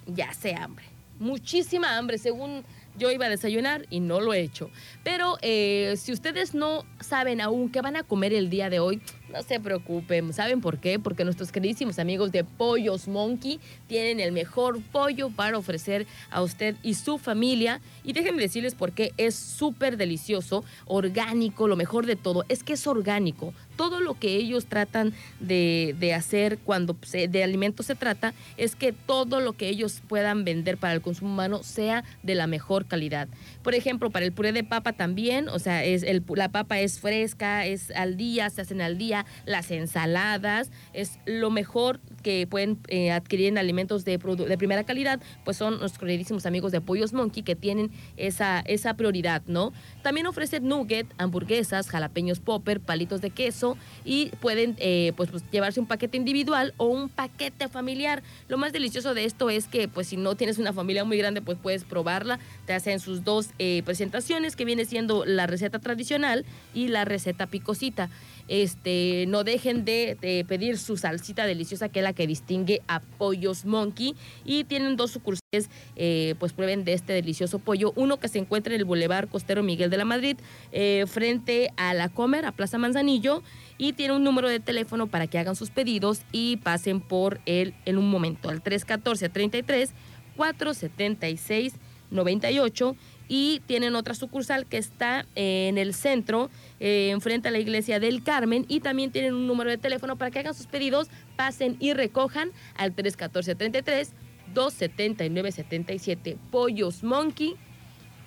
ya 0.06 0.32
sé 0.32 0.54
hambre. 0.54 0.84
Muchísima 1.18 1.96
hambre, 1.96 2.18
según 2.18 2.64
yo 2.96 3.10
iba 3.10 3.26
a 3.26 3.28
desayunar 3.28 3.86
y 3.90 4.00
no 4.00 4.20
lo 4.20 4.34
he 4.34 4.40
hecho. 4.40 4.70
Pero 5.02 5.38
eh, 5.42 5.94
si 5.96 6.12
ustedes 6.12 6.54
no 6.54 6.84
saben 7.00 7.40
aún 7.40 7.70
qué 7.70 7.80
van 7.80 7.96
a 7.96 8.02
comer 8.02 8.32
el 8.32 8.50
día 8.50 8.70
de 8.70 8.80
hoy, 8.80 9.00
no 9.34 9.42
se 9.42 9.58
preocupen. 9.58 10.32
¿Saben 10.32 10.60
por 10.60 10.78
qué? 10.78 10.98
Porque 10.98 11.24
nuestros 11.24 11.50
queridísimos 11.50 11.98
amigos 11.98 12.30
de 12.30 12.44
Pollos 12.44 13.08
Monkey 13.08 13.58
tienen 13.88 14.20
el 14.20 14.30
mejor 14.30 14.80
pollo 14.92 15.28
para 15.28 15.58
ofrecer 15.58 16.06
a 16.30 16.40
usted 16.40 16.76
y 16.82 16.94
su 16.94 17.18
familia. 17.18 17.80
Y 18.04 18.12
déjenme 18.12 18.42
decirles 18.42 18.76
por 18.76 18.92
qué 18.92 19.12
es 19.16 19.34
súper 19.34 19.96
delicioso, 19.96 20.64
orgánico, 20.86 21.66
lo 21.66 21.74
mejor 21.74 22.06
de 22.06 22.14
todo 22.14 22.44
es 22.48 22.62
que 22.62 22.74
es 22.74 22.86
orgánico. 22.86 23.52
Todo 23.76 23.98
lo 23.98 24.14
que 24.14 24.36
ellos 24.36 24.66
tratan 24.66 25.12
de, 25.40 25.96
de 25.98 26.14
hacer 26.14 26.58
cuando 26.58 26.96
de 27.12 27.42
alimentos 27.42 27.86
se 27.86 27.96
trata 27.96 28.32
es 28.56 28.76
que 28.76 28.92
todo 28.92 29.40
lo 29.40 29.54
que 29.54 29.68
ellos 29.68 30.00
puedan 30.06 30.44
vender 30.44 30.78
para 30.78 30.94
el 30.94 31.00
consumo 31.00 31.32
humano 31.32 31.64
sea 31.64 32.04
de 32.22 32.36
la 32.36 32.46
mejor 32.46 32.86
calidad. 32.86 33.26
Por 33.64 33.74
ejemplo, 33.74 34.10
para 34.10 34.26
el 34.26 34.32
puré 34.32 34.52
de 34.52 34.62
papa 34.62 34.92
también, 34.92 35.48
o 35.48 35.58
sea, 35.58 35.82
es 35.82 36.04
el, 36.04 36.22
la 36.36 36.50
papa 36.50 36.78
es 36.78 37.00
fresca, 37.00 37.66
es 37.66 37.90
al 37.90 38.16
día, 38.16 38.48
se 38.48 38.60
hacen 38.60 38.80
al 38.80 38.96
día, 38.96 39.23
las 39.46 39.70
ensaladas, 39.70 40.70
es 40.92 41.18
lo 41.26 41.50
mejor 41.50 42.00
que 42.22 42.46
pueden 42.46 42.78
eh, 42.88 43.12
adquirir 43.12 43.48
en 43.48 43.58
alimentos 43.58 44.04
de, 44.04 44.18
de 44.18 44.58
primera 44.58 44.84
calidad, 44.84 45.20
pues 45.44 45.56
son 45.56 45.78
nuestros 45.78 46.00
queridísimos 46.00 46.46
amigos 46.46 46.72
de 46.72 46.80
Pollos 46.80 47.12
Monkey 47.12 47.42
que 47.42 47.54
tienen 47.54 47.90
esa, 48.16 48.60
esa 48.60 48.94
prioridad, 48.94 49.42
¿no? 49.46 49.72
También 50.02 50.26
ofrecen 50.26 50.68
nugget, 50.68 51.06
hamburguesas, 51.18 51.88
jalapeños 51.88 52.40
popper, 52.40 52.80
palitos 52.80 53.20
de 53.20 53.30
queso 53.30 53.76
y 54.04 54.30
pueden 54.40 54.76
eh, 54.78 55.12
pues, 55.16 55.30
pues, 55.30 55.42
llevarse 55.50 55.80
un 55.80 55.86
paquete 55.86 56.16
individual 56.16 56.74
o 56.76 56.86
un 56.86 57.08
paquete 57.08 57.68
familiar. 57.68 58.22
Lo 58.48 58.58
más 58.58 58.72
delicioso 58.72 59.14
de 59.14 59.24
esto 59.24 59.50
es 59.50 59.66
que 59.66 59.88
pues 59.88 60.08
si 60.08 60.16
no 60.16 60.34
tienes 60.34 60.58
una 60.58 60.72
familia 60.72 61.04
muy 61.04 61.18
grande, 61.18 61.42
pues 61.42 61.58
puedes 61.60 61.84
probarla. 61.84 62.38
Te 62.66 62.72
hacen 62.72 63.00
sus 63.00 63.24
dos 63.24 63.50
eh, 63.58 63.82
presentaciones 63.84 64.56
que 64.56 64.64
viene 64.64 64.84
siendo 64.84 65.24
la 65.24 65.46
receta 65.46 65.78
tradicional 65.78 66.44
y 66.74 66.88
la 66.88 67.04
receta 67.04 67.46
picosita. 67.46 68.10
Este, 68.48 69.24
no 69.28 69.44
dejen 69.44 69.84
de, 69.84 70.44
pedir 70.46 70.78
su 70.78 70.96
salsita 70.96 71.46
deliciosa 71.46 71.88
que 71.88 72.00
es 72.00 72.02
la 72.02 72.12
que 72.12 72.26
distingue 72.26 72.82
a 72.88 73.00
Pollos 73.00 73.64
Monkey. 73.64 74.14
Y 74.44 74.64
tienen 74.64 74.96
dos 74.96 75.12
sucursales, 75.12 75.70
eh, 75.96 76.34
pues 76.38 76.52
prueben 76.52 76.84
de 76.84 76.92
este 76.92 77.12
delicioso 77.12 77.58
pollo. 77.58 77.92
Uno 77.96 78.18
que 78.18 78.28
se 78.28 78.38
encuentra 78.38 78.74
en 78.74 78.80
el 78.80 78.84
Boulevard 78.84 79.28
Costero 79.28 79.62
Miguel 79.62 79.90
de 79.90 79.96
la 79.96 80.04
Madrid, 80.04 80.36
eh, 80.72 81.04
frente 81.06 81.70
a 81.76 81.94
la 81.94 82.08
Comer, 82.08 82.44
a 82.44 82.52
Plaza 82.52 82.78
Manzanillo, 82.78 83.42
y 83.78 83.92
tiene 83.92 84.14
un 84.14 84.24
número 84.24 84.48
de 84.48 84.60
teléfono 84.60 85.06
para 85.06 85.26
que 85.26 85.38
hagan 85.38 85.56
sus 85.56 85.70
pedidos 85.70 86.22
y 86.32 86.58
pasen 86.58 87.00
por 87.00 87.40
él 87.46 87.74
en 87.84 87.98
un 87.98 88.08
momento, 88.08 88.48
al 88.48 88.62
314 88.62 89.28
33 89.28 89.92
476 90.36 91.74
98 92.10 92.96
y 93.36 93.60
tienen 93.66 93.96
otra 93.96 94.14
sucursal 94.14 94.64
que 94.64 94.78
está 94.78 95.26
en 95.34 95.76
el 95.76 95.92
centro, 95.92 96.50
eh, 96.78 97.10
enfrente 97.10 97.48
a 97.48 97.50
la 97.50 97.58
iglesia 97.58 97.98
del 97.98 98.22
Carmen 98.22 98.64
y 98.68 98.78
también 98.78 99.10
tienen 99.10 99.34
un 99.34 99.48
número 99.48 99.70
de 99.70 99.76
teléfono 99.76 100.14
para 100.14 100.30
que 100.30 100.38
hagan 100.38 100.54
sus 100.54 100.68
pedidos, 100.68 101.08
pasen 101.34 101.76
y 101.80 101.94
recojan 101.94 102.52
al 102.76 102.94
314-33 102.94 104.10
279-77. 104.54 106.36
Pollos 106.52 107.02
Monkey, 107.02 107.56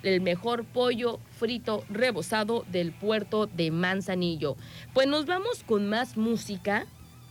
el 0.02 0.20
mejor 0.20 0.66
pollo 0.66 1.20
frito 1.38 1.84
rebozado 1.88 2.66
del 2.70 2.92
puerto 2.92 3.46
de 3.46 3.70
Manzanillo. 3.70 4.56
Pues 4.92 5.06
nos 5.06 5.24
vamos 5.24 5.64
con 5.64 5.88
más 5.88 6.18
música 6.18 6.84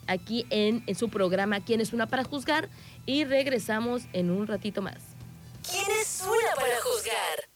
aquí 0.08 0.48
en 0.50 0.84
su 0.96 1.10
programa 1.10 1.60
¿Quién 1.64 1.82
es 1.82 1.94
una 1.94 2.08
para 2.08 2.24
juzgar? 2.24 2.70
Y 3.06 3.24
regresamos 3.24 4.06
en 4.14 4.32
un 4.32 4.48
ratito 4.48 4.82
más. 4.82 4.98
¿Quién 5.70 5.86
es 6.02 6.24
una 6.24 6.56
para 6.56 6.82
juzgar? 6.82 7.47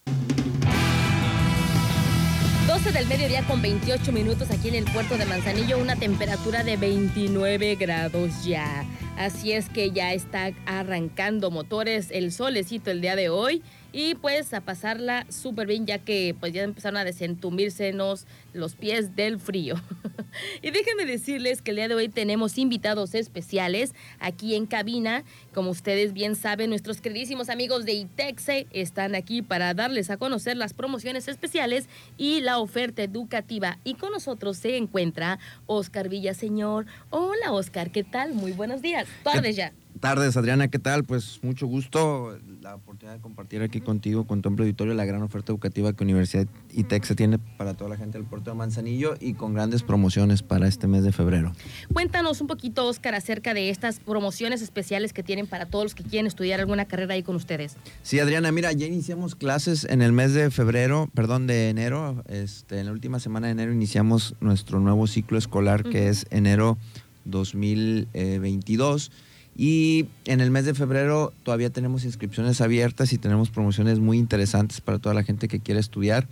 12 2.72 2.94
del 2.94 3.06
mediodía 3.08 3.44
con 3.44 3.62
28 3.62 4.14
minutos 4.14 4.50
aquí 4.50 4.70
en 4.70 4.76
el 4.76 4.86
puerto 4.86 5.18
de 5.18 5.26
Manzanillo, 5.26 5.78
una 5.78 5.98
temperatura 5.98 6.64
de 6.64 6.78
29 6.78 7.76
grados 7.76 8.46
ya. 8.46 8.86
Así 9.18 9.52
es 9.52 9.68
que 9.68 9.92
ya 9.92 10.14
está 10.14 10.54
arrancando 10.66 11.52
motores 11.52 12.12
el 12.12 12.32
solecito 12.32 12.90
el 12.90 13.02
día 13.02 13.18
de 13.18 13.28
hoy 13.28 13.62
y 13.94 14.16
pues 14.16 14.54
a 14.54 14.62
pasarla 14.62 15.26
súper 15.30 15.68
bien 15.68 15.86
ya 15.86 16.00
que 16.00 16.36
pues 16.40 16.54
ya 16.54 16.64
empezaron 16.64 16.98
a 16.98 17.04
desentumírsenos 17.04 18.26
los 18.54 18.76
pies 18.76 19.16
del 19.16 19.40
frío. 19.40 19.76
y 20.62 20.72
déjenme 20.72 21.06
decirles 21.06 21.62
que 21.62 21.72
el 21.72 21.78
día 21.78 21.88
de 21.88 21.96
hoy 21.96 22.10
tenemos 22.10 22.58
invitados 22.58 23.16
especiales 23.16 23.94
aquí 24.20 24.56
en 24.56 24.66
cabina. 24.66 25.24
Como 25.54 25.72
ustedes 25.72 26.14
bien 26.14 26.36
saben, 26.36 26.70
nuestros 26.70 27.02
queridísimos 27.02 27.50
amigos 27.50 27.86
de 27.86 27.94
ITEXE 27.94 28.68
están 28.72 29.16
aquí 29.16 29.42
para 29.42 29.74
darles 29.74 30.10
a 30.10 30.18
conocer 30.18 30.58
las 30.58 30.74
promociones 30.74 31.28
especiales 31.28 31.88
y 32.18 32.42
la 32.42 32.60
oferta 32.60 33.04
educativa. 33.04 33.78
Y 33.84 33.96
con 33.96 34.12
nosotros 34.12 34.58
se 34.58 34.78
encuentra 34.78 35.40
Oscar 35.66 36.10
Villaseñor. 36.10 36.86
Hola 37.10 37.52
Oscar, 37.52 37.92
¿qué 37.92 38.04
tal? 38.04 38.34
Muy 38.34 38.52
buenos 38.52 38.82
días. 38.82 39.08
Tardes 39.24 39.56
ya 39.56 39.74
tardes, 40.02 40.36
Adriana, 40.36 40.68
¿qué 40.68 40.80
tal? 40.80 41.06
Pues 41.06 41.40
mucho 41.44 41.68
gusto 41.68 42.38
la 42.62 42.76
oportunidad 42.76 43.16
de 43.16 43.22
compartir 43.22 43.64
aquí 43.64 43.82
contigo, 43.82 44.28
con 44.28 44.44
tu 44.44 44.50
amplio 44.50 44.66
auditorio, 44.66 44.94
la 44.94 45.06
gran 45.06 45.24
oferta 45.24 45.52
educativa 45.52 45.94
que 45.94 46.04
Universidad 46.04 46.46
ITEC 46.72 47.04
se 47.06 47.16
tiene 47.16 47.40
para 47.58 47.74
toda 47.74 47.90
la 47.90 47.98
gente 47.98 48.20
del 48.20 48.28
puerto 48.28 48.52
de 48.52 48.56
Manzanillo 48.56 49.16
y 49.20 49.34
con 49.34 49.56
grandes 49.56 49.82
promociones 49.82 50.44
para 50.44 50.68
este 50.68 50.86
mes 50.86 51.04
de 51.04 51.12
febrero. 51.12 51.54
Cuéntanos 51.92 52.40
un 52.40 52.46
poquito, 52.46 52.86
Oscar, 52.88 53.16
acerca 53.16 53.56
de 53.56 53.72
estas 53.72 54.00
promociones 54.00 54.62
especiales 54.62 55.12
que 55.12 55.24
tienen 55.24 55.48
para 55.48 55.66
todos 55.66 55.86
los 55.86 55.96
que 55.96 56.04
quieren 56.04 56.28
estudiar 56.28 56.60
alguna 56.60 56.86
carrera 56.86 57.16
ahí 57.16 57.24
con 57.24 57.36
ustedes. 57.36 57.78
Sí, 58.04 58.20
Adriana, 58.20 58.52
mira, 58.52 58.72
ya 58.74 58.86
iniciamos 58.86 59.34
clases 59.34 59.86
en 59.86 60.04
el 60.04 60.12
mes 60.12 60.36
de 60.36 60.52
febrero, 60.52 61.10
perdón, 61.16 61.48
de 61.48 61.70
enero. 61.70 62.24
Este, 62.28 62.80
en 62.80 62.86
la 62.86 62.92
última 62.92 63.20
semana 63.20 63.48
de 63.48 63.54
enero 63.54 63.74
iniciamos 63.74 64.36
nuestro 64.40 64.80
nuevo 64.80 65.08
ciclo 65.08 65.40
escolar 65.40 65.84
que 65.84 66.10
es 66.10 66.28
enero 66.30 66.78
2022 67.26 69.12
y 69.56 70.06
en 70.26 70.42
el 70.42 70.52
mes 70.52 70.66
de 70.66 70.74
febrero 70.74 71.34
todavía 71.44 71.70
tenemos 71.70 72.06
inscripciones 72.06 72.62
abiertas 72.62 73.14
y 73.14 73.18
tenemos 73.18 73.50
promociones 73.50 74.00
muy 74.00 74.18
interesantes 74.18 74.82
para 74.82 75.00
toda 75.00 75.14
la 75.14 75.24
gente 75.24 75.48
que 75.48 75.60
quiere 75.60 75.80
estudiar 75.80 76.28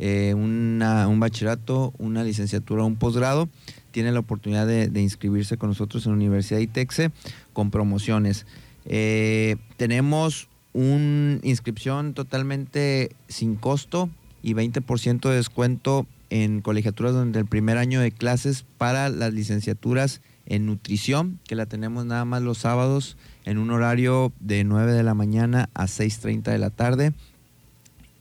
eh, 0.00 0.32
un 0.34 1.18
bachillerato, 1.18 1.92
una 1.98 2.22
licenciatura, 2.22 2.84
un 2.84 2.96
posgrado. 2.96 3.48
Tiene 3.90 4.12
la 4.12 4.20
oportunidad 4.20 4.66
de, 4.66 5.00
inscribirse 5.00 5.56
con 5.56 5.70
nosotros 5.70 6.06
en 6.06 6.12
la 6.12 6.16
Universidad 6.16 6.60
ITEXE 6.60 7.10
con 7.52 7.72
promociones. 7.72 8.46
Eh, 8.84 9.56
tenemos 9.76 10.48
una 10.72 11.40
inscripción 11.42 12.14
totalmente 12.14 13.10
sin 13.26 13.56
costo 13.56 14.08
y 14.40 14.54
20% 14.54 15.28
de 15.28 15.34
descuento 15.34 16.06
en 16.30 16.60
colegiaturas 16.60 17.12
donde 17.12 17.40
el 17.40 17.46
primer 17.46 17.76
año 17.76 18.00
de 18.00 18.12
clases 18.12 18.64
para 18.76 19.08
las 19.08 19.32
licenciaturas 19.34 20.20
en 20.48 20.64
nutrición, 20.64 21.38
que 21.46 21.54
la 21.54 21.66
tenemos 21.66 22.06
nada 22.06 22.24
más 22.24 22.42
los 22.42 22.58
sábados 22.58 23.16
en 23.44 23.58
un 23.58 23.70
horario 23.70 24.32
de 24.40 24.64
9 24.64 24.92
de 24.92 25.02
la 25.02 25.14
mañana 25.14 25.68
a 25.74 25.84
6.30 25.84 26.50
de 26.50 26.58
la 26.58 26.70
tarde, 26.70 27.12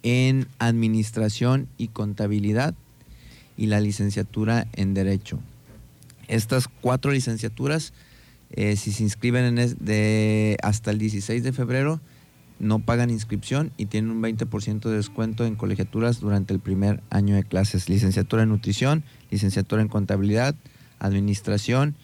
en 0.04 0.48
administración 0.60 1.68
y 1.78 1.88
contabilidad 1.88 2.76
y 3.56 3.68
la 3.68 3.80
licenciatura 3.80 4.68
en 4.74 4.94
derecho. 4.94 5.40
Estas 6.28 6.68
cuatro 6.68 7.12
licenciaturas, 7.12 7.94
eh, 8.52 8.76
si 8.76 8.92
se 8.92 9.04
inscriben 9.04 9.46
en 9.46 9.78
de 9.80 10.58
hasta 10.62 10.92
el 10.92 11.00
16 11.00 11.44
de 11.44 11.54
febrero, 11.54 12.02
no 12.60 12.80
pagan 12.80 13.10
inscripción 13.10 13.72
y 13.78 13.86
tienen 13.86 14.12
un 14.12 14.22
20% 14.22 14.90
de 14.90 14.96
descuento 14.96 15.46
en 15.46 15.56
colegiaturas 15.56 16.20
durante 16.20 16.54
el 16.54 16.60
primer 16.60 17.02
año 17.10 17.36
de 17.36 17.44
clases. 17.44 17.88
Licenciatura 17.88 18.44
en 18.44 18.50
nutrición, 18.50 19.04
licenciatura 19.32 19.82
en 19.82 19.88
contabilidad, 19.88 20.56
administración 21.00 21.96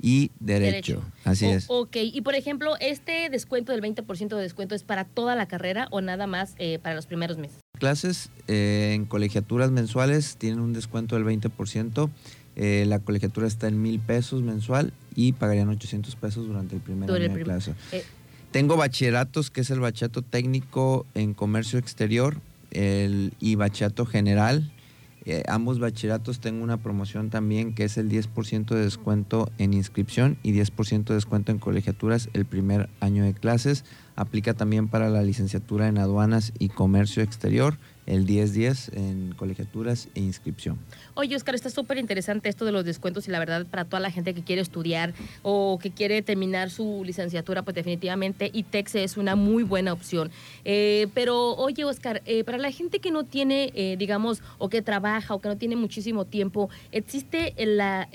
y 0.00 0.30
derecho. 0.40 1.02
Así 1.24 1.46
es. 1.46 1.66
Ok, 1.68 1.96
y 1.96 2.20
por 2.20 2.34
ejemplo, 2.34 2.76
¿este 2.80 3.28
descuento 3.30 3.72
del 3.72 3.82
20% 3.82 4.36
de 4.36 4.42
descuento 4.42 4.74
es 4.74 4.82
para 4.82 5.04
toda 5.04 5.34
la 5.34 5.46
carrera 5.46 5.88
o 5.90 6.00
nada 6.00 6.26
más 6.26 6.54
eh, 6.58 6.78
para 6.82 6.94
los 6.94 7.06
primeros 7.06 7.38
meses? 7.38 7.58
Clases 7.78 8.30
eh, 8.48 8.92
en 8.94 9.04
colegiaturas 9.04 9.70
mensuales 9.70 10.36
tienen 10.36 10.60
un 10.60 10.72
descuento 10.72 11.16
del 11.16 11.24
20%. 11.24 12.10
Eh, 12.56 12.84
la 12.86 13.00
colegiatura 13.00 13.46
está 13.46 13.68
en 13.68 13.82
mil 13.82 14.00
pesos 14.00 14.42
mensual 14.42 14.92
y 15.14 15.32
pagarían 15.32 15.68
800 15.68 16.16
pesos 16.16 16.46
durante 16.46 16.74
el 16.74 16.80
primer 16.80 17.10
año 17.10 17.34
de 17.34 17.42
clase. 17.42 17.74
Tengo 18.50 18.76
bachilleratos, 18.76 19.50
que 19.50 19.60
es 19.60 19.70
el 19.70 19.80
bachillerato 19.80 20.22
técnico 20.22 21.04
en 21.14 21.34
comercio 21.34 21.78
exterior, 21.78 22.40
el, 22.70 23.34
y 23.40 23.56
bachillerato 23.56 24.06
general. 24.06 24.72
Eh, 25.28 25.42
ambos 25.48 25.80
bachilleratos 25.80 26.38
tengo 26.38 26.62
una 26.62 26.76
promoción 26.76 27.30
también 27.30 27.74
que 27.74 27.82
es 27.82 27.98
el 27.98 28.08
10% 28.08 28.66
de 28.66 28.84
descuento 28.84 29.50
en 29.58 29.74
inscripción 29.74 30.38
y 30.44 30.52
10% 30.52 31.04
de 31.04 31.14
descuento 31.14 31.50
en 31.50 31.58
colegiaturas 31.58 32.28
el 32.32 32.46
primer 32.46 32.88
año 33.00 33.24
de 33.24 33.34
clases. 33.34 33.84
Aplica 34.14 34.54
también 34.54 34.86
para 34.86 35.10
la 35.10 35.22
licenciatura 35.22 35.88
en 35.88 35.98
aduanas 35.98 36.52
y 36.60 36.68
comercio 36.68 37.24
exterior 37.24 37.76
el 38.06 38.26
10-10 38.26 38.96
en 38.96 39.34
colegiaturas 39.36 40.08
e 40.14 40.20
inscripción. 40.20 40.78
Oye, 41.14 41.34
Oscar, 41.34 41.54
está 41.54 41.70
súper 41.70 41.98
interesante 41.98 42.48
esto 42.48 42.64
de 42.64 42.72
los 42.72 42.84
descuentos 42.84 43.26
y 43.26 43.30
la 43.30 43.38
verdad 43.38 43.66
para 43.66 43.84
toda 43.84 44.00
la 44.00 44.10
gente 44.10 44.34
que 44.34 44.42
quiere 44.42 44.62
estudiar 44.62 45.12
o 45.42 45.78
que 45.82 45.90
quiere 45.90 46.22
terminar 46.22 46.70
su 46.70 47.02
licenciatura, 47.04 47.62
pues 47.62 47.74
definitivamente 47.74 48.50
ITEX 48.52 48.94
es 48.96 49.16
una 49.16 49.34
muy 49.34 49.62
buena 49.62 49.92
opción. 49.92 50.30
Eh, 50.64 51.08
pero 51.14 51.56
oye, 51.56 51.84
Oscar, 51.84 52.22
eh, 52.26 52.44
para 52.44 52.58
la 52.58 52.70
gente 52.70 53.00
que 53.00 53.10
no 53.10 53.24
tiene, 53.24 53.72
eh, 53.74 53.96
digamos, 53.98 54.42
o 54.58 54.68
que 54.68 54.82
trabaja 54.82 55.34
o 55.34 55.40
que 55.40 55.48
no 55.48 55.56
tiene 55.56 55.74
muchísimo 55.74 56.24
tiempo, 56.24 56.70
¿existe 56.92 57.54
la, 57.58 58.08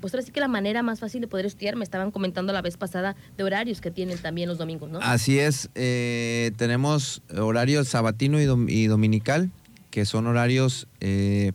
pues 0.00 0.12
ahora 0.12 0.26
sí 0.26 0.32
que 0.32 0.40
la 0.40 0.48
manera 0.48 0.82
más 0.82 1.00
fácil 1.00 1.20
de 1.20 1.26
poder 1.26 1.46
estudiar? 1.46 1.76
Me 1.76 1.84
estaban 1.84 2.10
comentando 2.10 2.52
la 2.52 2.60
vez 2.60 2.76
pasada 2.76 3.16
de 3.36 3.44
horarios 3.44 3.80
que 3.80 3.90
tienen 3.90 4.18
también 4.18 4.48
los 4.48 4.58
domingos, 4.58 4.90
¿no? 4.90 4.98
Así 5.00 5.38
es, 5.38 5.70
tenemos 5.74 7.22
horarios 7.36 7.88
sabatino 7.88 8.40
y 8.40 8.86
dominical 8.86 9.37
que 9.90 10.04
son 10.04 10.26
horarios 10.26 10.86
eh, 11.00 11.52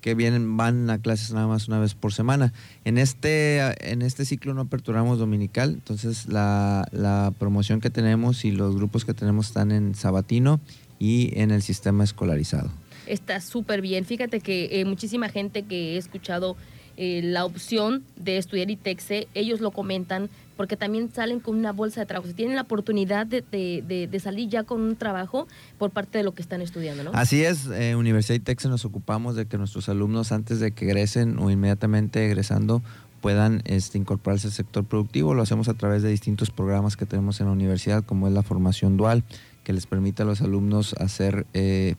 que 0.00 0.14
vienen, 0.14 0.56
van 0.56 0.88
a 0.90 0.98
clases 0.98 1.32
nada 1.32 1.46
más 1.46 1.68
una 1.68 1.78
vez 1.78 1.94
por 1.94 2.12
semana. 2.12 2.52
En 2.84 2.98
este, 2.98 3.58
en 3.90 4.02
este 4.02 4.24
ciclo 4.24 4.54
no 4.54 4.62
aperturamos 4.62 5.18
dominical, 5.18 5.74
entonces 5.74 6.28
la, 6.28 7.32
promoción 7.38 7.80
que 7.80 7.90
tenemos 7.90 8.44
y 8.44 8.52
los 8.52 8.76
grupos 8.76 9.04
que 9.04 9.14
tenemos 9.14 9.48
están 9.48 9.72
en 9.72 9.94
sabatino 9.94 10.60
y 10.98 11.38
en 11.38 11.50
el 11.50 11.62
sistema 11.62 12.04
escolarizado. 12.04 12.70
Está 13.06 13.40
súper 13.40 13.80
bien. 13.80 14.04
Fíjate 14.04 14.40
que 14.40 14.80
eh, 14.80 14.84
muchísima 14.84 15.28
gente 15.28 15.62
que 15.62 15.94
he 15.94 15.96
escuchado 15.96 16.56
eh, 16.96 17.20
la 17.22 17.44
opción 17.44 18.02
de 18.16 18.38
estudiar 18.38 18.70
ITEXE, 18.70 19.28
ellos 19.34 19.60
lo 19.60 19.70
comentan 19.70 20.28
porque 20.58 20.76
también 20.76 21.08
salen 21.14 21.38
con 21.38 21.56
una 21.56 21.72
bolsa 21.72 22.00
de 22.00 22.06
trabajo. 22.06 22.26
Si 22.26 22.34
tienen 22.34 22.56
la 22.56 22.62
oportunidad 22.62 23.28
de, 23.28 24.20
salir 24.20 24.48
ya 24.48 24.64
con 24.64 24.80
un 24.80 24.96
trabajo 24.96 25.46
por 25.78 25.90
parte 25.90 26.18
de 26.18 26.24
lo 26.24 26.34
que 26.34 26.42
están 26.42 26.60
estudiando, 26.60 27.04
¿no? 27.04 27.12
Así 27.14 27.44
es, 27.44 27.68
eh, 27.68 27.94
Universidad 27.94 28.34
ITEXE 28.34 28.68
nos 28.68 28.84
ocupamos 28.84 29.36
de 29.36 29.46
que 29.46 29.56
nuestros 29.56 29.88
alumnos 29.88 30.32
antes 30.32 30.58
de 30.58 30.72
que 30.72 30.86
egresen 30.86 31.38
o 31.38 31.48
inmediatamente 31.52 32.26
egresando 32.26 32.82
puedan 33.20 33.62
este, 33.66 33.98
incorporarse 33.98 34.48
al 34.48 34.52
sector 34.52 34.84
productivo. 34.84 35.32
Lo 35.32 35.42
hacemos 35.42 35.68
a 35.68 35.74
través 35.74 36.02
de 36.02 36.08
distintos 36.08 36.50
programas 36.50 36.96
que 36.96 37.06
tenemos 37.06 37.40
en 37.40 37.46
la 37.46 37.52
universidad, 37.52 38.04
como 38.04 38.26
es 38.26 38.32
la 38.32 38.42
formación 38.42 38.96
dual, 38.96 39.22
que 39.62 39.72
les 39.72 39.86
permite 39.86 40.24
a 40.24 40.26
los 40.26 40.42
alumnos 40.42 40.92
hacer... 40.94 41.46
Eh, 41.54 41.94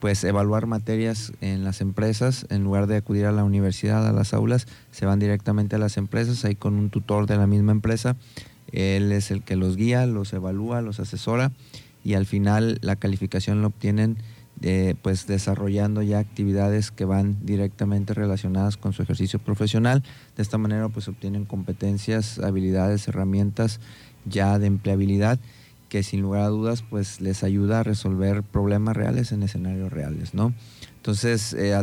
pues 0.00 0.22
evaluar 0.24 0.66
materias 0.66 1.32
en 1.40 1.64
las 1.64 1.80
empresas, 1.80 2.46
en 2.50 2.64
lugar 2.64 2.86
de 2.86 2.96
acudir 2.96 3.26
a 3.26 3.32
la 3.32 3.44
universidad, 3.44 4.06
a 4.06 4.12
las 4.12 4.34
aulas, 4.34 4.66
se 4.90 5.06
van 5.06 5.18
directamente 5.18 5.76
a 5.76 5.78
las 5.78 5.96
empresas, 5.96 6.44
ahí 6.44 6.54
con 6.54 6.74
un 6.74 6.90
tutor 6.90 7.26
de 7.26 7.36
la 7.36 7.46
misma 7.46 7.72
empresa. 7.72 8.16
Él 8.72 9.12
es 9.12 9.30
el 9.30 9.42
que 9.42 9.56
los 9.56 9.76
guía, 9.76 10.06
los 10.06 10.32
evalúa, 10.32 10.82
los 10.82 11.00
asesora 11.00 11.52
y 12.04 12.14
al 12.14 12.26
final 12.26 12.78
la 12.82 12.96
calificación 12.96 13.62
la 13.62 13.68
obtienen 13.68 14.16
eh, 14.62 14.94
pues 15.02 15.26
desarrollando 15.26 16.02
ya 16.02 16.18
actividades 16.18 16.90
que 16.90 17.04
van 17.04 17.36
directamente 17.44 18.14
relacionadas 18.14 18.76
con 18.76 18.92
su 18.92 19.02
ejercicio 19.02 19.38
profesional. 19.38 20.02
De 20.36 20.42
esta 20.42 20.58
manera 20.58 20.88
pues 20.88 21.08
obtienen 21.08 21.44
competencias, 21.44 22.38
habilidades, 22.38 23.06
herramientas 23.08 23.80
ya 24.24 24.58
de 24.58 24.66
empleabilidad 24.66 25.38
que 25.88 26.02
sin 26.02 26.22
lugar 26.22 26.42
a 26.42 26.48
dudas 26.48 26.82
pues 26.82 27.20
les 27.20 27.44
ayuda 27.44 27.80
a 27.80 27.82
resolver 27.82 28.42
problemas 28.42 28.96
reales 28.96 29.32
en 29.32 29.42
escenarios 29.42 29.92
reales, 29.92 30.34
¿no? 30.34 30.52
Entonces, 30.96 31.54
eh, 31.54 31.76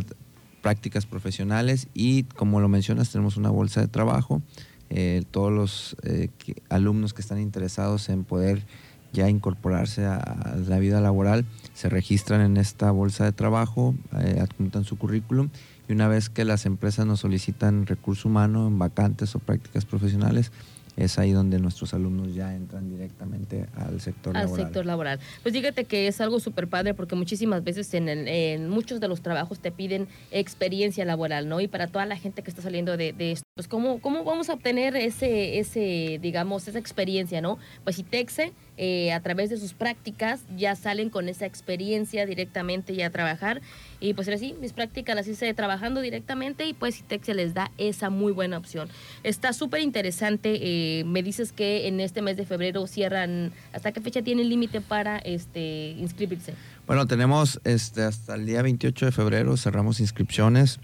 prácticas 0.62 1.06
profesionales 1.06 1.88
y 1.94 2.24
como 2.24 2.60
lo 2.60 2.70
mencionas, 2.70 3.12
tenemos 3.12 3.38
una 3.38 3.50
bolsa 3.50 3.82
de 3.82 3.88
trabajo. 3.88 4.42
Eh, 4.90 5.24
todos 5.32 5.52
los 5.52 5.96
eh, 6.04 6.30
alumnos 6.70 7.14
que 7.14 7.22
están 7.22 7.40
interesados 7.40 8.10
en 8.10 8.24
poder 8.24 8.66
ya 9.12 9.30
incorporarse 9.30 10.06
a, 10.06 10.56
la 10.68 10.80
vida 10.80 11.00
laboral 11.00 11.46
se 11.74 11.88
registran 11.88 12.42
en 12.42 12.58
esta 12.58 12.92
bolsa 12.92 13.26
de 13.26 13.32
trabajo, 13.32 13.94
adjuntan 14.12 14.86
su 14.86 14.98
currículum 14.98 15.50
y 15.88 15.94
una 15.94 16.08
vez 16.08 16.30
que 16.30 16.46
las 16.46 16.66
empresas 16.66 17.06
nos 17.06 17.20
solicitan 17.20 17.86
recurso 17.86 18.28
humano 18.28 18.68
en 18.68 18.80
vacantes 18.80 19.36
o 19.36 19.40
prácticas 19.40 19.86
profesionales, 19.86 20.52
es 20.96 21.18
ahí 21.18 21.32
donde 21.32 21.60
nuestros 21.60 21.94
alumnos 21.94 22.36
ya 22.36 22.54
entran 22.54 22.90
directamente 22.90 23.66
al 23.76 24.00
sector 24.00 24.34
laboral. 24.34 24.60
Al 24.60 24.66
sector 24.66 24.86
laboral. 24.86 25.20
Pues 25.42 25.54
fíjate 25.54 25.86
que 25.86 26.08
es 26.08 26.22
algo 26.22 26.40
súper 26.40 26.68
padre 26.68 26.94
porque 26.94 27.16
muchísimas 27.16 27.64
veces 27.64 27.94
en, 27.94 28.10
en, 28.10 28.70
muchos 28.70 29.00
de 29.00 29.08
los 29.08 29.22
trabajos 29.22 29.60
te 29.60 29.72
piden 29.72 30.08
experiencia 30.32 31.06
laboral, 31.06 31.48
¿no? 31.50 31.62
Y 31.62 31.68
para 31.68 31.88
toda 31.88 32.06
la 32.06 32.18
gente 32.18 32.44
que 32.44 32.50
está 32.50 32.62
saliendo 32.62 32.98
de, 32.98 33.14
de 33.14 33.32
esto, 33.34 33.44
pues 33.56 33.68
¿cómo, 33.68 34.00
¿cómo 34.02 34.24
vamos 34.24 34.50
a 34.50 34.54
obtener 34.54 34.96
ese, 34.96 35.60
ese, 35.60 36.20
digamos, 36.22 36.68
esa 36.68 36.80
experiencia, 36.80 37.42
¿no? 37.42 37.58
Pues 37.84 38.00
ITEXE 38.00 38.54
eh, 38.78 39.12
a 39.12 39.20
través 39.20 39.50
de 39.50 39.58
sus 39.58 39.74
prácticas 39.74 40.42
ya 40.58 40.76
salen 40.76 41.10
con 41.10 41.30
esa 41.30 41.46
experiencia 41.46 42.26
directamente 42.26 42.96
ya 42.96 43.08
a 43.08 43.10
trabajar. 43.10 43.62
Y 44.00 44.14
pues 44.14 44.28
así, 44.28 44.56
mis 44.60 44.74
prácticas 44.74 45.16
las 45.16 45.28
hice 45.28 45.54
trabajando 45.54 46.02
directamente 46.02 46.66
y 46.66 46.74
pues 46.74 47.00
ITEX 47.00 47.26
se 47.26 47.34
les 47.34 47.54
da 47.54 47.72
esa 47.78 48.10
muy 48.10 48.32
buena 48.32 48.58
opción. 48.58 48.90
Está 49.24 49.54
súper 49.54 49.82
interesante. 49.82 50.60
Eh, 50.62 51.04
me 51.06 51.24
dices 51.24 51.52
que 51.52 51.88
en 51.88 52.00
este 52.00 52.22
mes 52.22 52.36
de 52.36 52.46
febrero 52.46 52.86
cierran, 52.88 53.54
¿hasta 53.72 53.92
qué 53.92 54.02
fecha 54.02 54.22
tienen 54.22 54.50
límite 54.50 54.82
para 54.82 55.20
este 55.20 55.92
inscribirse? 56.00 56.54
Bueno, 56.86 57.08
tenemos 57.08 57.62
este, 57.64 58.02
hasta 58.04 58.36
el 58.36 58.46
día 58.46 58.62
28 58.62 59.06
de 59.06 59.12
febrero, 59.12 59.56
cerramos 59.56 60.00
inscripciones. 60.00 60.80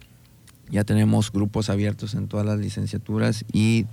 Ya 0.69 0.83
tenemos 0.83 1.31
grupos 1.31 1.69
abiertos 1.69 2.13
en 2.13 2.27
todas 2.27 2.45
las 2.45 2.59
licenciaturas 2.59 3.43
y 3.51 3.87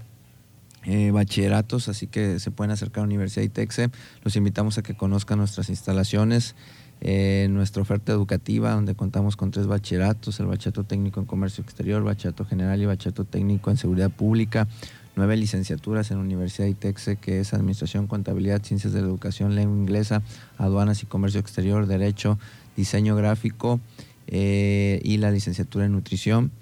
eh, 0.87 1.11
bachilleratos, 1.11 1.89
así 1.89 2.07
que 2.07 2.39
se 2.39 2.51
pueden 2.53 2.71
acercar 2.71 3.01
a 3.01 3.03
la 3.03 3.07
Universidad 3.07 3.45
ITEXE. 3.45 3.91
Los 4.23 4.37
invitamos 4.37 4.79
a 4.79 4.83
que 4.83 4.97
conozcan 4.97 5.39
nuestras 5.39 5.69
instalaciones, 5.69 6.55
eh, 7.01 7.49
nuestra 7.51 7.83
oferta 7.83 8.13
educativa, 8.13 8.71
donde 8.71 8.95
contamos 8.95 9.37
con 9.37 9.51
tres 9.51 9.67
bachilleratos, 9.67 10.39
el 10.39 10.47
bachillerato 10.47 10.85
técnico 10.85 11.19
en 11.19 11.27
comercio 11.27 11.63
exterior, 11.65 12.05
bachillerato 12.05 12.45
general 12.45 12.81
y 12.81 12.87
bachillerato 12.87 13.25
técnico 13.25 13.71
en 13.71 13.77
seguridad 13.77 14.11
pública, 14.11 14.69
nueve 15.17 15.37
licenciaturas 15.37 16.13
en 16.13 16.19
la 16.19 16.23
Universidad 16.23 16.69
ITEXE, 16.69 17.17
que 17.17 17.41
es 17.41 17.53
Administración, 17.53 18.07
Contabilidad, 18.07 18.63
Ciencias 18.63 18.93
de 18.93 19.01
la 19.01 19.09
Educación, 19.09 19.57
Lengua 19.57 19.77
Inglesa, 19.77 20.23
Aduanas 20.57 21.03
y 21.03 21.07
Comercio 21.07 21.41
Exterior, 21.41 21.87
Derecho, 21.87 22.39
Diseño 22.77 23.17
Gráfico 23.17 23.81
eh, 24.29 25.01
y 25.03 25.17
la 25.17 25.33
licenciatura 25.33 25.87
en 25.87 25.93
Nutrición 25.93 26.53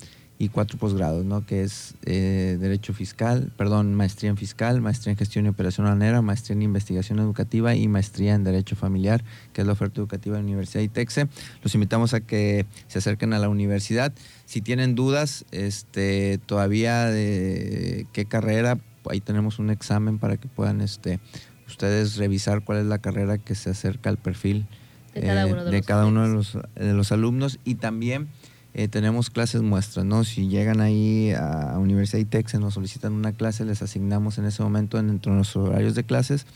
y 0.44 0.48
cuatro 0.48 0.78
posgrados, 0.78 1.24
¿no? 1.24 1.44
que 1.46 1.62
es 1.62 1.94
eh, 2.04 2.56
Derecho 2.60 2.92
Fiscal, 2.92 3.50
perdón, 3.56 3.94
Maestría 3.94 4.30
en 4.30 4.36
Fiscal, 4.36 4.80
Maestría 4.80 5.12
en 5.12 5.16
Gestión 5.16 5.46
y 5.46 5.48
Operación 5.48 5.86
Aduanera, 5.86 6.22
Maestría 6.22 6.54
en 6.54 6.62
Investigación 6.62 7.18
Educativa 7.18 7.74
y 7.74 7.88
Maestría 7.88 8.34
en 8.34 8.44
Derecho 8.44 8.76
Familiar, 8.76 9.24
que 9.52 9.62
es 9.62 9.66
la 9.66 9.72
oferta 9.72 10.00
educativa 10.00 10.36
de 10.36 10.42
la 10.42 10.46
Universidad 10.46 10.82
ITEXE. 10.82 11.28
Los 11.62 11.74
invitamos 11.74 12.14
a 12.14 12.20
que 12.20 12.66
se 12.88 12.98
acerquen 12.98 13.32
a 13.32 13.38
la 13.38 13.48
universidad. 13.48 14.12
Si 14.44 14.60
tienen 14.60 14.94
dudas 14.94 15.44
este, 15.50 16.38
todavía 16.46 17.06
de 17.06 18.06
qué 18.12 18.26
carrera, 18.26 18.78
ahí 19.10 19.20
tenemos 19.20 19.58
un 19.58 19.70
examen 19.70 20.18
para 20.18 20.36
que 20.36 20.48
puedan 20.48 20.80
este, 20.80 21.20
ustedes 21.66 22.16
revisar 22.16 22.62
cuál 22.62 22.78
es 22.78 22.86
la 22.86 22.98
carrera 22.98 23.38
que 23.38 23.54
se 23.54 23.70
acerca 23.70 24.10
al 24.10 24.18
perfil 24.18 24.66
de 25.14 25.20
cada 25.22 25.46
uno 25.46 25.64
de, 25.64 25.82
cada 25.82 26.06
uno 26.06 26.28
de 26.28 26.34
los, 26.34 26.58
de 26.74 26.92
los 26.92 27.12
alumnos 27.12 27.60
y 27.64 27.76
también 27.76 28.28
eh, 28.74 28.88
tenemos 28.88 29.30
clases 29.30 29.62
muestras, 29.62 30.04
¿no? 30.04 30.24
Si 30.24 30.48
llegan 30.48 30.80
ahí 30.80 31.32
a 31.32 31.78
Universidad 31.78 32.18
ITEX 32.18 32.54
y 32.54 32.58
nos 32.58 32.74
solicitan 32.74 33.12
una 33.12 33.32
clase, 33.32 33.64
les 33.64 33.82
asignamos 33.82 34.38
en 34.38 34.46
ese 34.46 34.62
momento 34.62 34.96
dentro 34.96 35.32
de 35.32 35.36
nuestros 35.36 35.68
horarios 35.68 35.94
de 35.94 36.04
clases 36.04 36.46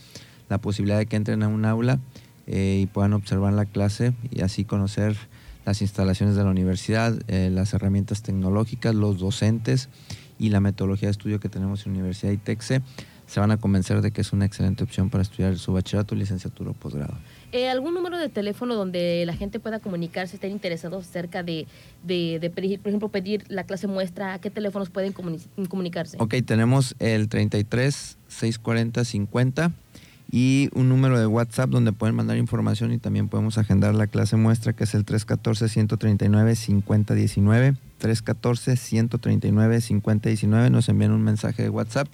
la 0.49 0.57
posibilidad 0.57 0.97
de 0.97 1.05
que 1.05 1.15
entren 1.15 1.43
a 1.43 1.47
un 1.47 1.63
aula 1.63 1.99
eh, 2.47 2.79
y 2.81 2.85
puedan 2.87 3.13
observar 3.13 3.53
la 3.53 3.65
clase 3.65 4.13
y 4.31 4.41
así 4.41 4.65
conocer 4.65 5.15
las 5.65 5.81
instalaciones 5.81 6.35
de 6.35 6.43
la 6.43 6.49
universidad, 6.49 7.17
eh, 7.27 7.49
las 7.51 7.73
herramientas 7.73 8.23
tecnológicas, 8.23 8.95
los 8.95 9.19
docentes 9.19 9.89
y 10.39 10.49
la 10.49 10.59
metodología 10.59 11.07
de 11.07 11.11
estudio 11.11 11.39
que 11.39 11.49
tenemos 11.49 11.85
en 11.85 11.93
Universidad 11.93 12.31
ITEXE 12.31 12.81
se 13.27 13.39
van 13.39 13.51
a 13.51 13.57
convencer 13.57 14.01
de 14.01 14.11
que 14.11 14.21
es 14.21 14.33
una 14.33 14.45
excelente 14.45 14.83
opción 14.83 15.11
para 15.11 15.21
estudiar 15.21 15.57
su 15.59 15.71
bachillerato, 15.71 16.15
licenciatura 16.15 16.71
o 16.71 16.73
posgrado. 16.73 17.13
Eh, 17.51 17.67
¿Algún 17.67 17.95
número 17.95 18.19
de 18.19 18.29
teléfono 18.29 18.75
donde 18.75 19.23
la 19.25 19.33
gente 19.33 19.59
pueda 19.59 19.79
comunicarse, 19.79 20.35
estén 20.35 20.51
interesados 20.51 21.07
acerca 21.07 21.41
de, 21.41 21.65
de, 22.03 22.51
pedir, 22.53 22.79
por 22.79 22.89
ejemplo, 22.89 23.09
pedir 23.09 23.43
la 23.47 23.63
clase 23.63 23.87
muestra? 23.87 24.35
¿A 24.35 24.39
qué 24.39 24.51
teléfonos 24.51 24.91
pueden 24.91 25.13
comunicarse? 25.13 26.17
Ok, 26.19 26.35
tenemos 26.45 26.95
el 26.99 27.27
33 27.27 28.19
640 28.27 29.03
50 29.03 29.71
y 30.31 30.69
un 30.73 30.89
número 30.89 31.19
de 31.19 31.25
WhatsApp 31.25 31.71
donde 31.71 31.91
pueden 31.91 32.15
mandar 32.15 32.37
información 32.37 32.93
y 32.93 32.99
también 32.99 33.29
podemos 33.29 33.57
agendar 33.57 33.95
la 33.95 34.05
clase 34.05 34.35
muestra 34.35 34.73
que 34.73 34.83
es 34.83 34.93
el 34.93 35.03
314-139-5019. 35.05 37.77
314-139-5019. 37.99 40.69
Nos 40.69 40.87
envían 40.87 41.13
un 41.13 41.23
mensaje 41.23 41.63
de 41.63 41.69
WhatsApp 41.69 42.07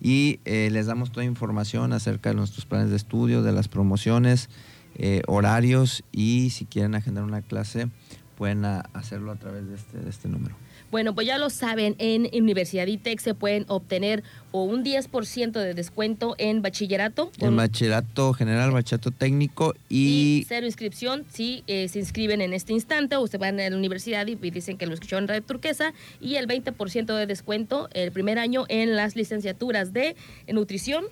y 0.00 0.40
eh, 0.44 0.68
les 0.70 0.86
damos 0.86 1.10
toda 1.12 1.24
información 1.26 1.92
acerca 1.92 2.30
de 2.30 2.36
nuestros 2.36 2.66
planes 2.66 2.90
de 2.90 2.96
estudio, 2.96 3.42
de 3.42 3.52
las 3.52 3.68
promociones, 3.68 4.48
eh, 4.96 5.22
horarios 5.26 6.04
y 6.12 6.50
si 6.50 6.64
quieren 6.64 6.94
agendar 6.94 7.24
una 7.24 7.42
clase 7.42 7.88
pueden 8.36 8.64
a- 8.64 8.80
hacerlo 8.92 9.32
a 9.32 9.36
través 9.36 9.66
de 9.68 9.74
este, 9.74 9.98
de 9.98 10.10
este 10.10 10.28
número. 10.28 10.54
Bueno, 10.90 11.14
pues 11.14 11.26
ya 11.26 11.38
lo 11.38 11.50
saben, 11.50 11.94
en 11.98 12.28
Universidad 12.32 12.86
ITEC 12.86 13.20
se 13.20 13.34
pueden 13.34 13.64
obtener 13.68 14.22
o 14.50 14.64
un 14.64 14.82
10% 14.82 15.52
de 15.52 15.74
descuento 15.74 16.34
en 16.38 16.62
bachillerato. 16.62 17.30
En 17.38 17.54
bachillerato 17.54 18.32
general, 18.32 18.70
bachillerato 18.70 19.10
técnico 19.10 19.74
y 19.88 20.08
y, 20.08 20.44
cero 20.48 20.66
inscripción 20.66 21.24
si 21.30 21.64
eh, 21.66 21.88
se 21.88 21.98
inscriben 21.98 22.40
en 22.40 22.52
este 22.52 22.72
instante 22.72 23.16
o 23.16 23.26
se 23.26 23.38
van 23.38 23.60
a 23.60 23.68
la 23.68 23.76
universidad 23.76 24.26
y 24.26 24.38
y 24.40 24.50
dicen 24.50 24.78
que 24.78 24.86
lo 24.86 24.94
escucharon 24.94 25.24
en 25.24 25.28
Radio 25.28 25.42
Turquesa 25.42 25.92
y 26.20 26.36
el 26.36 26.46
20% 26.46 27.14
de 27.14 27.26
descuento 27.26 27.88
el 27.92 28.12
primer 28.12 28.38
año 28.38 28.64
en 28.68 28.96
las 28.96 29.16
licenciaturas 29.16 29.92
de 29.92 30.16
nutrición, 30.48 31.04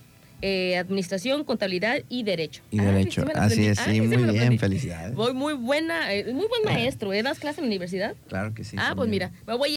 eh, 0.42 0.76
administración, 0.76 1.44
contabilidad 1.44 1.98
y 2.08 2.22
derecho. 2.22 2.62
y 2.70 2.80
Ay, 2.80 2.86
derecho. 2.86 3.22
sí 3.22 3.32
Así 3.34 3.66
es, 3.66 3.78
Ay, 3.80 4.00
sí, 4.00 4.00
muy 4.02 4.32
bien, 4.32 4.58
felicidades. 4.58 5.14
Voy 5.14 5.32
muy 5.34 5.54
buena, 5.54 6.12
eh, 6.12 6.24
muy 6.32 6.46
buen 6.48 6.62
maestro. 6.64 7.12
¿eh? 7.12 7.22
¿Das 7.22 7.38
clase 7.38 7.60
en 7.60 7.66
la 7.66 7.68
universidad? 7.68 8.14
Claro 8.28 8.54
que 8.54 8.64
sí. 8.64 8.76
ah, 8.78 8.92
pues 8.96 9.08
mira, 9.08 9.32
me 9.46 9.56
voy 9.56 9.72
a 9.72 9.76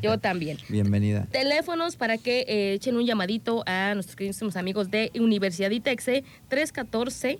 yo 0.00 0.18
también. 0.20 0.58
Bienvenida. 0.68 1.26
Teléfonos 1.30 1.96
para 1.96 2.18
que 2.18 2.40
eh, 2.48 2.74
echen 2.74 2.96
un 2.96 3.06
llamadito 3.06 3.64
a 3.66 3.94
nuestros 3.94 4.16
queridos 4.16 4.56
amigos 4.56 4.90
de 4.90 5.10
Universidad 5.14 5.70
ITEXE 5.70 6.24
314 6.48 7.38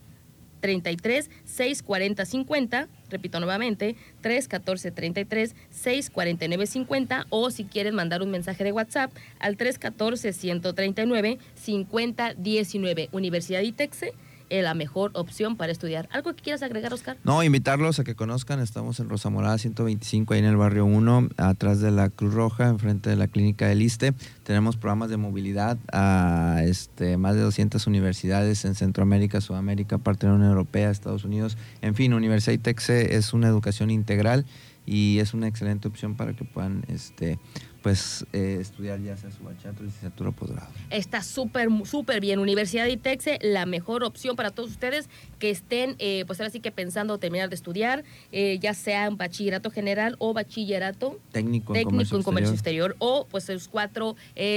33 0.58 1.30
640 1.44 2.24
50. 2.24 2.88
Repito 3.10 3.40
nuevamente, 3.40 3.96
314 4.20 4.90
33 4.90 5.54
649 5.70 6.66
50. 6.66 7.26
O 7.30 7.50
si 7.50 7.64
quieren 7.64 7.94
mandar 7.94 8.22
un 8.22 8.30
mensaje 8.30 8.64
de 8.64 8.72
WhatsApp 8.72 9.12
al 9.38 9.56
314 9.56 10.32
139 10.32 11.38
50 11.54 12.34
19. 12.34 13.08
Universidad 13.12 13.62
ITEXE 13.62 14.12
es 14.50 14.62
la 14.62 14.74
mejor 14.74 15.10
opción 15.14 15.56
para 15.56 15.72
estudiar. 15.72 16.08
¿Algo 16.12 16.34
que 16.34 16.42
quieras 16.42 16.62
agregar, 16.62 16.92
Oscar? 16.92 17.16
No, 17.24 17.42
invitarlos 17.42 17.98
a 17.98 18.04
que 18.04 18.14
conozcan. 18.14 18.60
Estamos 18.60 19.00
en 19.00 19.08
Rosa 19.08 19.30
Morada 19.30 19.58
125, 19.58 20.34
ahí 20.34 20.40
en 20.40 20.46
el 20.46 20.56
barrio 20.56 20.84
1, 20.84 21.28
atrás 21.36 21.80
de 21.80 21.90
la 21.90 22.10
Cruz 22.10 22.34
Roja, 22.34 22.68
enfrente 22.68 23.10
de 23.10 23.16
la 23.16 23.28
clínica 23.28 23.66
del 23.68 23.82
ISTE. 23.82 24.14
Tenemos 24.42 24.76
programas 24.76 25.10
de 25.10 25.16
movilidad 25.16 25.78
a 25.92 26.62
este, 26.64 27.16
más 27.16 27.34
de 27.34 27.42
200 27.42 27.86
universidades 27.86 28.64
en 28.64 28.74
Centroamérica, 28.74 29.40
Sudamérica, 29.40 29.98
parte 29.98 30.26
de 30.26 30.32
la 30.32 30.36
Unión 30.36 30.50
Europea, 30.50 30.90
Estados 30.90 31.24
Unidos. 31.24 31.56
En 31.82 31.94
fin, 31.94 32.12
Universidad 32.12 32.54
ITEXE 32.54 33.16
es 33.16 33.32
una 33.32 33.48
educación 33.48 33.90
integral 33.90 34.46
y 34.86 35.18
es 35.18 35.34
una 35.34 35.48
excelente 35.48 35.86
opción 35.86 36.14
para 36.14 36.32
que 36.32 36.44
puedan 36.44 36.84
este, 36.88 37.38
pues, 37.88 38.26
eh, 38.34 38.58
estudiar 38.60 39.00
ya 39.00 39.16
sea 39.16 39.30
su 39.30 39.42
bachillerato, 39.42 39.82
licenciatura 39.82 40.28
o 40.28 40.32
posgrado. 40.34 40.68
Está 40.90 41.22
súper, 41.22 41.70
súper 41.86 42.20
bien. 42.20 42.38
Universidad 42.38 42.84
de 42.84 42.90
ITEXE, 42.90 43.38
la 43.40 43.64
mejor 43.64 44.04
opción 44.04 44.36
para 44.36 44.50
todos 44.50 44.72
ustedes 44.72 45.08
que 45.38 45.48
estén, 45.48 45.96
eh, 45.98 46.24
pues 46.26 46.38
ahora 46.38 46.50
sí 46.50 46.60
que 46.60 46.70
pensando 46.70 47.16
terminar 47.16 47.48
de 47.48 47.54
estudiar, 47.54 48.04
eh, 48.30 48.58
ya 48.60 48.74
sea 48.74 49.06
en 49.06 49.16
bachillerato 49.16 49.70
general 49.70 50.16
o 50.18 50.34
bachillerato 50.34 51.18
Técnico, 51.32 51.72
en 51.72 51.78
técnico 51.78 51.90
comercio, 51.92 52.16
en 52.18 52.22
comercio 52.24 52.52
exterior. 52.52 52.90
exterior 52.90 52.96
o 52.98 53.26
pues 53.30 53.44
sus 53.44 53.68
cuatro 53.68 54.16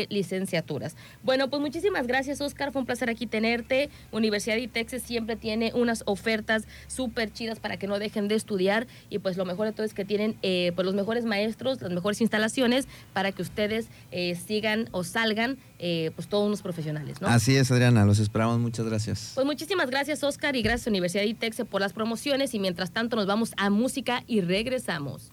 licenciaturas. 0.09 0.97
Bueno, 1.23 1.49
pues 1.49 1.61
muchísimas 1.61 2.07
gracias, 2.07 2.41
Oscar. 2.41 2.73
Fue 2.73 2.81
un 2.81 2.85
placer 2.85 3.09
aquí 3.09 3.27
tenerte. 3.27 3.89
Universidad 4.11 4.55
de 4.55 4.63
ITEXE 4.63 4.99
siempre 4.99 5.37
tiene 5.37 5.71
unas 5.73 6.03
ofertas 6.05 6.67
súper 6.87 7.31
chidas 7.31 7.61
para 7.61 7.77
que 7.77 7.87
no 7.87 7.97
dejen 7.97 8.27
de 8.27 8.35
estudiar 8.35 8.87
y 9.09 9.19
pues 9.19 9.37
lo 9.37 9.45
mejor 9.45 9.67
de 9.67 9.71
todo 9.71 9.85
es 9.85 9.93
que 9.93 10.03
tienen 10.03 10.35
pues 10.41 10.85
los 10.85 10.95
mejores 10.95 11.23
maestros, 11.23 11.81
las 11.81 11.91
mejores 11.91 12.19
instalaciones 12.19 12.89
para 13.13 13.20
que 13.31 13.43
ustedes 13.43 13.89
eh, 14.09 14.35
sigan 14.35 14.89
o 14.91 15.03
salgan 15.03 15.57
eh, 15.77 16.11
pues 16.15 16.27
todos 16.27 16.47
unos 16.47 16.61
profesionales, 16.61 17.21
¿no? 17.21 17.27
Así 17.27 17.55
es, 17.55 17.71
Adriana, 17.71 18.05
los 18.05 18.19
esperamos. 18.19 18.59
Muchas 18.59 18.85
gracias. 18.85 19.33
Pues 19.35 19.45
muchísimas 19.45 19.89
gracias, 19.89 20.23
Oscar, 20.23 20.55
y 20.55 20.61
gracias 20.63 20.87
Universidad 20.87 21.23
ITEXE 21.23 21.65
por 21.65 21.81
las 21.81 21.93
promociones. 21.93 22.53
Y 22.53 22.59
mientras 22.59 22.91
tanto, 22.91 23.15
nos 23.15 23.27
vamos 23.27 23.51
a 23.57 23.69
música 23.69 24.23
y 24.25 24.41
regresamos. 24.41 25.31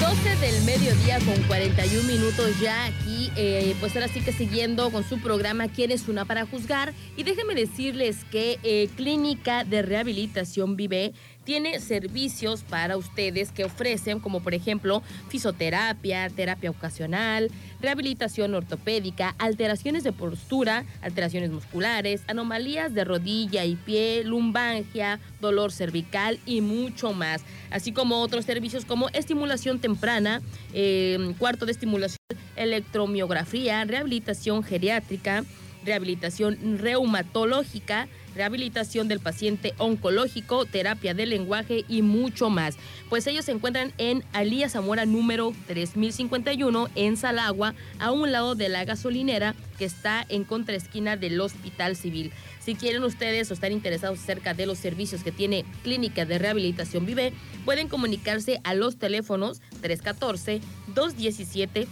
12 0.00 0.36
del 0.36 0.64
mediodía 0.64 1.18
con 1.18 1.42
41 1.44 2.06
minutos 2.08 2.58
ya 2.60 2.86
aquí, 2.86 3.30
eh, 3.36 3.74
pues 3.78 3.94
ahora 3.94 4.08
sí 4.08 4.20
que 4.20 4.32
siguiendo 4.32 4.90
con 4.90 5.06
su 5.06 5.20
programa 5.20 5.68
¿Quién 5.68 5.90
es 5.90 6.08
una 6.08 6.24
para 6.24 6.46
juzgar? 6.46 6.94
Y 7.16 7.24
déjenme 7.24 7.54
decirles 7.54 8.24
que 8.30 8.58
eh, 8.62 8.88
Clínica 8.96 9.64
de 9.64 9.82
Rehabilitación 9.82 10.76
Vive 10.76 11.12
tiene 11.48 11.80
servicios 11.80 12.62
para 12.62 12.98
ustedes 12.98 13.52
que 13.52 13.64
ofrecen, 13.64 14.20
como 14.20 14.40
por 14.40 14.52
ejemplo 14.52 15.02
fisioterapia, 15.30 16.28
terapia 16.28 16.68
ocasional, 16.68 17.50
rehabilitación 17.80 18.54
ortopédica, 18.54 19.34
alteraciones 19.38 20.04
de 20.04 20.12
postura, 20.12 20.84
alteraciones 21.00 21.50
musculares, 21.50 22.20
anomalías 22.26 22.92
de 22.92 23.02
rodilla 23.02 23.64
y 23.64 23.76
pie, 23.76 24.24
lumbalgia, 24.24 25.20
dolor 25.40 25.72
cervical 25.72 26.38
y 26.44 26.60
mucho 26.60 27.14
más. 27.14 27.40
Así 27.70 27.92
como 27.92 28.20
otros 28.20 28.44
servicios 28.44 28.84
como 28.84 29.08
estimulación 29.14 29.78
temprana, 29.78 30.42
eh, 30.74 31.32
cuarto 31.38 31.64
de 31.64 31.72
estimulación, 31.72 32.18
electromiografía, 32.56 33.82
rehabilitación 33.86 34.62
geriátrica, 34.62 35.44
rehabilitación 35.84 36.78
reumatológica, 36.78 38.08
rehabilitación 38.34 39.08
del 39.08 39.20
paciente 39.20 39.74
oncológico, 39.78 40.64
terapia 40.64 41.14
del 41.14 41.30
lenguaje 41.30 41.84
y 41.88 42.02
mucho 42.02 42.50
más. 42.50 42.76
Pues 43.08 43.26
ellos 43.26 43.44
se 43.44 43.52
encuentran 43.52 43.92
en 43.98 44.22
Alía 44.32 44.68
Zamora 44.68 45.06
número 45.06 45.52
3051 45.66 46.88
en 46.94 47.16
Salagua, 47.16 47.74
a 47.98 48.12
un 48.12 48.30
lado 48.30 48.54
de 48.54 48.68
la 48.68 48.84
gasolinera 48.84 49.54
que 49.78 49.84
está 49.84 50.24
en 50.28 50.44
contraesquina 50.44 51.16
del 51.16 51.40
Hospital 51.40 51.96
Civil. 51.96 52.32
Si 52.60 52.74
quieren 52.74 53.02
ustedes 53.02 53.50
o 53.50 53.54
están 53.54 53.72
interesados 53.72 54.20
acerca 54.20 54.54
de 54.54 54.66
los 54.66 54.78
servicios 54.78 55.22
que 55.22 55.32
tiene 55.32 55.64
Clínica 55.82 56.24
de 56.24 56.38
Rehabilitación 56.38 57.06
Vive, 57.06 57.32
pueden 57.64 57.88
comunicarse 57.88 58.60
a 58.64 58.74
los 58.74 58.98
teléfonos 58.98 59.60
314 59.80 60.60
217 60.94 61.88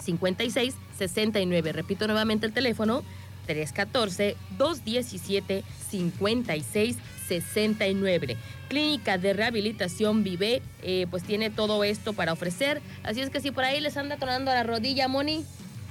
56 0.00 0.74
69. 0.98 1.72
Repito 1.72 2.06
nuevamente 2.06 2.46
el 2.46 2.52
teléfono 2.52 3.02
314 3.46 4.36
217 4.58 5.64
56 5.90 6.96
69. 7.26 8.36
Clínica 8.68 9.18
de 9.18 9.32
Rehabilitación 9.32 10.22
Vive, 10.22 10.62
eh, 10.82 11.06
pues 11.10 11.24
tiene 11.24 11.50
todo 11.50 11.82
esto 11.84 12.12
para 12.12 12.32
ofrecer. 12.32 12.80
Así 13.02 13.20
es 13.20 13.30
que 13.30 13.40
si 13.40 13.50
por 13.50 13.64
ahí 13.64 13.80
les 13.80 13.96
anda 13.96 14.16
tronando 14.16 14.52
la 14.52 14.62
rodilla, 14.62 15.08
Moni, 15.08 15.44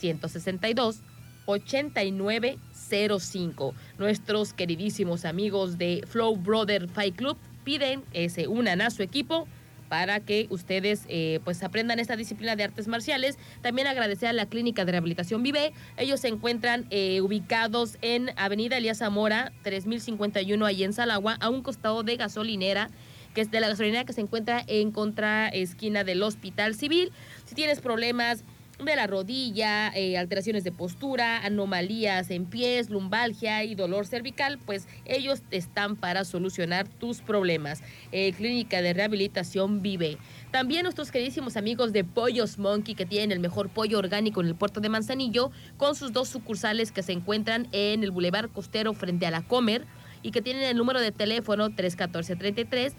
162 0.00 1.00
8905. 1.46 3.74
Nuestros 3.98 4.52
queridísimos 4.52 5.24
amigos 5.24 5.78
de 5.78 6.02
Flow 6.06 6.36
Brother 6.36 6.88
Fight 6.88 7.16
Club 7.16 7.36
piden 7.64 8.02
que 8.12 8.28
se 8.28 8.46
unan 8.48 8.80
a 8.80 8.90
su 8.90 9.02
equipo 9.02 9.46
para 9.90 10.20
que 10.20 10.46
ustedes 10.50 11.04
eh, 11.08 11.40
pues 11.42 11.64
aprendan 11.64 11.98
esta 11.98 12.14
disciplina 12.14 12.54
de 12.54 12.62
artes 12.62 12.86
marciales. 12.86 13.36
También 13.60 13.88
agradecer 13.88 14.28
a 14.28 14.32
la 14.32 14.46
Clínica 14.46 14.84
de 14.84 14.92
Rehabilitación 14.92 15.42
Vive. 15.42 15.72
Ellos 15.96 16.20
se 16.20 16.28
encuentran 16.28 16.86
eh, 16.90 17.20
ubicados 17.20 17.98
en 18.00 18.30
Avenida 18.36 18.76
Elías 18.76 18.98
Zamora, 18.98 19.52
3051, 19.62 20.64
ahí 20.64 20.84
en 20.84 20.92
Salagua, 20.92 21.36
a 21.40 21.48
un 21.48 21.62
costado 21.62 22.04
de 22.04 22.16
gasolinera 22.16 22.88
que 23.34 23.40
es 23.40 23.50
de 23.50 23.60
la 23.60 23.68
gasolinera 23.68 24.04
que 24.04 24.12
se 24.12 24.20
encuentra 24.20 24.62
en 24.66 24.90
contra 24.90 25.48
esquina 25.48 26.04
del 26.04 26.22
Hospital 26.22 26.74
Civil. 26.74 27.12
Si 27.44 27.54
tienes 27.54 27.80
problemas 27.80 28.44
de 28.84 28.96
la 28.96 29.06
rodilla, 29.06 29.92
eh, 29.94 30.16
alteraciones 30.16 30.64
de 30.64 30.72
postura, 30.72 31.44
anomalías 31.44 32.30
en 32.30 32.46
pies, 32.46 32.90
lumbalgia 32.90 33.64
y 33.64 33.74
dolor 33.74 34.06
cervical, 34.06 34.58
pues 34.58 34.86
ellos 35.04 35.42
están 35.50 35.96
para 35.96 36.24
solucionar 36.24 36.88
tus 36.88 37.20
problemas. 37.20 37.82
Eh, 38.12 38.32
Clínica 38.32 38.82
de 38.82 38.92
Rehabilitación 38.92 39.82
Vive. 39.82 40.18
También 40.50 40.82
nuestros 40.82 41.10
queridísimos 41.10 41.56
amigos 41.56 41.92
de 41.92 42.04
Pollos 42.04 42.58
Monkey, 42.58 42.94
que 42.94 43.06
tienen 43.06 43.32
el 43.32 43.40
mejor 43.40 43.68
pollo 43.68 43.98
orgánico 43.98 44.40
en 44.40 44.48
el 44.48 44.54
puerto 44.54 44.80
de 44.80 44.88
Manzanillo, 44.88 45.50
con 45.76 45.94
sus 45.94 46.12
dos 46.12 46.28
sucursales 46.28 46.92
que 46.92 47.02
se 47.02 47.12
encuentran 47.12 47.68
en 47.72 48.02
el 48.02 48.10
Boulevard 48.10 48.50
Costero 48.50 48.94
frente 48.94 49.26
a 49.26 49.30
la 49.30 49.42
Comer 49.42 49.86
y 50.22 50.32
que 50.32 50.42
tienen 50.42 50.62
el 50.62 50.76
número 50.76 51.00
de 51.00 51.12
teléfono 51.12 51.70
314-33 51.70 52.68
476 52.68 52.94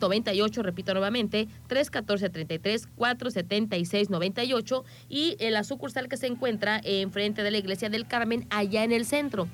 98, 0.00 0.62
repito 0.62 0.92
nuevamente, 0.94 1.48
314 1.68 2.30
33 2.30 2.86
476 2.96 4.10
98 4.10 4.84
y 5.08 5.36
en 5.40 5.52
la 5.52 5.64
sucursal 5.64 6.08
que 6.08 6.16
se 6.16 6.26
encuentra 6.26 6.80
enfrente 6.84 7.42
de 7.42 7.50
la 7.50 7.58
iglesia 7.58 7.88
del 7.88 8.06
Carmen, 8.06 8.46
allá 8.50 8.84
en 8.84 8.92
el 8.92 9.04
centro. 9.04 9.48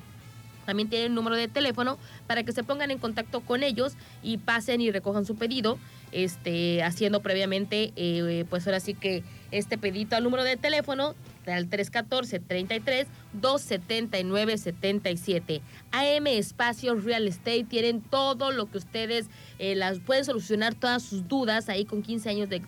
También 0.64 0.88
tienen 0.88 1.12
un 1.12 1.16
número 1.16 1.36
de 1.36 1.48
teléfono 1.48 1.98
para 2.26 2.44
que 2.44 2.52
se 2.52 2.62
pongan 2.62 2.90
en 2.90 2.98
contacto 2.98 3.40
con 3.40 3.62
ellos 3.62 3.94
y 4.22 4.38
pasen 4.38 4.80
y 4.80 4.90
recojan 4.90 5.24
su 5.24 5.36
pedido, 5.36 5.78
este, 6.12 6.82
haciendo 6.82 7.20
previamente, 7.20 7.92
eh, 7.96 8.44
pues 8.48 8.66
ahora 8.66 8.80
sí 8.80 8.94
que 8.94 9.24
este 9.50 9.78
pedito 9.78 10.16
al 10.16 10.24
número 10.24 10.44
de 10.44 10.56
teléfono 10.56 11.14
al 11.46 11.68
314-33 11.68 13.06
279-77. 13.40 15.62
AM 15.90 16.26
Espacios 16.26 17.04
Real 17.04 17.26
Estate 17.26 17.64
tienen 17.64 18.02
todo 18.02 18.50
lo 18.50 18.70
que 18.70 18.76
ustedes 18.78 19.28
eh, 19.58 19.74
las 19.74 19.98
pueden 20.00 20.24
solucionar 20.24 20.74
todas 20.74 21.02
sus 21.02 21.28
dudas 21.28 21.68
ahí 21.68 21.84
con 21.84 22.00
15 22.02 22.30
años 22.30 22.48
de, 22.48 22.62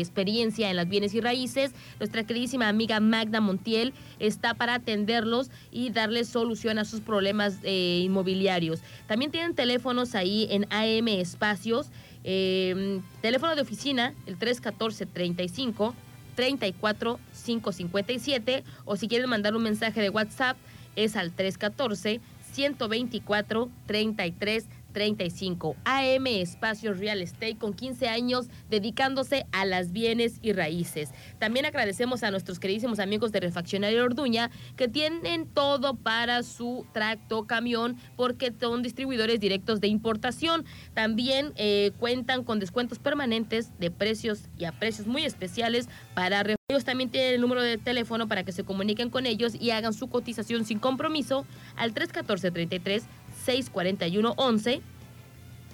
experiencia 0.00 0.70
en 0.70 0.76
las 0.76 0.88
bienes 0.88 1.12
y 1.14 1.20
raíces. 1.20 1.72
Nuestra 1.98 2.24
queridísima 2.24 2.68
amiga 2.68 3.00
Magda 3.00 3.40
Montiel 3.40 3.92
está 4.18 4.54
para 4.54 4.74
atenderlos 4.74 5.50
y 5.70 5.90
darles 5.90 6.28
solución 6.28 6.78
a 6.78 6.84
sus 6.84 7.00
problemas 7.00 7.58
eh, 7.62 8.02
inmobiliarios. 8.04 8.80
También 9.06 9.30
tienen 9.30 9.54
teléfonos 9.54 10.14
ahí 10.14 10.46
en 10.50 10.66
AM 10.70 11.08
Espacios. 11.08 11.88
Eh, 12.26 13.00
teléfono 13.20 13.54
de 13.54 13.60
oficina, 13.62 14.14
el 14.26 14.38
314 14.38 15.04
35 15.06 15.94
34 16.34 17.18
557 17.44 18.64
o 18.84 18.96
si 18.96 19.08
quieren 19.08 19.28
mandar 19.28 19.54
un 19.54 19.62
mensaje 19.62 20.00
de 20.00 20.10
WhatsApp 20.10 20.56
es 20.96 21.16
al 21.16 21.32
314 21.32 22.20
124 22.52 23.68
33 23.86 24.66
35 24.94 25.76
AM 25.84 26.26
Espacios 26.26 26.98
Real 26.98 27.20
Estate 27.20 27.58
con 27.58 27.74
15 27.74 28.08
años 28.08 28.46
dedicándose 28.70 29.44
a 29.52 29.66
las 29.66 29.92
bienes 29.92 30.38
y 30.40 30.54
raíces. 30.54 31.10
También 31.38 31.66
agradecemos 31.66 32.22
a 32.22 32.30
nuestros 32.30 32.58
queridísimos 32.58 32.98
amigos 32.98 33.32
de 33.32 33.40
Refaccionario 33.40 34.02
Orduña 34.02 34.50
que 34.76 34.88
tienen 34.88 35.46
todo 35.46 35.94
para 35.96 36.42
su 36.42 36.86
tracto 36.94 37.46
camión 37.46 37.98
porque 38.16 38.54
son 38.58 38.82
distribuidores 38.82 39.40
directos 39.40 39.82
de 39.82 39.88
importación. 39.88 40.64
También 40.94 41.52
eh, 41.56 41.92
cuentan 41.98 42.44
con 42.44 42.58
descuentos 42.58 42.98
permanentes 42.98 43.78
de 43.78 43.90
precios 43.90 44.48
y 44.56 44.64
a 44.64 44.72
precios 44.72 45.06
muy 45.06 45.24
especiales 45.24 45.88
para 46.14 46.44
ellos 46.68 46.84
también 46.84 47.10
tienen 47.10 47.34
el 47.34 47.40
número 47.40 47.60
de 47.60 47.76
teléfono 47.76 48.28
para 48.28 48.44
que 48.44 48.52
se 48.52 48.64
comuniquen 48.64 49.10
con 49.10 49.26
ellos 49.26 49.54
y 49.54 49.70
hagan 49.70 49.92
su 49.92 50.08
cotización 50.08 50.64
sin 50.64 50.78
compromiso 50.78 51.44
al 51.76 51.92
314 51.92 52.50
33 52.50 53.04
641-11 53.46 54.80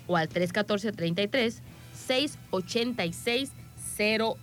o 0.06 0.16
al 0.16 0.28
314-33 0.28 1.60
686 1.94 3.52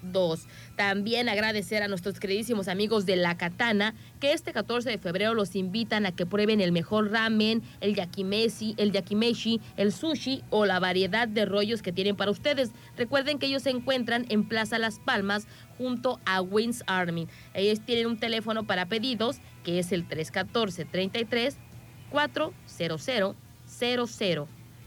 02. 0.03 0.45
También 0.75 1.29
agradecer 1.29 1.81
a 1.81 1.87
nuestros 1.87 2.19
queridísimos 2.19 2.67
amigos 2.67 3.05
de 3.05 3.15
La 3.15 3.37
Katana 3.37 3.95
que 4.19 4.33
este 4.33 4.53
14 4.53 4.89
de 4.89 4.97
febrero 4.99 5.33
los 5.33 5.55
invitan 5.55 6.05
a 6.05 6.11
que 6.11 6.27
prueben 6.27 6.61
el 6.61 6.71
mejor 6.71 7.11
ramen, 7.11 7.63
el 7.81 7.95
yakimeshi, 7.95 8.75
el 8.77 8.91
yakimeshi, 8.91 9.59
el 9.75 9.91
sushi 9.91 10.43
o 10.51 10.65
la 10.65 10.79
variedad 10.79 11.27
de 11.27 11.45
rollos 11.45 11.81
que 11.81 11.91
tienen 11.91 12.15
para 12.15 12.31
ustedes. 12.31 12.71
Recuerden 12.95 13.39
que 13.39 13.47
ellos 13.47 13.63
se 13.63 13.71
encuentran 13.71 14.25
en 14.29 14.47
Plaza 14.47 14.77
Las 14.77 14.99
Palmas 14.99 15.47
junto 15.77 16.19
a 16.25 16.41
Wins 16.41 16.83
Army. 16.85 17.27
Ellos 17.55 17.81
tienen 17.81 18.05
un 18.05 18.19
teléfono 18.19 18.65
para 18.65 18.85
pedidos 18.85 19.37
que 19.63 19.79
es 19.79 19.91
el 19.91 20.07
314 20.07 20.85
33 20.85 21.57
400 22.77 23.35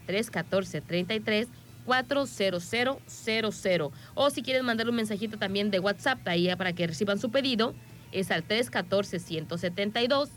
314 0.06 0.80
33 0.80 1.48
40000 1.84 3.90
o 4.14 4.30
si 4.30 4.42
quieren 4.42 4.64
mandar 4.64 4.88
un 4.88 4.94
mensajito 4.94 5.36
también 5.38 5.70
de 5.70 5.80
WhatsApp 5.80 6.26
ahí 6.26 6.48
para 6.56 6.72
que 6.72 6.86
reciban 6.86 7.18
su 7.18 7.30
pedido 7.30 7.74
es 8.12 8.30
al 8.30 8.44
314 8.44 9.18
172 9.18 10.30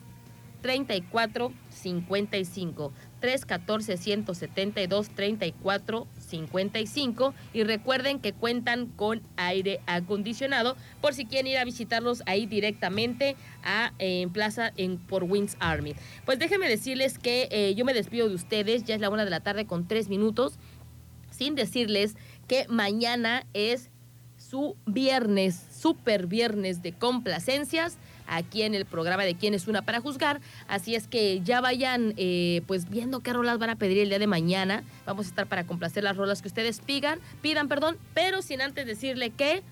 3455 0.62 2.92
314 3.24 3.96
172 3.96 5.10
34 5.16 6.08
55 6.20 7.34
y 7.54 7.64
recuerden 7.64 8.20
que 8.20 8.34
cuentan 8.34 8.88
con 8.88 9.22
aire 9.38 9.80
acondicionado 9.86 10.76
por 11.00 11.14
si 11.14 11.24
quieren 11.24 11.48
ir 11.48 11.58
a 11.58 11.64
visitarlos 11.64 12.22
ahí 12.26 12.48
directamente 12.48 13.38
a, 13.64 13.94
en 13.98 14.30
Plaza 14.34 14.74
en, 14.76 14.98
por 14.98 15.24
Wings 15.24 15.56
Army. 15.62 15.96
Pues 16.26 16.38
déjenme 16.38 16.68
decirles 16.68 17.18
que 17.18 17.48
eh, 17.50 17.74
yo 17.76 17.86
me 17.86 17.94
despido 17.94 18.28
de 18.28 18.36
ustedes, 18.36 18.84
ya 18.84 18.96
es 18.96 19.00
la 19.00 19.10
una 19.10 19.24
de 19.24 19.32
la 19.32 19.40
tarde 19.40 19.66
con 19.66 19.88
tres 19.88 20.10
minutos, 20.10 20.60
sin 21.32 21.56
decirles 21.56 22.18
que 22.50 22.66
mañana 22.68 23.46
es 23.54 23.90
su 24.36 24.76
viernes, 24.86 25.66
super 25.72 26.28
viernes 26.28 26.82
de 26.82 26.92
complacencias 26.92 27.98
aquí 28.28 28.64
en 28.64 28.76
el 28.76 28.86
programa 28.86 29.24
de 29.24 29.36
Quién 29.36 29.54
es 29.54 29.68
una 29.68 29.82
para 29.82 30.00
juzgar. 30.02 30.42
Así 30.68 30.96
es 30.96 31.08
que 31.08 31.42
ya 31.42 31.62
vayan 31.62 32.14
eh, 32.18 32.62
pues 32.68 32.90
viendo 32.90 33.22
qué 33.22 33.34
rolas 33.34 33.60
van 33.60 33.70
a 33.70 33.76
pedir 33.76 34.00
el 34.00 34.10
día 34.10 34.20
de 34.20 34.28
mañana. 34.28 34.84
Vamos 35.06 35.26
a 35.26 35.30
estar 35.30 35.48
para 35.48 35.66
complacer 35.66 36.04
las 36.04 36.18
rolas 36.18 36.42
que 36.42 36.48
ustedes 36.48 36.80
pidan, 36.80 37.20
pidan, 37.42 37.68
perdón, 37.68 37.98
pero 38.14 38.42
sin 38.42 38.62
antes 38.62 38.86
decirle 38.86 39.32
que 39.32 39.64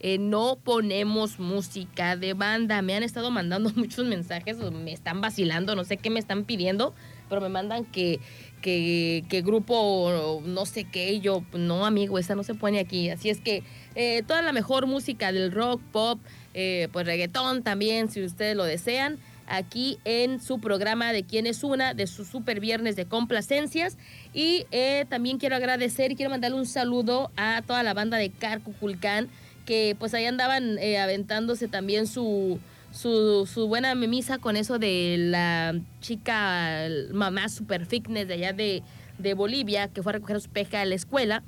eh, 0.00 0.18
no 0.18 0.56
ponemos 0.62 1.40
música 1.40 2.16
de 2.16 2.34
banda. 2.34 2.82
Me 2.82 2.94
han 2.94 3.02
estado 3.02 3.30
mandando 3.30 3.70
muchos 3.76 4.06
mensajes, 4.06 4.58
me 4.58 4.92
están 4.92 5.20
vacilando, 5.20 5.74
no 5.74 5.84
sé 5.84 5.96
qué 5.96 6.10
me 6.10 6.20
están 6.20 6.44
pidiendo, 6.44 6.94
pero 7.28 7.40
me 7.40 7.48
mandan 7.48 7.84
que, 7.84 8.20
que, 8.62 9.42
grupo, 9.44 10.42
no 10.44 10.66
sé 10.66 10.84
qué, 10.84 11.18
yo, 11.20 11.42
no 11.52 11.84
amigo, 11.84 12.18
esa 12.18 12.34
no 12.36 12.44
se 12.44 12.54
pone 12.54 12.78
aquí. 12.78 13.10
Así 13.10 13.28
es 13.28 13.40
que 13.40 13.64
eh, 13.94 14.22
toda 14.26 14.42
la 14.42 14.52
mejor 14.52 14.86
música 14.86 15.32
del 15.32 15.50
rock, 15.50 15.80
pop, 15.92 16.20
eh, 16.54 16.88
pues 16.92 17.06
reggaetón 17.06 17.62
también, 17.62 18.10
si 18.10 18.22
ustedes 18.22 18.56
lo 18.56 18.64
desean, 18.64 19.18
aquí 19.48 19.98
en 20.04 20.40
su 20.40 20.60
programa 20.60 21.12
de 21.12 21.24
Quién 21.24 21.46
es 21.46 21.64
Una, 21.64 21.94
de 21.94 22.06
su 22.06 22.24
super 22.24 22.60
viernes 22.60 22.96
de 22.96 23.06
complacencias. 23.06 23.96
Y 24.34 24.66
eh, 24.70 25.06
también 25.08 25.38
quiero 25.38 25.56
agradecer 25.56 26.12
y 26.12 26.16
quiero 26.16 26.30
mandarle 26.30 26.58
un 26.58 26.66
saludo 26.66 27.30
a 27.36 27.62
toda 27.66 27.82
la 27.82 27.94
banda 27.94 28.18
de 28.18 28.30
Carcuculcán, 28.30 29.28
que 29.64 29.96
pues 29.98 30.14
ahí 30.14 30.26
andaban 30.26 30.78
eh, 30.78 30.98
aventándose 30.98 31.68
también 31.68 32.06
su, 32.06 32.58
su, 32.92 33.66
buena 33.68 33.94
misa 33.94 34.38
con 34.38 34.56
eso 34.56 34.78
de 34.78 35.16
la 35.18 35.78
chica 36.00 36.88
mamá 37.12 37.48
super 37.48 37.86
fitness 37.86 38.28
de 38.28 38.34
allá 38.34 38.52
de, 38.52 38.82
de 39.18 39.34
Bolivia, 39.34 39.88
que 39.88 40.02
fue 40.02 40.12
a 40.12 40.14
recoger 40.14 40.40
su 40.40 40.48
peja 40.48 40.80
a 40.80 40.84
la 40.84 40.94
escuela 40.94 41.42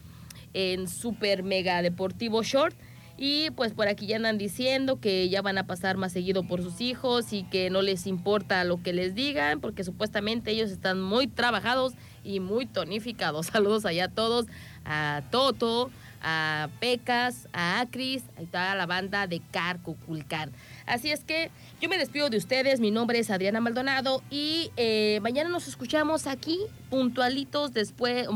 en 0.52 0.88
super 0.88 1.42
mega 1.42 1.80
deportivo 1.82 2.42
short. 2.42 2.76
Y 3.22 3.50
pues 3.50 3.74
por 3.74 3.86
aquí 3.86 4.06
ya 4.06 4.16
andan 4.16 4.38
diciendo 4.38 4.98
que 4.98 5.28
ya 5.28 5.42
van 5.42 5.58
a 5.58 5.66
pasar 5.66 5.98
más 5.98 6.10
seguido 6.10 6.42
por 6.42 6.62
sus 6.62 6.80
hijos 6.80 7.34
y 7.34 7.42
que 7.42 7.68
no 7.68 7.82
les 7.82 8.06
importa 8.06 8.64
lo 8.64 8.82
que 8.82 8.94
les 8.94 9.14
digan 9.14 9.60
porque 9.60 9.84
supuestamente 9.84 10.52
ellos 10.52 10.70
están 10.70 11.02
muy 11.02 11.26
trabajados 11.26 11.92
y 12.24 12.40
muy 12.40 12.64
tonificados. 12.64 13.46
Saludos 13.52 13.84
allá 13.84 14.06
a 14.06 14.08
todos, 14.08 14.46
a 14.86 15.20
Toto, 15.30 15.90
a 16.22 16.70
Pecas, 16.80 17.46
a 17.52 17.80
Acris, 17.80 18.22
a 18.38 18.50
toda 18.50 18.74
la 18.74 18.86
banda 18.86 19.26
de 19.26 19.42
Carcuculcán. 19.50 20.50
Así 20.86 21.10
es 21.10 21.22
que 21.22 21.50
yo 21.78 21.90
me 21.90 21.98
despido 21.98 22.30
de 22.30 22.38
ustedes, 22.38 22.80
mi 22.80 22.90
nombre 22.90 23.18
es 23.18 23.28
Adriana 23.28 23.60
Maldonado 23.60 24.22
y 24.30 24.70
eh, 24.78 25.18
mañana 25.20 25.50
nos 25.50 25.68
escuchamos 25.68 26.26
aquí 26.26 26.58
puntualitos 26.88 27.74
después 27.74 28.28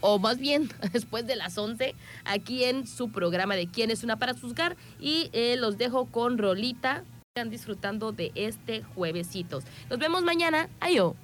o 0.00 0.18
más 0.18 0.38
bien 0.38 0.70
después 0.92 1.26
de 1.26 1.36
las 1.36 1.58
11, 1.58 1.94
aquí 2.24 2.64
en 2.64 2.86
su 2.86 3.10
programa 3.10 3.56
de 3.56 3.68
Quién 3.68 3.90
es 3.90 4.04
una 4.04 4.18
para 4.18 4.34
juzgar. 4.34 4.76
Y 5.00 5.30
eh, 5.32 5.56
los 5.56 5.78
dejo 5.78 6.06
con 6.06 6.38
Rolita. 6.38 7.04
Están 7.34 7.50
disfrutando 7.50 8.12
de 8.12 8.32
este 8.34 8.82
juevesitos. 8.94 9.64
Nos 9.90 9.98
vemos 9.98 10.22
mañana. 10.22 10.68
Ayo. 10.80 11.14